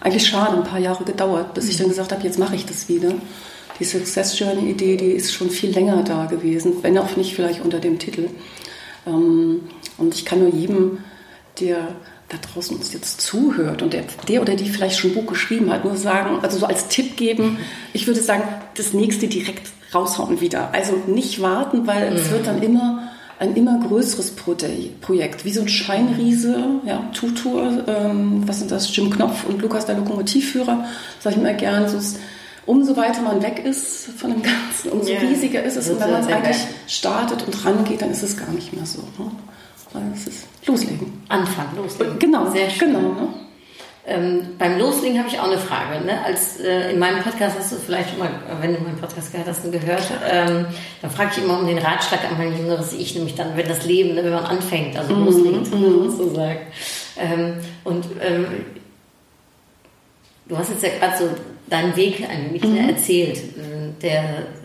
eigentlich 0.00 0.26
schade 0.26 0.56
ein 0.56 0.64
paar 0.64 0.80
Jahre 0.80 1.04
gedauert, 1.04 1.54
bis 1.54 1.68
ich 1.68 1.76
dann 1.76 1.88
gesagt 1.88 2.10
habe, 2.10 2.24
jetzt 2.24 2.40
mache 2.40 2.56
ich 2.56 2.66
das 2.66 2.88
wieder. 2.88 3.12
Die 3.80 3.84
Success 3.84 4.38
Journey 4.38 4.70
Idee, 4.70 4.96
die 4.96 5.12
ist 5.12 5.32
schon 5.32 5.50
viel 5.50 5.70
länger 5.70 6.04
da 6.04 6.26
gewesen, 6.26 6.74
wenn 6.82 6.98
auch 6.98 7.16
nicht 7.16 7.34
vielleicht 7.34 7.64
unter 7.64 7.80
dem 7.80 7.98
Titel. 7.98 8.28
Ähm, 9.06 9.62
Und 9.98 10.14
ich 10.14 10.24
kann 10.24 10.40
nur 10.40 10.52
jedem, 10.52 10.98
der 11.60 11.88
da 12.28 12.36
draußen 12.36 12.76
uns 12.76 12.92
jetzt 12.92 13.20
zuhört 13.20 13.82
und 13.82 13.92
der, 13.92 14.04
der 14.28 14.40
oder 14.40 14.54
die 14.54 14.68
vielleicht 14.68 14.98
schon 14.98 15.10
ein 15.10 15.14
Buch 15.14 15.26
geschrieben 15.26 15.70
hat, 15.70 15.84
nur 15.84 15.96
sagen, 15.96 16.38
also 16.42 16.58
so 16.58 16.66
als 16.66 16.88
Tipp 16.88 17.16
geben, 17.16 17.58
ich 17.92 18.06
würde 18.06 18.20
sagen, 18.20 18.44
das 18.76 18.92
nächste 18.92 19.26
direkt 19.26 19.68
raushauen 19.92 20.40
wieder. 20.40 20.72
Also 20.72 20.92
nicht 21.06 21.42
warten, 21.42 21.86
weil 21.86 22.12
es 22.14 22.30
wird 22.30 22.46
dann 22.46 22.62
immer 22.62 23.10
ein 23.40 23.56
immer 23.56 23.80
größeres 23.80 24.32
Projekt, 24.32 25.44
wie 25.44 25.52
so 25.52 25.62
ein 25.62 25.68
Scheinriese, 25.68 26.62
ja, 26.84 27.10
Tutor, 27.14 27.84
ähm, 27.88 28.42
was 28.46 28.58
sind 28.58 28.70
das, 28.70 28.94
Jim 28.94 29.10
Knopf 29.10 29.46
und 29.48 29.62
Lukas 29.62 29.86
der 29.86 29.96
Lokomotivführer, 29.96 30.84
sage 31.20 31.36
ich 31.36 31.42
immer 31.42 31.54
gerne, 31.54 31.88
so 31.88 31.96
ist, 31.96 32.18
umso 32.66 32.96
weiter 32.96 33.22
man 33.22 33.42
weg 33.42 33.62
ist 33.64 34.06
von 34.18 34.30
dem 34.30 34.42
Ganzen, 34.42 34.90
umso 34.92 35.10
Ja. 35.10 35.20
riesiger 35.20 35.62
ist 35.62 35.76
es. 35.76 35.90
Und 35.90 36.00
wenn 36.00 36.10
man 36.12 36.22
es 36.22 36.28
eigentlich 36.28 36.58
startet 36.86 37.42
und 37.46 37.64
rangeht, 37.64 38.02
dann 38.02 38.10
ist 38.10 38.22
es 38.22 38.36
gar 38.36 38.50
nicht 38.50 38.72
mehr 38.72 38.86
so. 38.86 39.00
Ne? 39.18 39.30
Weil 39.92 40.02
es 40.14 40.26
ist 40.26 40.46
loslegen. 40.66 41.22
Anfang, 41.28 41.66
loslegen. 41.76 42.18
Genau, 42.18 42.50
Sehr 42.50 42.70
schön. 42.70 42.92
genau. 42.92 43.00
Ne? 43.12 43.28
Ähm, 44.06 44.40
beim 44.58 44.78
Loslegen 44.78 45.18
habe 45.18 45.28
ich 45.28 45.38
auch 45.38 45.44
eine 45.44 45.58
Frage. 45.58 46.04
Ne? 46.04 46.24
Als, 46.24 46.58
äh, 46.58 46.92
in 46.92 46.98
meinem 46.98 47.22
Podcast 47.22 47.56
hast 47.58 47.70
du 47.72 47.76
vielleicht 47.76 48.10
schon 48.10 48.18
mal, 48.18 48.30
wenn 48.60 48.74
du 48.74 48.80
meinen 48.80 48.96
Podcast 48.96 49.30
gehört 49.30 49.48
hast, 49.48 49.70
gehört, 49.70 50.02
ähm, 50.28 50.66
dann 51.02 51.10
frage 51.10 51.30
ich 51.36 51.44
immer 51.44 51.58
um 51.60 51.66
den 51.66 51.78
Ratschlag 51.78 52.20
an 52.24 52.38
mein 52.38 52.56
jüngeres 52.56 52.92
Ich, 52.94 53.14
nämlich 53.14 53.34
dann, 53.34 53.56
wenn 53.56 53.68
das 53.68 53.84
Leben, 53.84 54.14
ne, 54.14 54.24
wenn 54.24 54.32
man 54.32 54.44
anfängt, 54.46 54.96
also 54.96 55.14
loslegt, 55.14 55.66
sozusagen. 56.16 56.58
Ähm, 57.18 57.54
und 57.84 58.06
ähm, 58.22 58.46
du 60.50 60.58
hast 60.58 60.70
jetzt 60.70 60.82
ja 60.82 60.90
gerade 60.98 61.16
so 61.16 61.30
deinen 61.70 61.96
Weg 61.96 62.26
wenig 62.28 62.64
ne, 62.64 62.92
erzählt, 62.92 63.38
äh, 63.38 64.02
der 64.02 64.24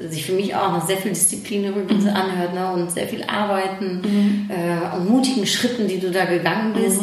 sich 0.10 0.26
für 0.26 0.34
mich 0.34 0.56
auch 0.56 0.72
nach 0.72 0.86
sehr 0.86 0.98
viel 0.98 1.12
Disziplin 1.12 1.66
übrigens 1.66 2.08
anhört 2.08 2.54
ne, 2.54 2.72
und 2.74 2.92
sehr 2.92 3.08
viel 3.08 3.24
Arbeiten 3.24 4.50
äh, 4.50 4.96
und 4.96 5.10
mutigen 5.10 5.46
Schritten, 5.46 5.88
die 5.88 6.00
du 6.00 6.12
da 6.12 6.26
gegangen 6.26 6.74
bist. 6.74 7.02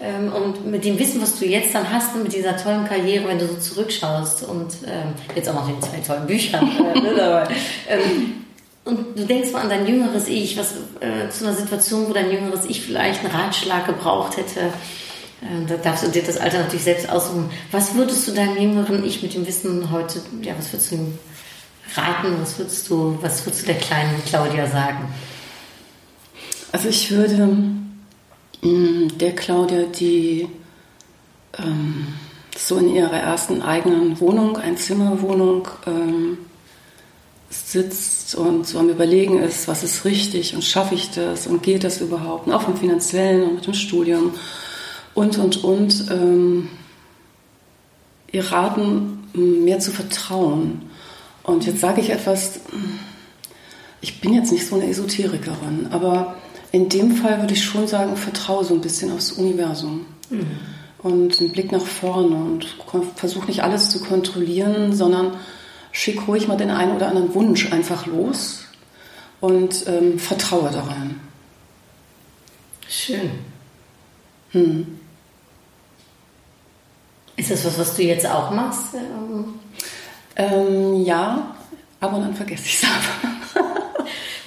Ähm, 0.00 0.32
und 0.32 0.66
mit 0.66 0.84
dem 0.84 0.98
Wissen, 0.98 1.22
was 1.22 1.38
du 1.38 1.46
jetzt 1.46 1.74
dann 1.74 1.92
hast, 1.92 2.16
mit 2.16 2.34
dieser 2.34 2.56
tollen 2.56 2.86
Karriere, 2.86 3.28
wenn 3.28 3.38
du 3.38 3.46
so 3.46 3.54
zurückschaust 3.54 4.42
und 4.48 4.72
ähm, 4.86 5.12
jetzt 5.36 5.48
auch 5.48 5.54
noch 5.54 5.68
den 5.68 5.80
zwei 5.80 5.98
tollen 5.98 6.26
Büchern 6.26 6.68
äh, 6.94 7.00
ne. 7.00 7.48
Ähm, 7.88 8.42
und 8.84 9.16
du 9.16 9.24
denkst 9.24 9.52
mal 9.52 9.60
an 9.60 9.68
dein 9.68 9.86
jüngeres 9.86 10.26
Ich, 10.26 10.56
was 10.56 10.72
äh, 10.98 11.30
zu 11.30 11.46
einer 11.46 11.54
Situation, 11.54 12.08
wo 12.08 12.12
dein 12.12 12.32
jüngeres 12.32 12.64
Ich 12.66 12.82
vielleicht 12.82 13.24
einen 13.24 13.32
Ratschlag 13.32 13.86
gebraucht 13.86 14.36
hätte. 14.36 14.72
Äh, 15.42 15.66
da 15.66 15.76
darfst 15.76 16.04
du 16.04 16.08
dir 16.08 16.22
das 16.22 16.38
Alter 16.38 16.60
natürlich 16.60 16.84
selbst 16.84 17.08
aussuchen. 17.08 17.50
Was 17.70 17.94
würdest 17.94 18.26
du 18.28 18.32
deinem 18.32 18.56
jüngeren 18.56 19.04
Ich 19.04 19.22
mit 19.22 19.34
dem 19.34 19.46
Wissen 19.46 19.90
heute, 19.90 20.22
ja, 20.42 20.54
was 20.56 20.72
würdest 20.72 20.92
du 20.92 20.96
ihm 20.96 21.18
raten? 21.94 22.36
Was 22.40 22.58
würdest 22.58 22.88
du, 22.88 23.18
was 23.20 23.44
würdest 23.44 23.62
du 23.62 23.66
der 23.66 23.78
kleinen 23.78 24.22
Claudia 24.24 24.66
sagen? 24.66 25.12
Also 26.70 26.88
ich 26.88 27.10
würde 27.10 27.48
mh, 28.62 29.08
der 29.16 29.34
Claudia, 29.34 29.82
die 29.84 30.48
ähm, 31.58 32.06
so 32.56 32.78
in 32.78 32.94
ihrer 32.94 33.12
ersten 33.12 33.62
eigenen 33.62 34.20
Wohnung, 34.20 34.56
Einzimmerwohnung, 34.56 35.68
ähm, 35.86 36.38
sitzt 37.50 38.34
und 38.34 38.66
so 38.66 38.78
am 38.78 38.88
Überlegen 38.88 39.42
ist, 39.42 39.68
was 39.68 39.82
ist 39.82 40.06
richtig 40.06 40.54
und 40.54 40.64
schaffe 40.64 40.94
ich 40.94 41.10
das 41.10 41.46
und 41.46 41.62
geht 41.62 41.84
das 41.84 42.00
überhaupt, 42.00 42.46
und 42.46 42.52
auch 42.54 42.62
vom 42.62 42.76
finanziellen 42.78 43.42
und 43.42 43.54
mit 43.56 43.66
dem 43.66 43.74
Studium 43.74 44.32
und, 45.14 45.38
und, 45.38 45.64
und, 45.64 46.10
ähm, 46.10 46.68
ihr 48.32 48.50
raten, 48.50 49.24
mehr 49.34 49.78
zu 49.78 49.90
vertrauen. 49.90 50.82
Und 51.42 51.66
jetzt 51.66 51.80
sage 51.80 52.00
ich 52.00 52.10
etwas, 52.10 52.60
ich 54.00 54.20
bin 54.20 54.32
jetzt 54.34 54.52
nicht 54.52 54.66
so 54.66 54.76
eine 54.76 54.88
Esoterikerin, 54.88 55.88
aber 55.90 56.36
in 56.72 56.88
dem 56.88 57.12
Fall 57.16 57.40
würde 57.40 57.54
ich 57.54 57.64
schon 57.64 57.86
sagen, 57.86 58.16
vertraue 58.16 58.64
so 58.64 58.74
ein 58.74 58.80
bisschen 58.80 59.12
aufs 59.12 59.32
Universum. 59.32 60.06
Und 60.98 61.40
einen 61.40 61.52
Blick 61.52 61.72
nach 61.72 61.84
vorne 61.84 62.36
und 62.36 62.66
versuche 63.16 63.46
nicht 63.46 63.62
alles 63.62 63.90
zu 63.90 64.00
kontrollieren, 64.00 64.94
sondern 64.94 65.36
schick 65.90 66.26
ruhig 66.26 66.48
mal 66.48 66.56
den 66.56 66.70
einen 66.70 66.96
oder 66.96 67.08
anderen 67.08 67.34
Wunsch 67.34 67.70
einfach 67.70 68.06
los 68.06 68.64
und 69.40 69.84
ähm, 69.88 70.18
vertraue 70.18 70.70
daran. 70.70 71.20
Schön. 72.88 73.30
Hm. 74.52 75.00
Ist 77.36 77.50
das 77.50 77.64
was, 77.64 77.78
was 77.78 77.96
du 77.96 78.02
jetzt 78.02 78.26
auch 78.26 78.50
machst? 78.50 78.94
Ähm, 80.36 81.04
ja, 81.04 81.54
ab 82.00 82.12
und 82.12 82.22
an 82.22 82.34
vergesse 82.34 82.64
ich 82.66 82.82
es 82.82 82.84
aber. 82.84 83.64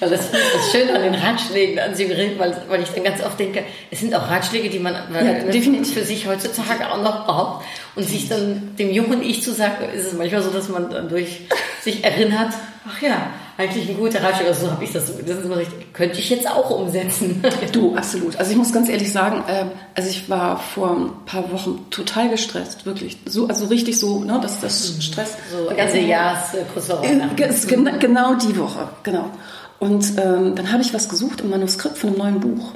Weil 0.00 0.10
das 0.10 0.26
ist 0.26 0.32
das 0.32 0.72
Schöne 0.72 0.94
an 0.94 1.02
den 1.02 1.14
Ratschlägen 1.14 1.78
an 1.78 1.94
Sie 1.94 2.06
gerät, 2.06 2.38
weil, 2.38 2.54
weil 2.68 2.82
ich 2.82 2.90
dann 2.90 3.02
ganz 3.02 3.22
oft 3.22 3.40
denke, 3.40 3.64
es 3.90 4.00
sind 4.00 4.14
auch 4.14 4.28
Ratschläge, 4.28 4.68
die 4.68 4.78
man 4.78 4.94
äh, 4.94 5.50
definitiv. 5.50 5.94
für 5.94 6.04
sich 6.04 6.26
heutzutage 6.26 6.92
auch 6.92 7.00
noch 7.02 7.24
braucht. 7.24 7.64
Und 7.94 8.06
sich 8.06 8.28
dann 8.28 8.76
dem 8.76 8.90
jungen 8.90 9.22
Ich 9.22 9.42
zu 9.42 9.52
sagen, 9.52 9.88
ist 9.94 10.06
es 10.06 10.12
manchmal 10.12 10.42
so, 10.42 10.50
dass 10.50 10.68
man 10.68 10.90
dann 10.90 11.08
durch 11.08 11.40
sich 11.80 12.04
erinnert, 12.04 12.52
ach 12.86 13.00
ja, 13.00 13.30
eigentlich 13.58 13.88
ein 13.88 13.96
guter 13.96 14.22
Ratschlag, 14.22 14.48
also 14.48 14.66
so 14.66 14.72
habe 14.72 14.84
ich 14.84 14.92
das, 14.92 15.06
das 15.06 15.38
ist 15.38 15.44
immer 15.44 15.56
richtig, 15.56 15.92
könnte 15.94 16.18
ich 16.18 16.28
jetzt 16.30 16.48
auch 16.48 16.70
umsetzen. 16.70 17.42
Du, 17.72 17.94
absolut. 17.96 18.36
Also 18.36 18.50
ich 18.52 18.56
muss 18.56 18.72
ganz 18.72 18.88
ehrlich 18.88 19.10
sagen, 19.12 19.42
ähm, 19.48 19.70
also 19.94 20.08
ich 20.08 20.28
war 20.28 20.58
vor 20.58 20.90
ein 20.90 21.10
paar 21.26 21.50
Wochen 21.52 21.86
total 21.90 22.28
gestresst, 22.28 22.86
wirklich. 22.86 23.16
So, 23.26 23.48
also 23.48 23.66
richtig 23.66 23.98
so, 23.98 24.20
ne, 24.24 24.38
dass 24.40 24.60
das 24.60 25.02
Stress. 25.02 25.36
So 25.50 25.74
ganze 25.74 25.98
Ende 25.98 26.10
Jahres, 26.10 26.54
äh, 26.54 26.64
kurz 26.72 26.86
vor 26.86 27.02
Äh, 27.02 27.10
Weihnachten. 27.18 27.98
genau 27.98 28.34
die 28.34 28.56
Woche, 28.58 28.88
genau. 29.02 29.30
Und 29.78 30.04
ähm, 30.18 30.54
dann 30.54 30.72
habe 30.72 30.82
ich 30.82 30.94
was 30.94 31.08
gesucht 31.08 31.40
im 31.40 31.50
Manuskript 31.50 31.98
von 31.98 32.10
einem 32.10 32.18
neuen 32.18 32.40
Buch. 32.40 32.72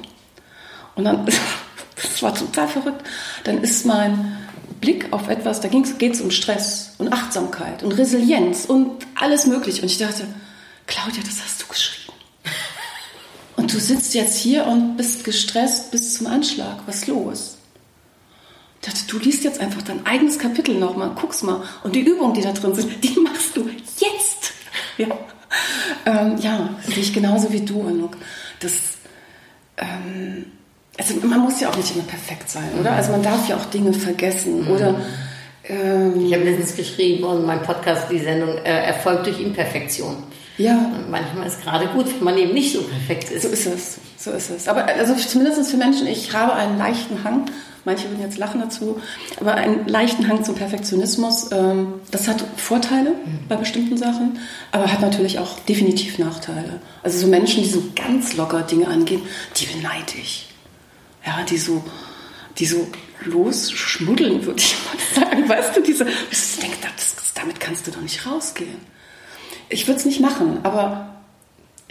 Und 0.95 1.05
dann, 1.05 1.25
das 1.95 2.21
war 2.21 2.33
total 2.33 2.67
verrückt, 2.67 3.03
dann 3.43 3.59
ist 3.59 3.85
mein 3.85 4.37
Blick 4.81 5.07
auf 5.11 5.29
etwas, 5.29 5.61
da 5.61 5.67
geht 5.67 6.13
es 6.13 6.21
um 6.21 6.31
Stress 6.31 6.95
und 6.97 7.13
Achtsamkeit 7.13 7.83
und 7.83 7.91
Resilienz 7.93 8.65
und 8.65 8.91
alles 9.19 9.45
Mögliche. 9.45 9.83
Und 9.83 9.91
ich 9.91 9.99
dachte, 9.99 10.23
Claudia, 10.91 11.23
das 11.23 11.41
hast 11.41 11.61
du 11.61 11.67
geschrieben. 11.67 12.13
Und 13.55 13.73
du 13.73 13.79
sitzt 13.79 14.13
jetzt 14.13 14.37
hier 14.37 14.65
und 14.65 14.97
bist 14.97 15.23
gestresst 15.23 15.89
bis 15.89 16.15
zum 16.17 16.27
Anschlag. 16.27 16.79
Was 16.85 16.97
ist 16.97 17.07
los? 17.07 17.57
Ich 18.81 18.89
dachte, 18.89 19.07
du 19.07 19.17
liest 19.19 19.45
jetzt 19.45 19.61
einfach 19.61 19.81
dein 19.83 20.05
eigenes 20.05 20.37
Kapitel 20.37 20.75
nochmal, 20.75 21.11
guckst 21.15 21.43
mal. 21.43 21.63
Und 21.85 21.95
die 21.95 22.01
Übungen, 22.01 22.33
die 22.33 22.41
da 22.41 22.51
drin 22.51 22.75
sind, 22.75 23.01
die 23.03 23.17
machst 23.21 23.55
du 23.55 23.69
jetzt. 23.69 24.51
Ja, 24.97 25.07
ähm, 26.05 26.37
ja 26.39 26.75
sehe 26.85 27.03
ich 27.03 27.13
genauso 27.13 27.53
wie 27.53 27.61
du, 27.61 27.87
Anouk. 27.87 28.17
Das, 28.59 28.73
ähm, 29.77 30.45
also 30.97 31.15
man 31.25 31.39
muss 31.39 31.61
ja 31.61 31.69
auch 31.69 31.77
nicht 31.77 31.95
immer 31.95 32.03
perfekt 32.03 32.49
sein, 32.49 32.69
oder? 32.77 32.91
Also 32.91 33.11
man 33.11 33.23
darf 33.23 33.47
ja 33.47 33.55
auch 33.55 33.65
Dinge 33.65 33.93
vergessen, 33.93 34.67
oder? 34.67 34.99
Ähm, 35.63 36.25
Ich 36.25 36.33
habe 36.33 36.43
letztens 36.43 36.75
geschrieben 36.75 37.23
und 37.23 37.45
mein 37.45 37.61
Podcast, 37.63 38.11
die 38.11 38.19
Sendung, 38.19 38.57
äh, 38.57 38.87
erfolgt 38.87 39.27
durch 39.27 39.39
Imperfektion. 39.39 40.17
Ja, 40.61 40.77
Und 40.77 41.09
manchmal 41.09 41.47
ist 41.47 41.61
gerade 41.61 41.87
gut, 41.87 42.05
wenn 42.17 42.23
man 42.23 42.37
eben 42.37 42.53
nicht 42.53 42.73
so 42.73 42.81
perfekt 42.81 43.31
ist. 43.31 43.43
So 43.43 43.49
ist 43.49 43.65
es, 43.65 43.97
so 44.17 44.31
ist 44.31 44.49
es. 44.49 44.67
Aber 44.67 44.85
also 44.85 45.15
zumindest 45.15 45.69
für 45.69 45.77
Menschen, 45.77 46.07
ich 46.07 46.33
habe 46.33 46.53
einen 46.53 46.77
leichten 46.77 47.23
Hang, 47.23 47.45
manche 47.83 48.09
würden 48.09 48.21
jetzt 48.21 48.37
lachen 48.37 48.61
dazu, 48.61 49.01
aber 49.39 49.55
einen 49.55 49.87
leichten 49.87 50.27
Hang 50.27 50.43
zum 50.43 50.55
Perfektionismus. 50.55 51.51
Ähm, 51.51 51.95
das 52.11 52.27
hat 52.27 52.43
Vorteile 52.57 53.13
bei 53.49 53.55
bestimmten 53.55 53.97
Sachen, 53.97 54.39
aber 54.71 54.91
hat 54.91 55.01
natürlich 55.01 55.39
auch 55.39 55.59
definitiv 55.61 56.19
Nachteile. 56.19 56.79
Also 57.03 57.17
so 57.19 57.27
Menschen, 57.27 57.63
die 57.63 57.69
so 57.69 57.83
ganz 57.95 58.35
locker 58.35 58.61
Dinge 58.61 58.87
angehen, 58.87 59.21
die 59.57 59.65
beneide 59.65 60.13
ich. 60.21 60.47
Ja, 61.25 61.43
die 61.43 61.57
so, 61.57 61.83
die 62.57 62.65
so 62.65 62.87
losschmuddeln, 63.25 64.45
würde 64.45 64.59
ich 64.59 64.75
mal 64.85 65.25
sagen. 65.25 65.49
Weißt 65.49 65.75
du, 65.75 65.81
diese, 65.81 66.05
ich 66.29 66.59
denke, 66.59 66.77
das, 66.81 67.15
damit 67.35 67.59
kannst 67.59 67.87
du 67.87 67.91
doch 67.91 68.01
nicht 68.01 68.25
rausgehen. 68.25 68.91
Ich 69.71 69.87
würde 69.87 69.99
es 69.99 70.05
nicht 70.05 70.19
machen, 70.19 70.59
aber 70.63 71.07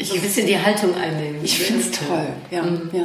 so 0.01 0.15
ein 0.15 0.21
bisschen 0.21 0.47
die 0.47 0.59
Haltung 0.59 0.95
einnehmen. 0.95 1.41
ich 1.43 1.59
finde 1.59 1.83
es 1.83 1.91
toll. 1.91 2.27
Ja, 2.51 2.63
Mhm. 2.63 2.91
ja. 2.93 3.05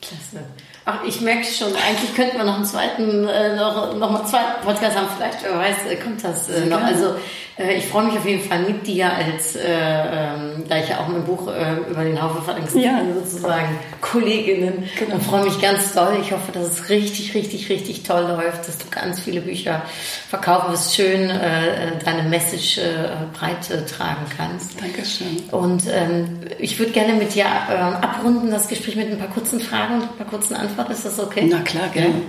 Klasse. 0.00 0.44
Ach, 0.90 1.04
ich 1.06 1.20
merke 1.20 1.44
schon, 1.44 1.68
eigentlich 1.86 2.14
könnten 2.16 2.38
wir 2.38 2.44
noch 2.44 2.54
einen 2.56 2.64
zweiten, 2.64 3.28
äh, 3.28 3.54
noch, 3.56 3.94
noch 3.94 4.10
mal 4.10 4.24
zweiten 4.24 4.64
Podcast 4.64 4.96
haben. 4.96 5.06
Vielleicht, 5.14 5.42
wer 5.42 5.58
weiß, 5.58 5.76
äh, 5.90 5.96
kommt 5.96 6.24
das 6.24 6.48
äh, 6.48 6.64
noch. 6.64 6.80
Also 6.82 7.14
äh, 7.58 7.74
ich 7.76 7.84
freue 7.88 8.04
mich 8.04 8.16
auf 8.16 8.24
jeden 8.24 8.42
Fall 8.48 8.60
mit 8.60 8.86
dir 8.86 9.12
als, 9.12 9.54
äh, 9.54 9.60
ähm, 9.68 10.64
da 10.66 10.78
ich 10.78 10.88
ja 10.88 11.00
auch 11.00 11.08
mein 11.08 11.24
Buch 11.24 11.46
äh, 11.48 11.74
über 11.90 12.04
den 12.04 12.22
Haufe 12.22 12.40
verlängst, 12.40 12.74
Ja. 12.74 13.02
sozusagen 13.22 13.78
Kolleginnen 14.00 14.88
Genau. 14.98 15.16
und 15.16 15.22
freue 15.24 15.44
mich 15.44 15.60
ganz 15.60 15.92
doll. 15.92 16.16
Ich 16.22 16.32
hoffe, 16.32 16.52
dass 16.52 16.68
es 16.68 16.88
richtig, 16.88 17.34
richtig, 17.34 17.68
richtig 17.68 18.04
toll 18.04 18.22
läuft, 18.22 18.66
dass 18.66 18.78
du 18.78 18.86
ganz 18.90 19.20
viele 19.20 19.42
Bücher 19.42 19.82
verkaufen 20.30 20.72
wirst, 20.72 20.94
schön 20.94 21.28
äh, 21.28 21.98
deine 22.02 22.22
Message 22.30 22.78
äh, 22.78 23.08
breit 23.38 23.70
äh, 23.70 23.84
tragen 23.84 24.24
kannst. 24.34 24.80
Dankeschön. 24.80 25.42
Und 25.50 25.82
ähm, 25.92 26.40
ich 26.58 26.78
würde 26.78 26.92
gerne 26.92 27.12
mit 27.12 27.34
dir 27.34 27.44
ähm, 27.44 27.94
abrunden, 28.00 28.50
das 28.50 28.68
Gespräch 28.68 28.96
mit 28.96 29.10
ein 29.10 29.18
paar 29.18 29.28
kurzen 29.28 29.60
Fragen 29.60 29.96
und 29.96 30.02
ein 30.04 30.16
paar 30.16 30.26
kurzen 30.26 30.54
Antworten. 30.54 30.77
Ist 30.90 31.04
das 31.04 31.18
okay? 31.18 31.46
Na 31.50 31.60
klar, 31.60 31.88
gerne. 31.88 32.22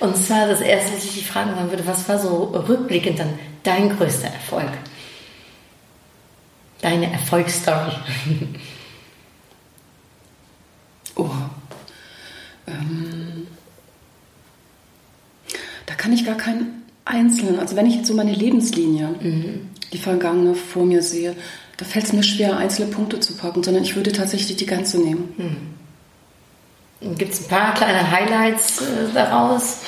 Und 0.00 0.16
zwar 0.16 0.46
das 0.46 0.60
erste, 0.60 0.96
was 0.96 1.04
ich 1.04 1.14
dich 1.14 1.26
fragen 1.26 1.56
wollen 1.56 1.70
würde, 1.70 1.86
was 1.86 2.08
war 2.08 2.18
so 2.18 2.44
rückblickend 2.68 3.18
dann 3.18 3.38
dein 3.62 3.96
größter 3.96 4.28
Erfolg? 4.28 4.70
Deine 6.80 7.12
Erfolgsstory. 7.12 7.92
Oh. 11.20 11.28
Ähm, 12.68 13.48
da 15.84 15.94
kann 15.94 16.12
ich 16.12 16.24
gar 16.24 16.36
keinen 16.36 16.84
einzelnen, 17.04 17.58
also 17.58 17.74
wenn 17.74 17.86
ich 17.86 17.96
jetzt 17.96 18.06
so 18.06 18.14
meine 18.14 18.32
Lebenslinie, 18.32 19.16
die 19.92 19.98
vergangene 19.98 20.54
vor 20.54 20.86
mir 20.86 21.02
sehe, 21.02 21.34
da 21.76 21.84
fällt 21.84 22.04
es 22.04 22.12
mir 22.12 22.22
schwer, 22.22 22.56
einzelne 22.56 22.92
Punkte 22.92 23.18
zu 23.18 23.34
packen, 23.36 23.64
sondern 23.64 23.82
ich 23.82 23.96
würde 23.96 24.12
tatsächlich 24.12 24.56
die 24.56 24.66
ganze 24.66 24.98
nehmen. 25.00 25.77
Gibt 27.00 27.32
es 27.32 27.42
ein 27.42 27.48
paar 27.48 27.74
kleine 27.74 28.10
Highlights 28.10 28.80
äh, 28.80 29.12
daraus? 29.14 29.78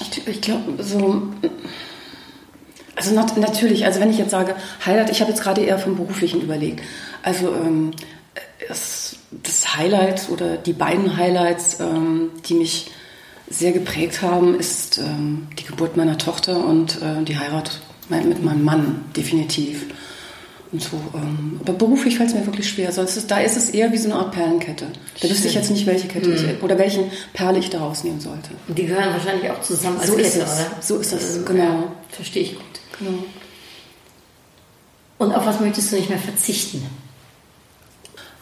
Ich, 0.00 0.26
ich 0.26 0.40
glaube, 0.40 0.82
so. 0.82 1.22
Also 2.94 3.14
nat 3.14 3.36
natürlich, 3.36 3.84
also 3.84 4.00
wenn 4.00 4.10
ich 4.10 4.18
jetzt 4.18 4.30
sage, 4.30 4.54
Highlight, 4.84 5.10
ich 5.10 5.20
habe 5.20 5.30
jetzt 5.30 5.42
gerade 5.42 5.62
eher 5.62 5.78
vom 5.78 5.96
Beruflichen 5.96 6.40
überlegt. 6.40 6.82
Also 7.22 7.54
ähm, 7.54 7.92
es, 8.68 9.16
das 9.30 9.76
Highlight 9.76 10.28
oder 10.30 10.56
die 10.56 10.72
beiden 10.72 11.16
Highlights, 11.16 11.80
ähm, 11.80 12.30
die 12.48 12.54
mich 12.54 12.90
sehr 13.48 13.72
geprägt 13.72 14.22
haben, 14.22 14.58
ist 14.58 14.98
ähm, 14.98 15.48
die 15.58 15.64
Geburt 15.64 15.96
meiner 15.96 16.18
Tochter 16.18 16.64
und 16.64 17.00
äh, 17.02 17.22
die 17.22 17.38
Heirat 17.38 17.80
mit 18.08 18.42
meinem 18.42 18.64
Mann, 18.64 19.04
definitiv. 19.16 19.86
Und 20.72 20.82
so, 20.82 21.00
ähm, 21.14 21.60
aber 21.62 21.74
beruflich 21.74 22.16
fällt 22.16 22.30
es 22.30 22.34
mir 22.34 22.44
wirklich 22.44 22.68
schwer. 22.68 22.88
Also 22.88 23.02
es 23.02 23.16
ist, 23.16 23.30
da 23.30 23.38
ist 23.38 23.56
es 23.56 23.70
eher 23.70 23.92
wie 23.92 23.96
so 23.98 24.10
eine 24.10 24.18
Art 24.18 24.32
Perlenkette. 24.32 24.86
Da 25.20 25.30
wüsste 25.30 25.46
ich 25.48 25.54
jetzt 25.54 25.70
nicht, 25.70 25.86
welche 25.86 26.08
Kette 26.08 26.30
ich, 26.32 26.62
oder 26.62 26.76
welchen 26.78 27.04
Perle 27.32 27.58
ich 27.60 27.70
da 27.70 27.78
rausnehmen 27.78 28.20
sollte. 28.20 28.50
Die 28.68 28.86
gehören 28.86 29.12
wahrscheinlich 29.12 29.48
auch 29.50 29.60
zusammen 29.60 29.98
als 30.00 30.08
So 30.08 30.16
ist 30.16 30.32
Kette, 30.32 30.44
es. 30.44 30.52
oder? 30.52 30.70
So 30.82 30.98
ist 30.98 31.12
es, 31.12 31.36
Ähm, 31.36 31.44
genau. 31.44 31.62
ja, 31.64 31.92
verstehe 32.10 32.42
ich 32.42 32.54
gut. 32.54 32.64
Genau. 32.98 33.24
Und 35.18 35.32
auf 35.32 35.46
was 35.46 35.60
möchtest 35.60 35.92
du 35.92 35.96
nicht 35.96 36.08
mehr 36.10 36.18
verzichten? 36.18 36.84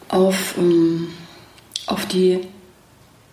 auf, 0.08 0.54
ähm, 0.58 1.08
auf 1.86 2.06
die 2.06 2.40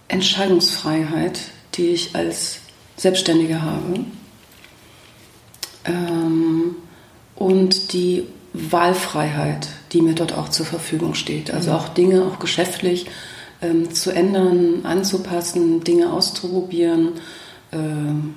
Entscheidungsfreiheit, 0.08 1.40
die 1.76 1.88
ich 1.90 2.16
als 2.16 2.60
Selbstständige 2.98 3.62
habe 3.62 4.00
ähm, 5.86 6.76
und 7.36 7.94
die 7.94 8.26
Wahlfreiheit, 8.54 9.68
die 9.94 10.02
mir 10.02 10.14
dort 10.14 10.34
auch 10.34 10.50
zur 10.50 10.66
Verfügung 10.66 11.14
steht. 11.14 11.52
Also 11.52 11.72
auch 11.72 11.90
Dinge, 11.90 12.26
auch 12.26 12.40
geschäftlich 12.40 13.08
ähm, 13.62 13.94
zu 13.94 14.12
ändern, 14.12 14.86
anzupassen, 14.86 15.84
Dinge 15.84 16.12
auszuprobieren, 16.12 17.14
ähm, 17.72 18.36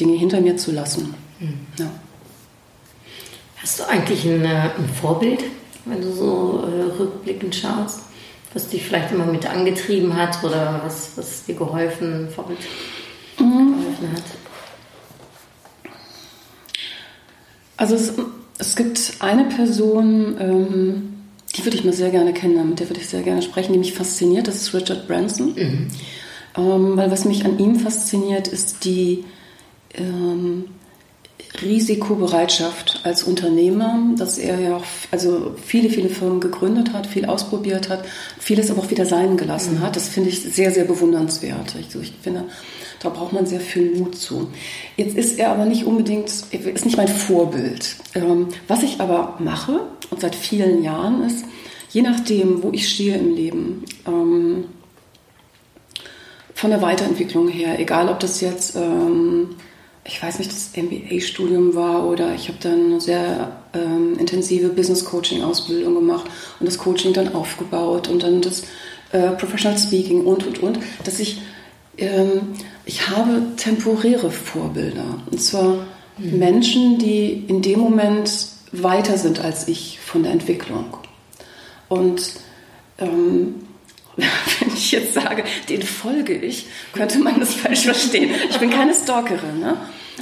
Dinge 0.00 0.16
hinter 0.16 0.40
mir 0.40 0.56
zu 0.56 0.72
lassen. 0.72 1.14
Ja. 1.78 1.90
Hast 3.56 3.80
du 3.80 3.88
eigentlich 3.88 4.24
ein, 4.24 4.44
äh, 4.44 4.70
ein 4.76 4.88
Vorbild, 5.00 5.44
wenn 5.84 6.00
du 6.00 6.12
so 6.12 6.64
äh, 6.66 7.00
rückblickend 7.00 7.54
schaust, 7.54 8.00
was 8.54 8.68
dich 8.68 8.84
vielleicht 8.84 9.12
immer 9.12 9.26
mit 9.26 9.46
angetrieben 9.46 10.16
hat 10.16 10.42
oder 10.42 10.80
was, 10.84 11.12
was 11.16 11.44
dir 11.44 11.54
geholfen, 11.54 12.28
Vorbild 12.30 12.58
geholfen 13.36 14.12
hat? 14.12 14.24
Also 17.76 17.94
es, 17.94 18.12
es 18.58 18.76
gibt 18.76 19.14
eine 19.20 19.44
Person, 19.44 20.36
ähm, 20.40 21.14
die 21.56 21.64
würde 21.64 21.76
ich 21.76 21.84
mal 21.84 21.92
sehr 21.92 22.10
gerne 22.10 22.32
kennenlernen, 22.32 22.70
mit 22.70 22.80
der 22.80 22.88
würde 22.88 23.00
ich 23.00 23.08
sehr 23.08 23.22
gerne 23.22 23.42
sprechen, 23.42 23.72
die 23.72 23.78
mich 23.78 23.94
fasziniert, 23.94 24.48
das 24.48 24.56
ist 24.56 24.74
Richard 24.74 25.06
Branson. 25.06 25.54
Ähm, 26.56 26.96
weil 26.96 27.10
was 27.10 27.24
mich 27.24 27.44
an 27.44 27.58
ihm 27.58 27.76
fasziniert, 27.76 28.48
ist 28.48 28.84
die 28.84 29.24
ähm, 29.94 30.64
Risikobereitschaft 31.62 33.00
als 33.04 33.22
Unternehmer, 33.22 33.98
dass 34.16 34.38
er 34.38 34.60
ja 34.60 34.76
auch 34.76 34.84
also 35.10 35.54
viele, 35.64 35.88
viele 35.88 36.08
Firmen 36.08 36.40
gegründet 36.40 36.92
hat, 36.92 37.06
viel 37.06 37.24
ausprobiert 37.24 37.88
hat, 37.88 38.04
vieles 38.38 38.70
aber 38.70 38.82
auch 38.82 38.90
wieder 38.90 39.06
sein 39.06 39.36
gelassen 39.36 39.80
hat. 39.80 39.96
Das 39.96 40.08
finde 40.08 40.30
ich 40.30 40.40
sehr, 40.42 40.70
sehr 40.72 40.84
bewundernswert. 40.84 41.74
Ich, 41.80 41.90
so, 41.90 42.00
ich 42.00 42.12
finde, 42.22 42.44
da 43.00 43.08
braucht 43.08 43.32
man 43.32 43.46
sehr 43.46 43.60
viel 43.60 43.96
Mut 43.96 44.16
zu. 44.16 44.48
Jetzt 44.96 45.16
ist 45.16 45.38
er 45.38 45.50
aber 45.50 45.64
nicht 45.64 45.84
unbedingt, 45.84 46.28
ist 46.28 46.84
nicht 46.84 46.96
mein 46.96 47.08
Vorbild. 47.08 47.96
Ähm, 48.14 48.48
was 48.66 48.82
ich 48.82 49.00
aber 49.00 49.36
mache, 49.38 49.80
und 50.10 50.20
seit 50.20 50.34
vielen 50.34 50.82
Jahren 50.82 51.22
ist, 51.24 51.44
je 51.90 52.02
nachdem, 52.02 52.62
wo 52.62 52.70
ich 52.72 52.88
stehe 52.88 53.16
im 53.16 53.34
Leben, 53.34 53.84
ähm, 54.06 54.64
von 56.54 56.70
der 56.70 56.82
Weiterentwicklung 56.82 57.48
her, 57.48 57.78
egal 57.78 58.08
ob 58.08 58.18
das 58.18 58.40
jetzt, 58.40 58.74
ähm, 58.74 59.50
ich 60.04 60.20
weiß 60.20 60.38
nicht, 60.38 60.50
das 60.50 60.70
MBA-Studium 60.74 61.74
war 61.74 62.06
oder 62.08 62.34
ich 62.34 62.48
habe 62.48 62.58
dann 62.60 62.86
eine 62.86 63.00
sehr 63.00 63.52
intensive 64.18 64.70
Business-Coaching-Ausbildung 64.70 65.94
gemacht 65.94 66.24
und 66.58 66.66
das 66.66 66.78
Coaching 66.78 67.12
dann 67.12 67.34
aufgebaut 67.34 68.08
und 68.08 68.22
dann 68.22 68.40
das 68.40 68.62
äh, 69.12 69.30
Professional 69.32 69.78
Speaking 69.78 70.24
und, 70.24 70.46
und, 70.46 70.62
und, 70.62 70.78
dass 71.04 71.20
ich, 71.20 71.40
ähm, 71.98 72.54
ich 72.84 73.08
habe 73.08 73.42
temporäre 73.56 74.30
Vorbilder. 74.30 75.20
Und 75.30 75.42
zwar 75.42 75.86
Menschen, 76.18 76.98
die 76.98 77.44
in 77.46 77.62
dem 77.62 77.78
Moment 77.78 78.30
weiter 78.72 79.16
sind 79.18 79.40
als 79.40 79.68
ich 79.68 79.98
von 80.00 80.22
der 80.22 80.32
Entwicklung. 80.32 80.96
Und 81.88 82.32
ähm, 82.98 83.54
wenn 84.16 84.68
ich 84.74 84.92
jetzt 84.92 85.14
sage, 85.14 85.44
den 85.68 85.82
folge 85.82 86.34
ich, 86.34 86.66
könnte 86.92 87.18
man 87.18 87.38
das 87.40 87.54
falsch 87.54 87.82
verstehen. 87.82 88.30
Ich 88.50 88.58
bin 88.58 88.70
keine 88.70 88.94
Stalkerin, 88.94 89.60
ne? 89.60 89.76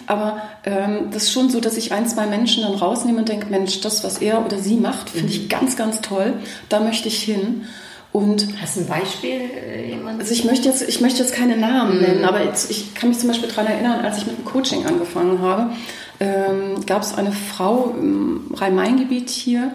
aber 0.07 0.43
ähm, 0.64 1.11
das 1.11 1.24
ist 1.24 1.33
schon 1.33 1.51
so, 1.51 1.61
dass 1.61 1.77
ich 1.77 1.93
ein, 1.93 2.07
zwei 2.07 2.27
Menschen 2.27 2.62
dann 2.62 2.74
rausnehme 2.74 3.18
und 3.18 3.29
denke, 3.29 3.47
Mensch, 3.47 3.81
das, 3.81 4.05
was 4.05 4.18
er 4.18 4.45
oder 4.45 4.59
sie 4.59 4.77
macht, 4.77 5.11
finde 5.11 5.33
ich 5.33 5.49
ganz, 5.49 5.77
ganz 5.77 6.01
toll. 6.01 6.35
Da 6.68 6.81
möchte 6.81 7.09
ich 7.09 7.22
hin. 7.22 7.64
Und 8.12 8.46
Hast 8.61 8.76
du 8.76 8.80
ein 8.80 8.86
Beispiel, 8.86 9.40
äh, 9.54 9.90
jemand? 9.90 10.20
also 10.20 10.32
ich 10.32 10.44
möchte 10.44 10.68
jetzt, 10.68 10.88
ich 10.88 11.00
möchte 11.00 11.22
jetzt 11.22 11.34
keine 11.34 11.57
Namen 11.57 12.00
nennen, 12.00 12.24
aber 12.24 12.42
jetzt, 12.42 12.70
ich 12.70 12.94
kann 12.94 13.11
mich 13.11 13.18
zum 13.18 13.28
Beispiel 13.28 13.48
daran 13.48 13.66
erinnern, 13.66 14.04
als 14.04 14.18
ich 14.18 14.26
mit 14.26 14.38
dem 14.38 14.44
Coaching 14.44 14.86
angefangen 14.86 15.40
habe, 15.40 15.70
ähm, 16.18 16.86
gab 16.86 17.02
es 17.02 17.14
eine 17.14 17.32
Frau 17.32 17.94
im 17.98 18.46
Rhein-Main-Gebiet 18.54 19.28
hier, 19.28 19.72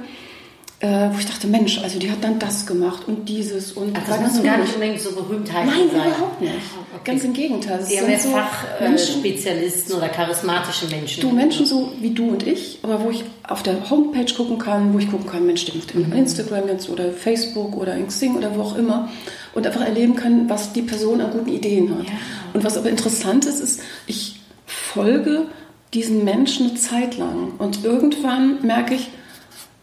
äh, 0.81 1.09
wo 1.13 1.19
ich 1.19 1.27
dachte, 1.27 1.45
Mensch, 1.45 1.79
also 1.83 1.99
die 1.99 2.09
hat 2.09 2.23
dann 2.23 2.39
das 2.39 2.65
gemacht 2.65 3.03
und 3.07 3.29
dieses 3.29 3.73
und 3.73 3.95
Ach, 3.95 4.07
das 4.07 4.19
müssen 4.19 4.43
gar 4.43 4.57
nicht 4.57 4.73
unbedingt 4.73 4.99
so 4.99 5.11
Berühmtheiten 5.11 5.67
Nein, 5.69 5.89
sein. 5.91 6.07
überhaupt 6.07 6.41
nicht. 6.41 6.53
Ah, 6.53 6.85
okay. 6.95 7.11
Ganz 7.11 7.23
im 7.23 7.33
Gegenteil. 7.33 7.79
Es 7.81 7.89
Eher 7.91 7.99
sind 7.99 8.09
mehr 8.09 8.19
so 8.19 8.29
Fachspezialisten 8.31 9.95
oder 9.95 10.09
charismatische 10.09 10.87
Menschen. 10.87 11.21
Du 11.21 11.29
Menschen 11.29 11.65
so 11.67 11.91
wie 11.99 12.09
du 12.09 12.29
und 12.29 12.47
ich, 12.47 12.79
aber 12.81 13.03
wo 13.03 13.11
ich 13.11 13.23
auf 13.47 13.61
der 13.61 13.89
Homepage 13.91 14.33
gucken 14.33 14.57
kann, 14.57 14.91
wo 14.93 14.97
ich 14.97 15.09
gucken 15.09 15.27
kann, 15.29 15.45
Mensch, 15.45 15.65
der 15.65 15.75
macht 15.75 15.93
Mhm. 15.93 16.13
Instagram 16.13 16.67
jetzt 16.67 16.89
oder 16.89 17.11
Facebook 17.11 17.77
oder 17.77 17.95
in 17.95 18.07
Xing 18.07 18.35
oder 18.35 18.55
wo 18.55 18.61
auch 18.61 18.75
immer 18.75 19.07
und 19.53 19.67
einfach 19.67 19.81
erleben 19.81 20.15
kann, 20.15 20.49
was 20.49 20.73
die 20.73 20.81
Person 20.81 21.21
an 21.21 21.31
guten 21.31 21.49
Ideen 21.49 21.95
hat. 21.95 22.05
Ja. 22.05 22.13
Und 22.53 22.63
was 22.63 22.75
aber 22.77 22.89
interessant 22.89 23.45
ist, 23.45 23.59
ist, 23.59 23.81
ich 24.07 24.39
folge 24.65 25.43
diesen 25.93 26.23
Menschen 26.23 26.69
eine 26.69 26.75
Zeit 26.75 27.17
lang 27.17 27.53
und 27.59 27.83
irgendwann 27.83 28.65
merke 28.65 28.95
ich, 28.95 29.09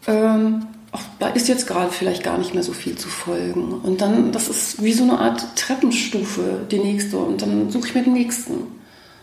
ähm, 0.07 0.65
ach, 0.91 1.03
da 1.19 1.29
ist 1.29 1.47
jetzt 1.47 1.67
gerade 1.67 1.91
vielleicht 1.91 2.23
gar 2.23 2.37
nicht 2.37 2.53
mehr 2.53 2.63
so 2.63 2.73
viel 2.73 2.95
zu 2.97 3.09
folgen. 3.09 3.73
Und 3.83 4.01
dann, 4.01 4.31
das 4.31 4.49
ist 4.49 4.83
wie 4.83 4.93
so 4.93 5.03
eine 5.03 5.19
Art 5.19 5.55
Treppenstufe, 5.55 6.61
die 6.71 6.79
nächste. 6.79 7.17
Und 7.17 7.41
dann 7.41 7.69
suche 7.69 7.87
ich 7.87 7.95
mir 7.95 8.03
den 8.03 8.13
nächsten. 8.13 8.53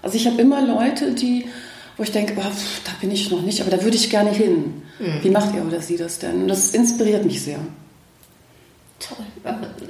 Also 0.02 0.16
ich 0.16 0.26
habe 0.26 0.40
immer 0.40 0.60
Leute, 0.64 1.12
die, 1.12 1.46
wo 1.96 2.02
ich 2.02 2.12
denke, 2.12 2.34
oh, 2.36 2.42
da 2.42 2.92
bin 3.00 3.10
ich 3.10 3.30
noch 3.30 3.42
nicht, 3.42 3.60
aber 3.60 3.70
da 3.70 3.82
würde 3.82 3.96
ich 3.96 4.10
gerne 4.10 4.30
hin. 4.30 4.82
Wie 5.22 5.30
macht 5.30 5.54
er 5.54 5.66
oder 5.66 5.80
sie 5.80 5.96
das 5.96 6.18
denn? 6.18 6.42
Und 6.42 6.48
das 6.48 6.70
inspiriert 6.70 7.24
mich 7.24 7.42
sehr. 7.42 7.58
Toll. 8.98 9.26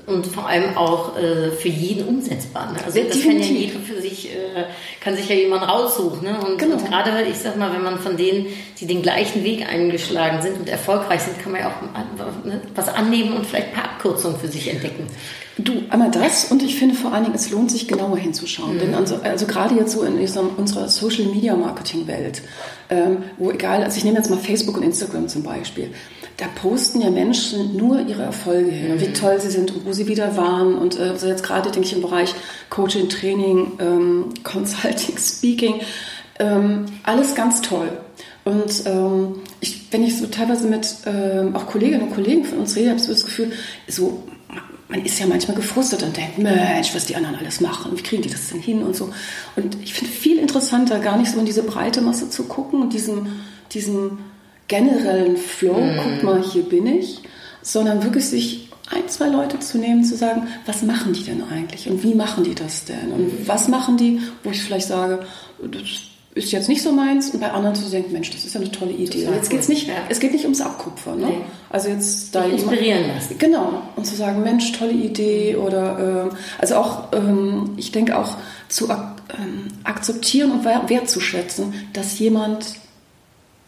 Und 0.09 0.27
vor 0.27 0.49
allem 0.49 0.77
auch 0.77 1.17
äh, 1.17 1.53
für 1.53 1.69
jeden 1.69 2.09
umsetzbar. 2.09 2.73
Ne? 2.73 2.79
Also 2.85 2.99
das 3.05 3.23
kann 3.23 3.39
ja 3.39 3.45
jeder 3.45 3.79
für 3.79 4.01
sich, 4.03 4.31
äh, 4.31 4.65
kann 5.01 5.15
sich 5.17 5.29
ja 5.29 5.37
jemand 5.37 5.63
raussuchen. 5.69 6.23
Ne? 6.25 6.37
Und, 6.45 6.59
Genau. 6.59 6.75
und 6.77 6.85
gerade, 6.89 7.23
ich 7.23 7.37
sag 7.39 7.57
mal, 7.57 7.73
wenn 7.73 7.85
man 7.85 8.01
von 8.01 8.17
denen, 8.17 8.47
die 8.81 8.87
den 8.87 9.03
gleichen 9.03 9.45
Weg 9.45 9.65
eingeschlagen 9.69 10.43
sind 10.43 10.59
und 10.59 10.69
erfolgreich 10.69 11.21
sind, 11.23 11.39
kann 11.39 11.53
man 11.53 11.61
ja 11.61 11.69
auch 11.69 11.83
an- 11.97 12.49
ne, 12.49 12.61
was 12.75 12.89
annehmen 12.89 13.35
und 13.37 13.47
vielleicht 13.47 13.69
ein 13.69 13.75
paar 13.75 13.85
Abkürzungen 13.93 14.41
für 14.41 14.49
sich 14.49 14.69
entdecken. 14.69 15.07
Du, 15.59 15.73
einmal 15.89 16.11
das 16.11 16.51
und 16.51 16.63
ich 16.63 16.77
finde 16.77 16.97
vor 16.97 17.13
allen 17.13 17.25
Dingen, 17.25 17.37
es 17.37 17.51
lohnt 17.51 17.71
sich 17.71 17.87
genauer 17.87 18.19
hinzuschauen. 18.19 18.79
Denn 18.81 18.93
also, 18.95 19.21
also 19.23 19.47
gerade 19.47 19.77
jetzt 19.77 19.93
so 19.93 20.03
in 20.03 20.19
diesem, 20.19 20.51
unserer 20.57 20.89
Social 20.89 21.27
Media 21.27 21.55
Marketing 21.55 22.07
Welt, 22.09 22.43
ähm, 22.91 23.19
wo 23.39 23.53
egal, 23.53 23.83
also 23.85 23.97
ich 23.99 24.05
nehme 24.05 24.17
jetzt 24.19 24.29
mal 24.31 24.39
Facebook 24.39 24.77
und 24.77 24.83
Instagram 24.83 25.29
zum 25.29 25.45
Beispiel, 25.45 25.93
da 26.37 26.47
posten 26.49 27.01
ja 27.01 27.11
Menschen 27.11 27.77
nur 27.77 28.01
ihre 28.01 28.23
Erfolge 28.23 28.71
hin 28.71 28.93
und 28.93 29.01
wie 29.01 29.13
toll 29.13 29.41
sie 29.41 29.51
sind 29.51 29.75
und 29.75 29.87
wo 29.87 29.93
sie 29.93 30.07
wieder 30.07 30.37
waren. 30.37 30.77
Und 30.77 30.99
äh, 30.99 31.05
also 31.05 31.27
jetzt 31.29 31.43
gerade 31.43 31.71
denke 31.71 31.89
ich 31.89 31.95
im 31.95 32.03
Bereich 32.03 32.35
Coaching, 32.69 33.09
Training, 33.09 33.73
ähm, 33.79 34.25
Consulting, 34.43 35.17
Speaking, 35.19 35.81
ähm, 36.39 36.87
alles 37.05 37.35
ganz 37.35 37.63
toll. 37.63 37.91
Und 38.45 38.87
ähm, 38.87 39.37
ich, 39.61 39.87
wenn 39.91 40.05
ich 40.05 40.19
so 40.19 40.27
teilweise 40.27 40.69
mit 40.69 40.97
ähm, 41.07 41.57
auch 41.57 41.67
Kolleginnen 41.67 42.03
und 42.03 42.15
Kollegen 42.15 42.45
von 42.45 42.59
uns 42.59 42.77
rede, 42.77 42.91
habe 42.91 42.99
ich 42.99 43.05
so 43.05 43.13
das 43.13 43.25
Gefühl, 43.25 43.53
so 43.89 44.23
man 44.89 45.05
ist 45.05 45.19
ja 45.19 45.27
manchmal 45.27 45.57
gefrustet 45.57 46.05
und 46.05 46.17
denkt, 46.17 46.39
Mensch, 46.39 46.95
was 46.95 47.07
die 47.07 47.17
anderen 47.17 47.35
alles 47.35 47.61
machen, 47.61 47.97
wie 47.97 48.03
kriegen 48.03 48.23
die 48.23 48.31
das 48.31 48.51
denn 48.51 48.61
hin 48.61 48.85
und 48.85 48.95
so. 48.95 49.13
Und 49.57 49.77
ich 49.83 49.95
finde 49.95 50.13
viel 50.13 50.39
interessanter, 50.39 51.01
gar 51.01 51.17
nicht 51.17 51.33
so 51.33 51.41
in 51.41 51.47
diese 51.47 51.65
breite 51.65 52.03
Masse 52.03 52.31
zu 52.31 52.45
gucken 52.45 52.83
und 52.83 52.93
diesen, 52.93 53.41
diesen 53.73 54.19
generellen 54.69 55.37
Flow, 55.37 55.75
Mhm. 55.81 55.99
guck 56.03 56.23
mal, 56.23 56.43
hier 56.43 56.63
bin 56.63 56.87
ich, 56.87 57.21
sondern 57.63 58.03
wirklich 58.03 58.27
sich 58.27 58.69
ein, 58.91 59.09
zwei 59.09 59.29
Leute 59.29 59.59
zu 59.59 59.79
nehmen, 59.79 60.05
zu 60.05 60.17
sagen, 60.17 60.47
was 60.65 60.83
machen 60.83 61.13
die 61.13 61.25
denn 61.25 61.43
eigentlich 61.51 61.89
und 61.91 62.03
wie 62.05 62.15
machen 62.15 62.45
die 62.45 62.55
das 62.55 62.85
denn 62.85 63.13
und 63.13 63.49
was 63.49 63.67
machen 63.69 63.97
die, 63.97 64.21
wo 64.45 64.51
ich 64.51 64.63
vielleicht 64.63 64.87
sage, 64.89 65.21
das 65.61 65.81
ist 66.37 66.53
jetzt 66.53 66.69
nicht 66.69 66.83
so 66.83 66.93
meins 66.93 67.31
und 67.31 67.41
bei 67.41 67.51
anderen 67.51 67.75
zu 67.75 67.89
denken, 67.91 68.13
Mensch, 68.13 68.31
das 68.31 68.45
ist 68.45 68.55
ja 68.55 68.61
eine 68.61 68.71
tolle 68.71 68.93
Idee. 68.93 69.27
Und 69.27 69.35
jetzt 69.35 69.49
geht's 69.49 69.69
cool, 69.69 69.75
nicht, 69.75 69.89
ja. 69.89 69.95
es 70.11 70.21
geht 70.21 70.33
nicht 70.33 70.45
ums 70.45 70.61
Abkupfern. 70.61 71.19
Ne? 71.19 71.27
Nee. 71.29 71.37
Also 71.71 71.89
jetzt 71.89 72.35
da 72.35 72.45
inspirieren 72.45 73.09
lassen. 73.09 73.37
Genau. 73.39 73.81
Und 73.97 74.07
zu 74.07 74.15
sagen, 74.15 74.43
Mensch, 74.43 74.71
tolle 74.73 74.93
Idee 74.93 75.57
oder 75.57 76.27
ähm, 76.31 76.37
also 76.59 76.75
auch, 76.77 77.09
ähm, 77.13 77.71
ich 77.79 77.91
denke 77.91 78.19
auch 78.19 78.37
zu 78.69 78.91
ak 78.91 79.17
ähm, 79.39 79.67
akzeptieren 79.83 80.53
und 80.53 80.65
wer- 80.65 80.89
wertzuschätzen, 80.89 81.73
dass 81.95 82.19
jemand 82.19 82.67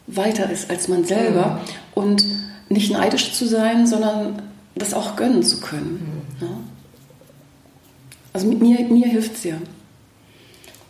weiter 0.09 0.51
ist 0.51 0.71
als 0.71 0.89
man 0.89 1.05
selber 1.05 1.61
und 1.95 2.25
nicht 2.69 2.91
neidisch 2.91 3.33
zu 3.33 3.47
sein, 3.47 3.87
sondern 3.87 4.43
das 4.75 4.95
auch 4.95 5.17
gönnen 5.17 5.43
zu 5.43 5.61
können. 5.61 6.23
Ne? 6.41 6.49
Also 8.33 8.47
mit 8.47 8.61
mir, 8.61 8.81
mir 8.89 9.07
hilft 9.07 9.35
es 9.35 9.45
ja. 9.45 9.57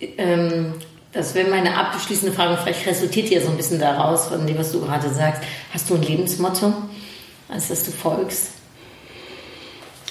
Ähm, 0.00 0.74
das 1.12 1.34
wäre 1.34 1.48
meine 1.48 1.76
abschließende 1.76 2.34
Frage. 2.34 2.58
Vielleicht 2.62 2.86
resultiert 2.86 3.30
ja 3.30 3.40
so 3.40 3.48
ein 3.48 3.56
bisschen 3.56 3.80
daraus, 3.80 4.26
von 4.26 4.46
dem, 4.46 4.58
was 4.58 4.72
du 4.72 4.80
gerade 4.80 5.08
sagst. 5.08 5.42
Hast 5.72 5.88
du 5.90 5.94
ein 5.94 6.02
Lebensmotto, 6.02 6.72
als 7.48 7.68
das 7.68 7.84
du 7.84 7.90
folgst? 7.90 8.57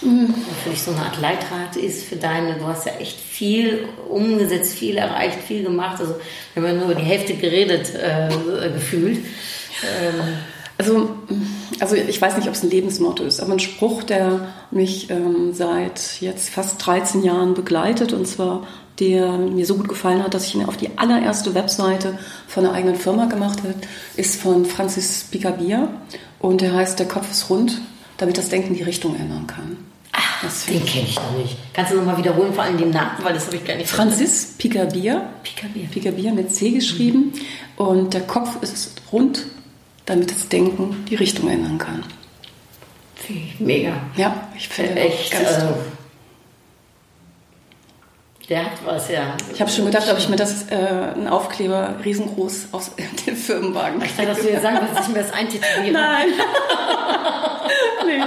Mhm. 0.02 0.34
Dich 0.70 0.82
so 0.82 0.92
eine 0.92 1.02
Art 1.02 1.20
Leitrat 1.20 1.76
ist 1.76 2.06
für 2.06 2.16
deine. 2.16 2.56
Du 2.56 2.66
hast 2.66 2.86
ja 2.86 2.94
echt 3.00 3.20
viel 3.20 3.88
umgesetzt, 4.10 4.74
viel 4.74 4.98
erreicht, 4.98 5.40
viel 5.40 5.64
gemacht. 5.64 6.00
Also, 6.00 6.16
wir 6.54 6.64
haben 6.64 6.70
ja 6.70 6.76
nur 6.76 6.92
über 6.92 7.00
die 7.00 7.06
Hälfte 7.06 7.34
geredet, 7.36 7.94
äh, 7.96 8.70
gefühlt. 8.70 9.18
Ähm, 9.84 10.38
Also, 10.80 11.10
also 11.80 11.96
ich 11.96 12.22
weiß 12.22 12.38
nicht, 12.38 12.48
ob 12.48 12.54
es 12.54 12.62
ein 12.62 12.70
Lebensmotto 12.70 13.24
ist, 13.24 13.40
aber 13.40 13.54
ein 13.54 13.60
Spruch, 13.60 14.04
der 14.04 14.54
mich 14.70 15.10
ähm, 15.10 15.52
seit 15.54 16.22
jetzt 16.22 16.52
fast 16.52 16.86
13 16.86 17.24
Jahren 17.24 17.56
begleitet 17.56 18.14
und 18.14 18.28
zwar 18.28 18.68
der 19.00 19.38
mir 19.38 19.66
so 19.66 19.76
gut 19.76 19.90
gefallen 19.90 20.24
hat, 20.24 20.34
dass 20.34 20.48
ich 20.48 20.56
ihn 20.56 20.66
auf 20.66 20.78
die 20.78 20.98
allererste 20.98 21.54
Webseite 21.54 22.18
von 22.48 22.66
einer 22.66 22.74
eigenen 22.74 22.96
Firma 22.96 23.26
gemacht 23.26 23.60
habe, 23.60 23.76
ist 24.16 24.42
von 24.42 24.66
Francis 24.66 25.26
Picabia 25.30 25.90
und 26.40 26.62
der 26.62 26.74
heißt 26.74 26.98
Der 27.00 27.08
Kopf 27.08 27.30
ist 27.30 27.50
rund, 27.50 27.80
damit 28.18 28.38
das 28.38 28.50
Denken 28.50 28.74
die 28.74 28.84
Richtung 28.84 29.16
ändern 29.16 29.46
kann. 29.48 29.78
Das 30.42 30.66
den 30.66 30.86
kenne 30.86 31.08
ich 31.08 31.16
noch 31.16 31.32
nicht. 31.38 31.58
Kannst 31.74 31.92
du 31.92 31.98
nochmal 31.98 32.18
wiederholen, 32.18 32.54
vor 32.54 32.64
allem 32.64 32.78
den 32.78 32.92
Namen, 32.92 33.24
weil 33.24 33.34
das 33.34 33.48
habe 33.48 33.56
ich 33.56 33.66
gar 33.66 33.76
nicht 33.76 33.90
Francis 33.90 34.54
Picabia, 34.58 35.30
Picabia. 35.44 35.88
Picabia 35.92 36.32
mit 36.32 36.54
C 36.54 36.72
geschrieben 36.72 37.34
und 37.76 38.14
der 38.14 38.22
Kopf 38.22 38.62
ist 38.62 39.02
rund, 39.12 39.46
damit 40.06 40.32
das 40.32 40.48
Denken 40.48 41.06
die 41.10 41.16
Richtung 41.16 41.50
ändern 41.50 41.78
kann. 41.78 42.04
Mega. 43.60 43.94
Ja, 44.16 44.48
ich 44.56 44.68
finde 44.70 44.94
den 44.94 45.08
Echt. 45.08 45.32
ganz 45.32 45.50
äh, 45.50 45.60
toll. 45.62 45.86
Der 48.50 48.66
hat 48.66 48.86
was, 48.86 49.10
ja. 49.10 49.36
Ich 49.54 49.60
habe 49.60 49.70
schon 49.70 49.86
gedacht, 49.86 50.10
ob 50.10 50.18
ich 50.18 50.30
mir 50.30 50.38
das 50.38 50.70
äh, 50.72 50.76
einen 50.76 51.28
Aufkleber 51.28 51.96
riesengroß 52.04 52.70
aus 52.72 52.92
den 53.26 53.36
Firmenwagen 53.36 54.02
Ich 54.02 54.16
dachte, 54.16 54.28
dass 54.28 54.40
du 54.40 54.50
jetzt 54.50 54.62
sagen 54.62 54.78
willst, 54.82 54.98
dass 54.98 55.08
ich 55.08 55.14
mir 55.14 55.22
das 55.22 55.34
eintätowiere. 55.34 55.92
Nein. 55.92 56.28
nee. 58.06 58.24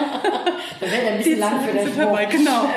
Das 0.80 0.90
wäre 0.90 1.06
ein 1.06 1.18
bisschen 1.18 1.38
lang 1.38 1.60
für 1.60 1.72
den 1.72 1.92
vorbei, 1.92 2.26
genau. 2.26 2.64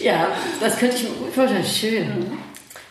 Ja, 0.00 0.28
das 0.60 0.78
könnte 0.78 0.96
ich 0.96 1.02
mir 1.02 1.10
gut 1.10 1.34
vorstellen. 1.34 1.64
Schön. 1.64 2.38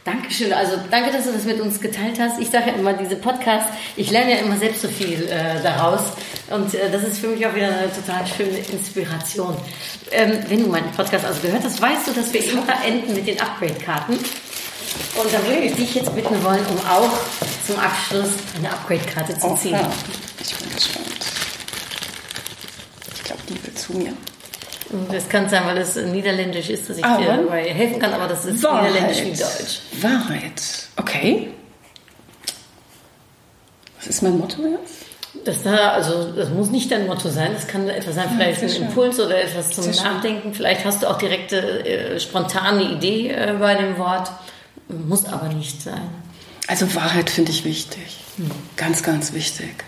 Dankeschön. 0.10 0.52
Also 0.54 0.78
danke, 0.90 1.12
dass 1.12 1.26
du 1.26 1.32
das 1.32 1.46
mit 1.46 1.62
uns 1.62 1.80
geteilt 1.80 2.20
hast. 2.20 2.40
Ich 2.40 2.50
sage 2.50 2.72
ja 2.72 2.74
immer, 2.74 2.94
diese 2.94 3.16
Podcasts, 3.16 3.70
ich 3.96 4.10
lerne 4.10 4.32
ja 4.32 4.38
immer 4.38 4.58
selbst 4.58 4.82
so 4.82 4.88
viel 4.88 5.28
äh, 5.28 5.62
daraus. 5.62 6.02
Und 6.50 6.74
äh, 6.74 6.90
das 6.92 7.04
ist 7.04 7.20
für 7.20 7.28
mich 7.28 7.46
auch 7.46 7.54
wieder 7.54 7.68
eine 7.68 7.92
total 7.94 8.26
schöne 8.26 8.58
Inspiration. 8.58 9.56
Ähm, 10.12 10.40
wenn 10.48 10.64
du 10.64 10.70
meinen 10.70 10.92
Podcast 10.94 11.26
also 11.26 11.42
gehört 11.42 11.64
hast, 11.64 11.80
weißt 11.80 12.08
du, 12.08 12.14
dass 12.14 12.34
wir 12.34 12.44
immer 12.44 12.66
enden 12.84 13.14
mit 13.14 13.28
den 13.28 13.40
Upgrade-Karten. 13.40 14.14
Und 14.14 15.34
da 15.34 15.46
würde 15.46 15.62
ich 15.62 15.76
dich 15.76 15.94
jetzt 15.94 16.16
bitten 16.16 16.44
wollen, 16.44 16.66
um 16.66 16.80
auch 16.88 17.12
zum 17.68 17.78
Abschluss 17.78 18.30
eine 18.58 18.72
Upgrade-Karte 18.72 19.38
zu 19.38 19.56
ziehen. 19.56 19.74
ja. 19.74 19.92
Ich 20.42 20.56
bin 20.56 20.74
gespannt. 20.74 21.08
Ich 23.14 23.24
glaube, 23.24 23.42
die 23.48 23.64
will 23.64 23.74
zu 23.76 23.94
mir. 23.94 24.14
Das 25.12 25.30
kann 25.30 25.48
sein, 25.50 25.64
weil 25.66 25.78
es 25.78 25.96
niederländisch 25.96 26.70
ist, 26.70 26.90
dass 26.90 26.98
ich 26.98 27.06
Aber- 27.06 27.22
dir 27.24 27.38
dabei 27.38 27.64
helfen 27.72 28.00
kann, 28.00 28.14
aber 28.14 28.28
das 28.28 28.46
ist 28.46 28.56
niederländisch 28.56 29.22
wie 29.24 29.30
Deutsch. 29.32 29.80
Wahrheit. 30.02 30.62
Okay. 30.96 31.50
Was 33.98 34.08
ist 34.08 34.24
mein 34.24 34.38
Motto 34.38 34.62
jetzt? 34.64 35.06
Das, 35.46 35.62
da, 35.64 35.92
also, 35.92 36.32
das 36.34 36.50
muss 36.50 36.70
nicht 36.72 36.92
dein 36.92 37.06
Motto 37.06 37.30
sein, 37.30 37.52
das 37.54 37.68
kann 37.68 37.88
etwas 37.88 38.16
sein, 38.16 38.30
vielleicht 38.36 38.60
sehr 38.62 38.70
ein. 38.70 38.88
Impuls 38.88 39.20
oder 39.20 39.42
etwas 39.44 39.70
zum. 39.72 39.86
Nachdenken. 39.92 40.54
Vielleicht 40.54 40.84
hast 40.86 41.04
du 41.04 41.08
auch 41.08 41.18
direkte, 41.18 41.86
äh, 41.86 42.20
spontane 42.20 42.84
Idee 42.84 43.30
äh, 43.30 43.56
bei 43.60 43.76
dem 43.76 43.98
Wort, 43.98 44.32
muss 44.88 45.26
aber 45.26 45.50
nicht 45.50 45.82
sein. 45.82 46.02
Also 46.68 46.94
Wahrheit 46.96 47.30
finde 47.30 47.52
ich 47.52 47.64
wichtig. 47.64 48.18
Ganz, 48.76 49.04
ganz 49.04 49.34
wichtig. 49.34 49.84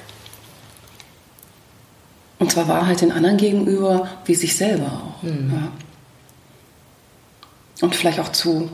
Und 2.42 2.52
zwar 2.52 2.68
Wahrheit 2.68 3.02
den 3.02 3.12
anderen 3.12 3.38
gegenüber, 3.38 4.10
wie 4.26 4.34
sich 4.34 4.56
selber 4.56 4.88
auch. 4.88 5.24
Ja. 5.24 5.72
Und 7.82 7.96
vielleicht 7.96 8.20
auch 8.20 8.30
zu, 8.30 8.68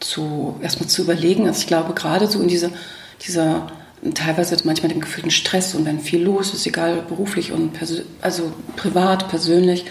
zu 0.00 0.58
erstmal 0.62 0.88
zu 0.88 1.02
überlegen. 1.02 1.46
Also 1.46 1.60
ich 1.60 1.66
glaube, 1.66 1.92
gerade 1.92 2.26
so 2.26 2.40
in 2.40 2.48
dieser, 2.48 2.70
dieser 3.26 3.66
teilweise 4.14 4.56
manchmal 4.64 4.90
dem 4.90 5.02
gefühlten 5.02 5.30
Stress 5.30 5.74
und 5.74 5.84
wenn 5.84 6.00
viel 6.00 6.22
los 6.22 6.54
ist, 6.54 6.66
egal 6.66 7.02
beruflich 7.06 7.52
und 7.52 7.72
also 8.22 8.50
privat, 8.76 9.28
persönlich, 9.28 9.84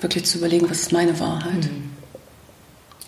wirklich 0.00 0.24
zu 0.26 0.38
überlegen, 0.38 0.70
was 0.70 0.82
ist 0.82 0.92
meine 0.92 1.18
Wahrheit. 1.18 1.68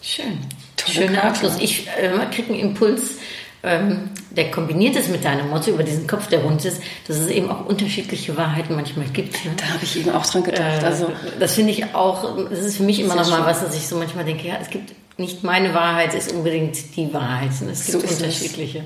Schön. 0.02 0.40
Tolle 0.76 1.06
Schöner. 1.06 1.22
Abschluss. 1.22 1.52
Ich 1.60 1.86
äh, 1.86 2.10
kriege 2.34 2.52
einen 2.52 2.60
Impuls, 2.60 3.18
ähm, 3.62 4.10
der 4.30 4.50
kombiniert 4.50 4.96
ist 4.96 5.10
mit 5.10 5.24
deinem 5.24 5.50
Motto 5.50 5.70
über 5.70 5.82
diesen 5.82 6.06
Kopf, 6.06 6.28
der 6.28 6.40
rund 6.40 6.64
ist, 6.64 6.80
dass 7.06 7.16
es 7.18 7.28
eben 7.28 7.50
auch 7.50 7.66
unterschiedliche 7.66 8.36
Wahrheiten 8.36 8.74
manchmal 8.74 9.06
gibt. 9.08 9.44
Ne? 9.44 9.50
Da 9.56 9.66
habe 9.66 9.84
ich 9.84 9.98
eben 9.98 10.10
auch 10.10 10.24
dran 10.24 10.44
gedacht. 10.44 10.82
Äh, 10.82 10.86
Also 10.86 11.12
das 11.38 11.54
finde 11.54 11.72
ich 11.72 11.94
auch, 11.94 12.48
das 12.48 12.60
ist 12.60 12.76
für 12.78 12.82
mich 12.84 13.00
immer 13.00 13.14
noch 13.16 13.28
mal 13.28 13.44
was, 13.44 13.60
dass 13.60 13.76
ich 13.76 13.86
so 13.86 13.96
manchmal 13.96 14.24
denke, 14.24 14.48
ja, 14.48 14.54
es 14.60 14.70
gibt 14.70 14.92
nicht 15.18 15.44
meine 15.44 15.74
Wahrheit, 15.74 16.14
ist 16.14 16.32
unbedingt 16.32 16.96
die 16.96 17.12
Wahrheit. 17.12 17.50
Es 17.50 17.86
gibt 17.86 18.00
So 18.00 18.06
es. 18.06 18.18
unterschiedliche. 18.20 18.84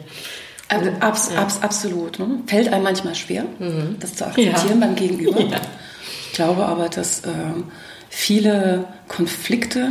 Also 0.69 0.91
abs, 1.01 1.31
abs, 1.37 1.61
absolut. 1.63 2.19
Ne? 2.19 2.41
Fällt 2.47 2.73
einem 2.73 2.83
manchmal 2.85 3.15
schwer, 3.15 3.45
das 4.01 4.15
zu 4.15 4.27
akzeptieren 4.27 4.81
Ja. 4.81 4.87
beim 4.87 4.95
Gegenüber. 4.97 5.41
Ja. 5.51 5.61
Ich 6.31 6.37
glaube 6.37 6.67
aber, 6.67 6.89
dass 6.89 7.23
ähm, 7.25 7.65
viele 8.11 8.87
Konflikte 9.07 9.89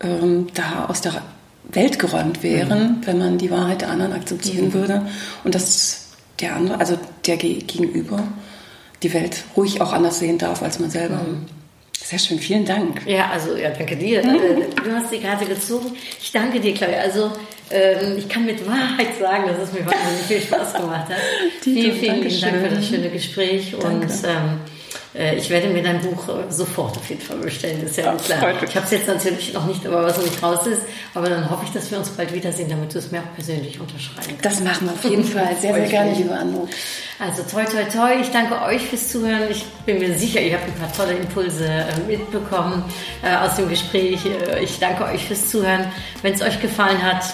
ähm, 0.00 0.48
da 0.54 0.86
aus 0.88 1.00
der 1.00 1.22
Welt 1.72 1.98
geräumt 1.98 2.42
wären, 2.42 2.98
wenn 3.04 3.18
man 3.18 3.38
die 3.38 3.50
Wahrheit 3.50 3.80
der 3.82 3.90
anderen 3.90 4.12
akzeptieren 4.12 4.72
würde 4.72 5.02
und 5.44 5.54
dass 5.54 6.08
der 6.40 6.54
andere, 6.56 6.78
also 6.80 6.98
der 7.26 7.36
Ge- 7.36 7.58
Gegenüber, 7.60 8.22
die 9.02 9.12
Welt 9.12 9.44
ruhig 9.56 9.80
auch 9.80 9.92
anders 9.92 10.18
sehen 10.18 10.38
darf 10.38 10.62
als 10.62 10.78
man 10.78 10.90
selber. 10.90 11.20
Sehr 12.02 12.18
schön, 12.20 12.38
vielen 12.38 12.64
Dank. 12.64 13.04
Ja, 13.06 13.30
also 13.30 13.56
ja, 13.56 13.70
danke 13.70 13.96
dir. 13.96 14.20
Äh, 14.20 14.24
Du 14.84 14.92
hast 14.94 15.12
die 15.12 15.18
Karte 15.18 15.44
gezogen. 15.44 15.86
Ich 16.22 16.30
danke 16.30 16.60
dir, 16.60 16.72
Claudia. 16.72 16.98
Also 17.00 17.32
ähm, 17.70 18.16
ich 18.16 18.28
kann 18.28 18.46
mit 18.46 18.64
Wahrheit 18.66 19.18
sagen, 19.18 19.44
dass 19.48 19.68
es 19.68 19.72
mir 19.74 19.84
wahnsinnig 19.84 20.22
viel 20.28 20.40
Spaß 20.40 20.74
gemacht 20.74 21.08
hat. 21.08 21.16
Dito, 21.64 21.94
vielen, 21.96 22.22
vielen. 22.30 22.40
Dank 22.40 22.68
für 22.68 22.74
das 22.76 22.86
schöne 22.86 23.08
Gespräch 23.10 23.74
Danke. 23.80 23.86
und 23.88 24.02
ähm, 24.04 24.10
äh, 24.12 24.75
ich 25.36 25.48
werde 25.50 25.68
mir 25.68 25.82
dein 25.82 26.00
Buch 26.00 26.28
äh, 26.28 26.50
sofort 26.50 26.96
auf 26.96 27.08
jeden 27.08 27.22
Fall 27.22 27.38
bestellen, 27.38 27.82
ist 27.84 27.96
ja, 27.96 28.04
Ja, 28.04 28.14
klar. 28.16 28.62
Ich 28.62 28.76
habe 28.76 28.84
es 28.84 28.92
jetzt 28.92 29.08
natürlich 29.08 29.52
noch 29.54 29.66
nicht, 29.66 29.86
aber 29.86 30.04
was 30.04 30.16
noch 30.16 30.24
nicht 30.24 30.42
raus 30.42 30.66
ist. 30.66 30.82
Aber 31.14 31.28
dann 31.28 31.48
hoffe 31.50 31.64
ich, 31.64 31.72
dass 31.72 31.90
wir 31.90 31.98
uns 31.98 32.10
bald 32.10 32.34
wiedersehen, 32.34 32.68
damit 32.68 32.92
du 32.92 32.98
es 32.98 33.10
mir 33.10 33.20
auch 33.20 33.34
persönlich 33.34 33.80
unterschreiben 33.80 34.36
kannst. 34.40 34.44
Das 34.44 34.60
machen 34.60 34.88
wir 34.88 34.92
auf 34.92 35.04
jeden 35.04 35.24
Fall. 35.24 35.56
Sehr, 35.60 35.74
sehr 35.74 35.86
gerne, 35.86 36.12
liebe 36.12 36.34
Anouk. 36.34 36.68
Also 37.18 37.42
toi 37.44 37.64
toi 37.64 37.84
toi, 37.84 38.20
ich 38.20 38.30
danke 38.30 38.60
euch 38.62 38.82
fürs 38.82 39.08
Zuhören. 39.08 39.44
Ich 39.50 39.64
bin 39.86 39.98
mir 39.98 40.18
sicher, 40.18 40.40
ihr 40.40 40.54
habt 40.54 40.66
ein 40.66 40.74
paar 40.74 40.92
tolle 40.92 41.14
Impulse 41.14 41.66
äh, 41.66 41.84
mitbekommen 42.06 42.84
äh, 43.22 43.34
aus 43.36 43.56
dem 43.56 43.70
Gespräch. 43.70 44.20
Äh, 44.26 44.62
ich 44.62 44.78
danke 44.78 45.04
euch 45.04 45.24
fürs 45.24 45.48
Zuhören. 45.48 45.86
Wenn 46.20 46.34
es 46.34 46.42
euch 46.42 46.60
gefallen 46.60 47.02
hat, 47.02 47.24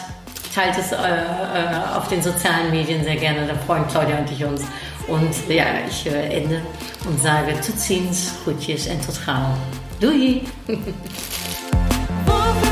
teilt 0.54 0.76
es 0.78 0.92
äh, 0.92 0.96
äh, 0.96 1.96
auf 1.96 2.08
den 2.08 2.22
sozialen 2.22 2.70
Medien 2.70 3.02
sehr 3.02 3.16
gerne. 3.16 3.46
Da 3.46 3.54
freuen 3.66 3.86
Claudia 3.88 4.18
und 4.18 4.30
ich 4.30 4.44
uns. 4.44 4.62
Und 5.08 5.48
ja, 5.48 5.64
äh, 6.06 6.42
ende 6.42 6.62
und 7.06 7.20
sage 7.20 7.60
zu 7.60 7.74
ziens, 7.76 8.32
groetjes 8.44 8.86
en 8.86 9.00
tot 9.00 9.20
gauw. 9.26 9.56
Doei! 10.00 10.42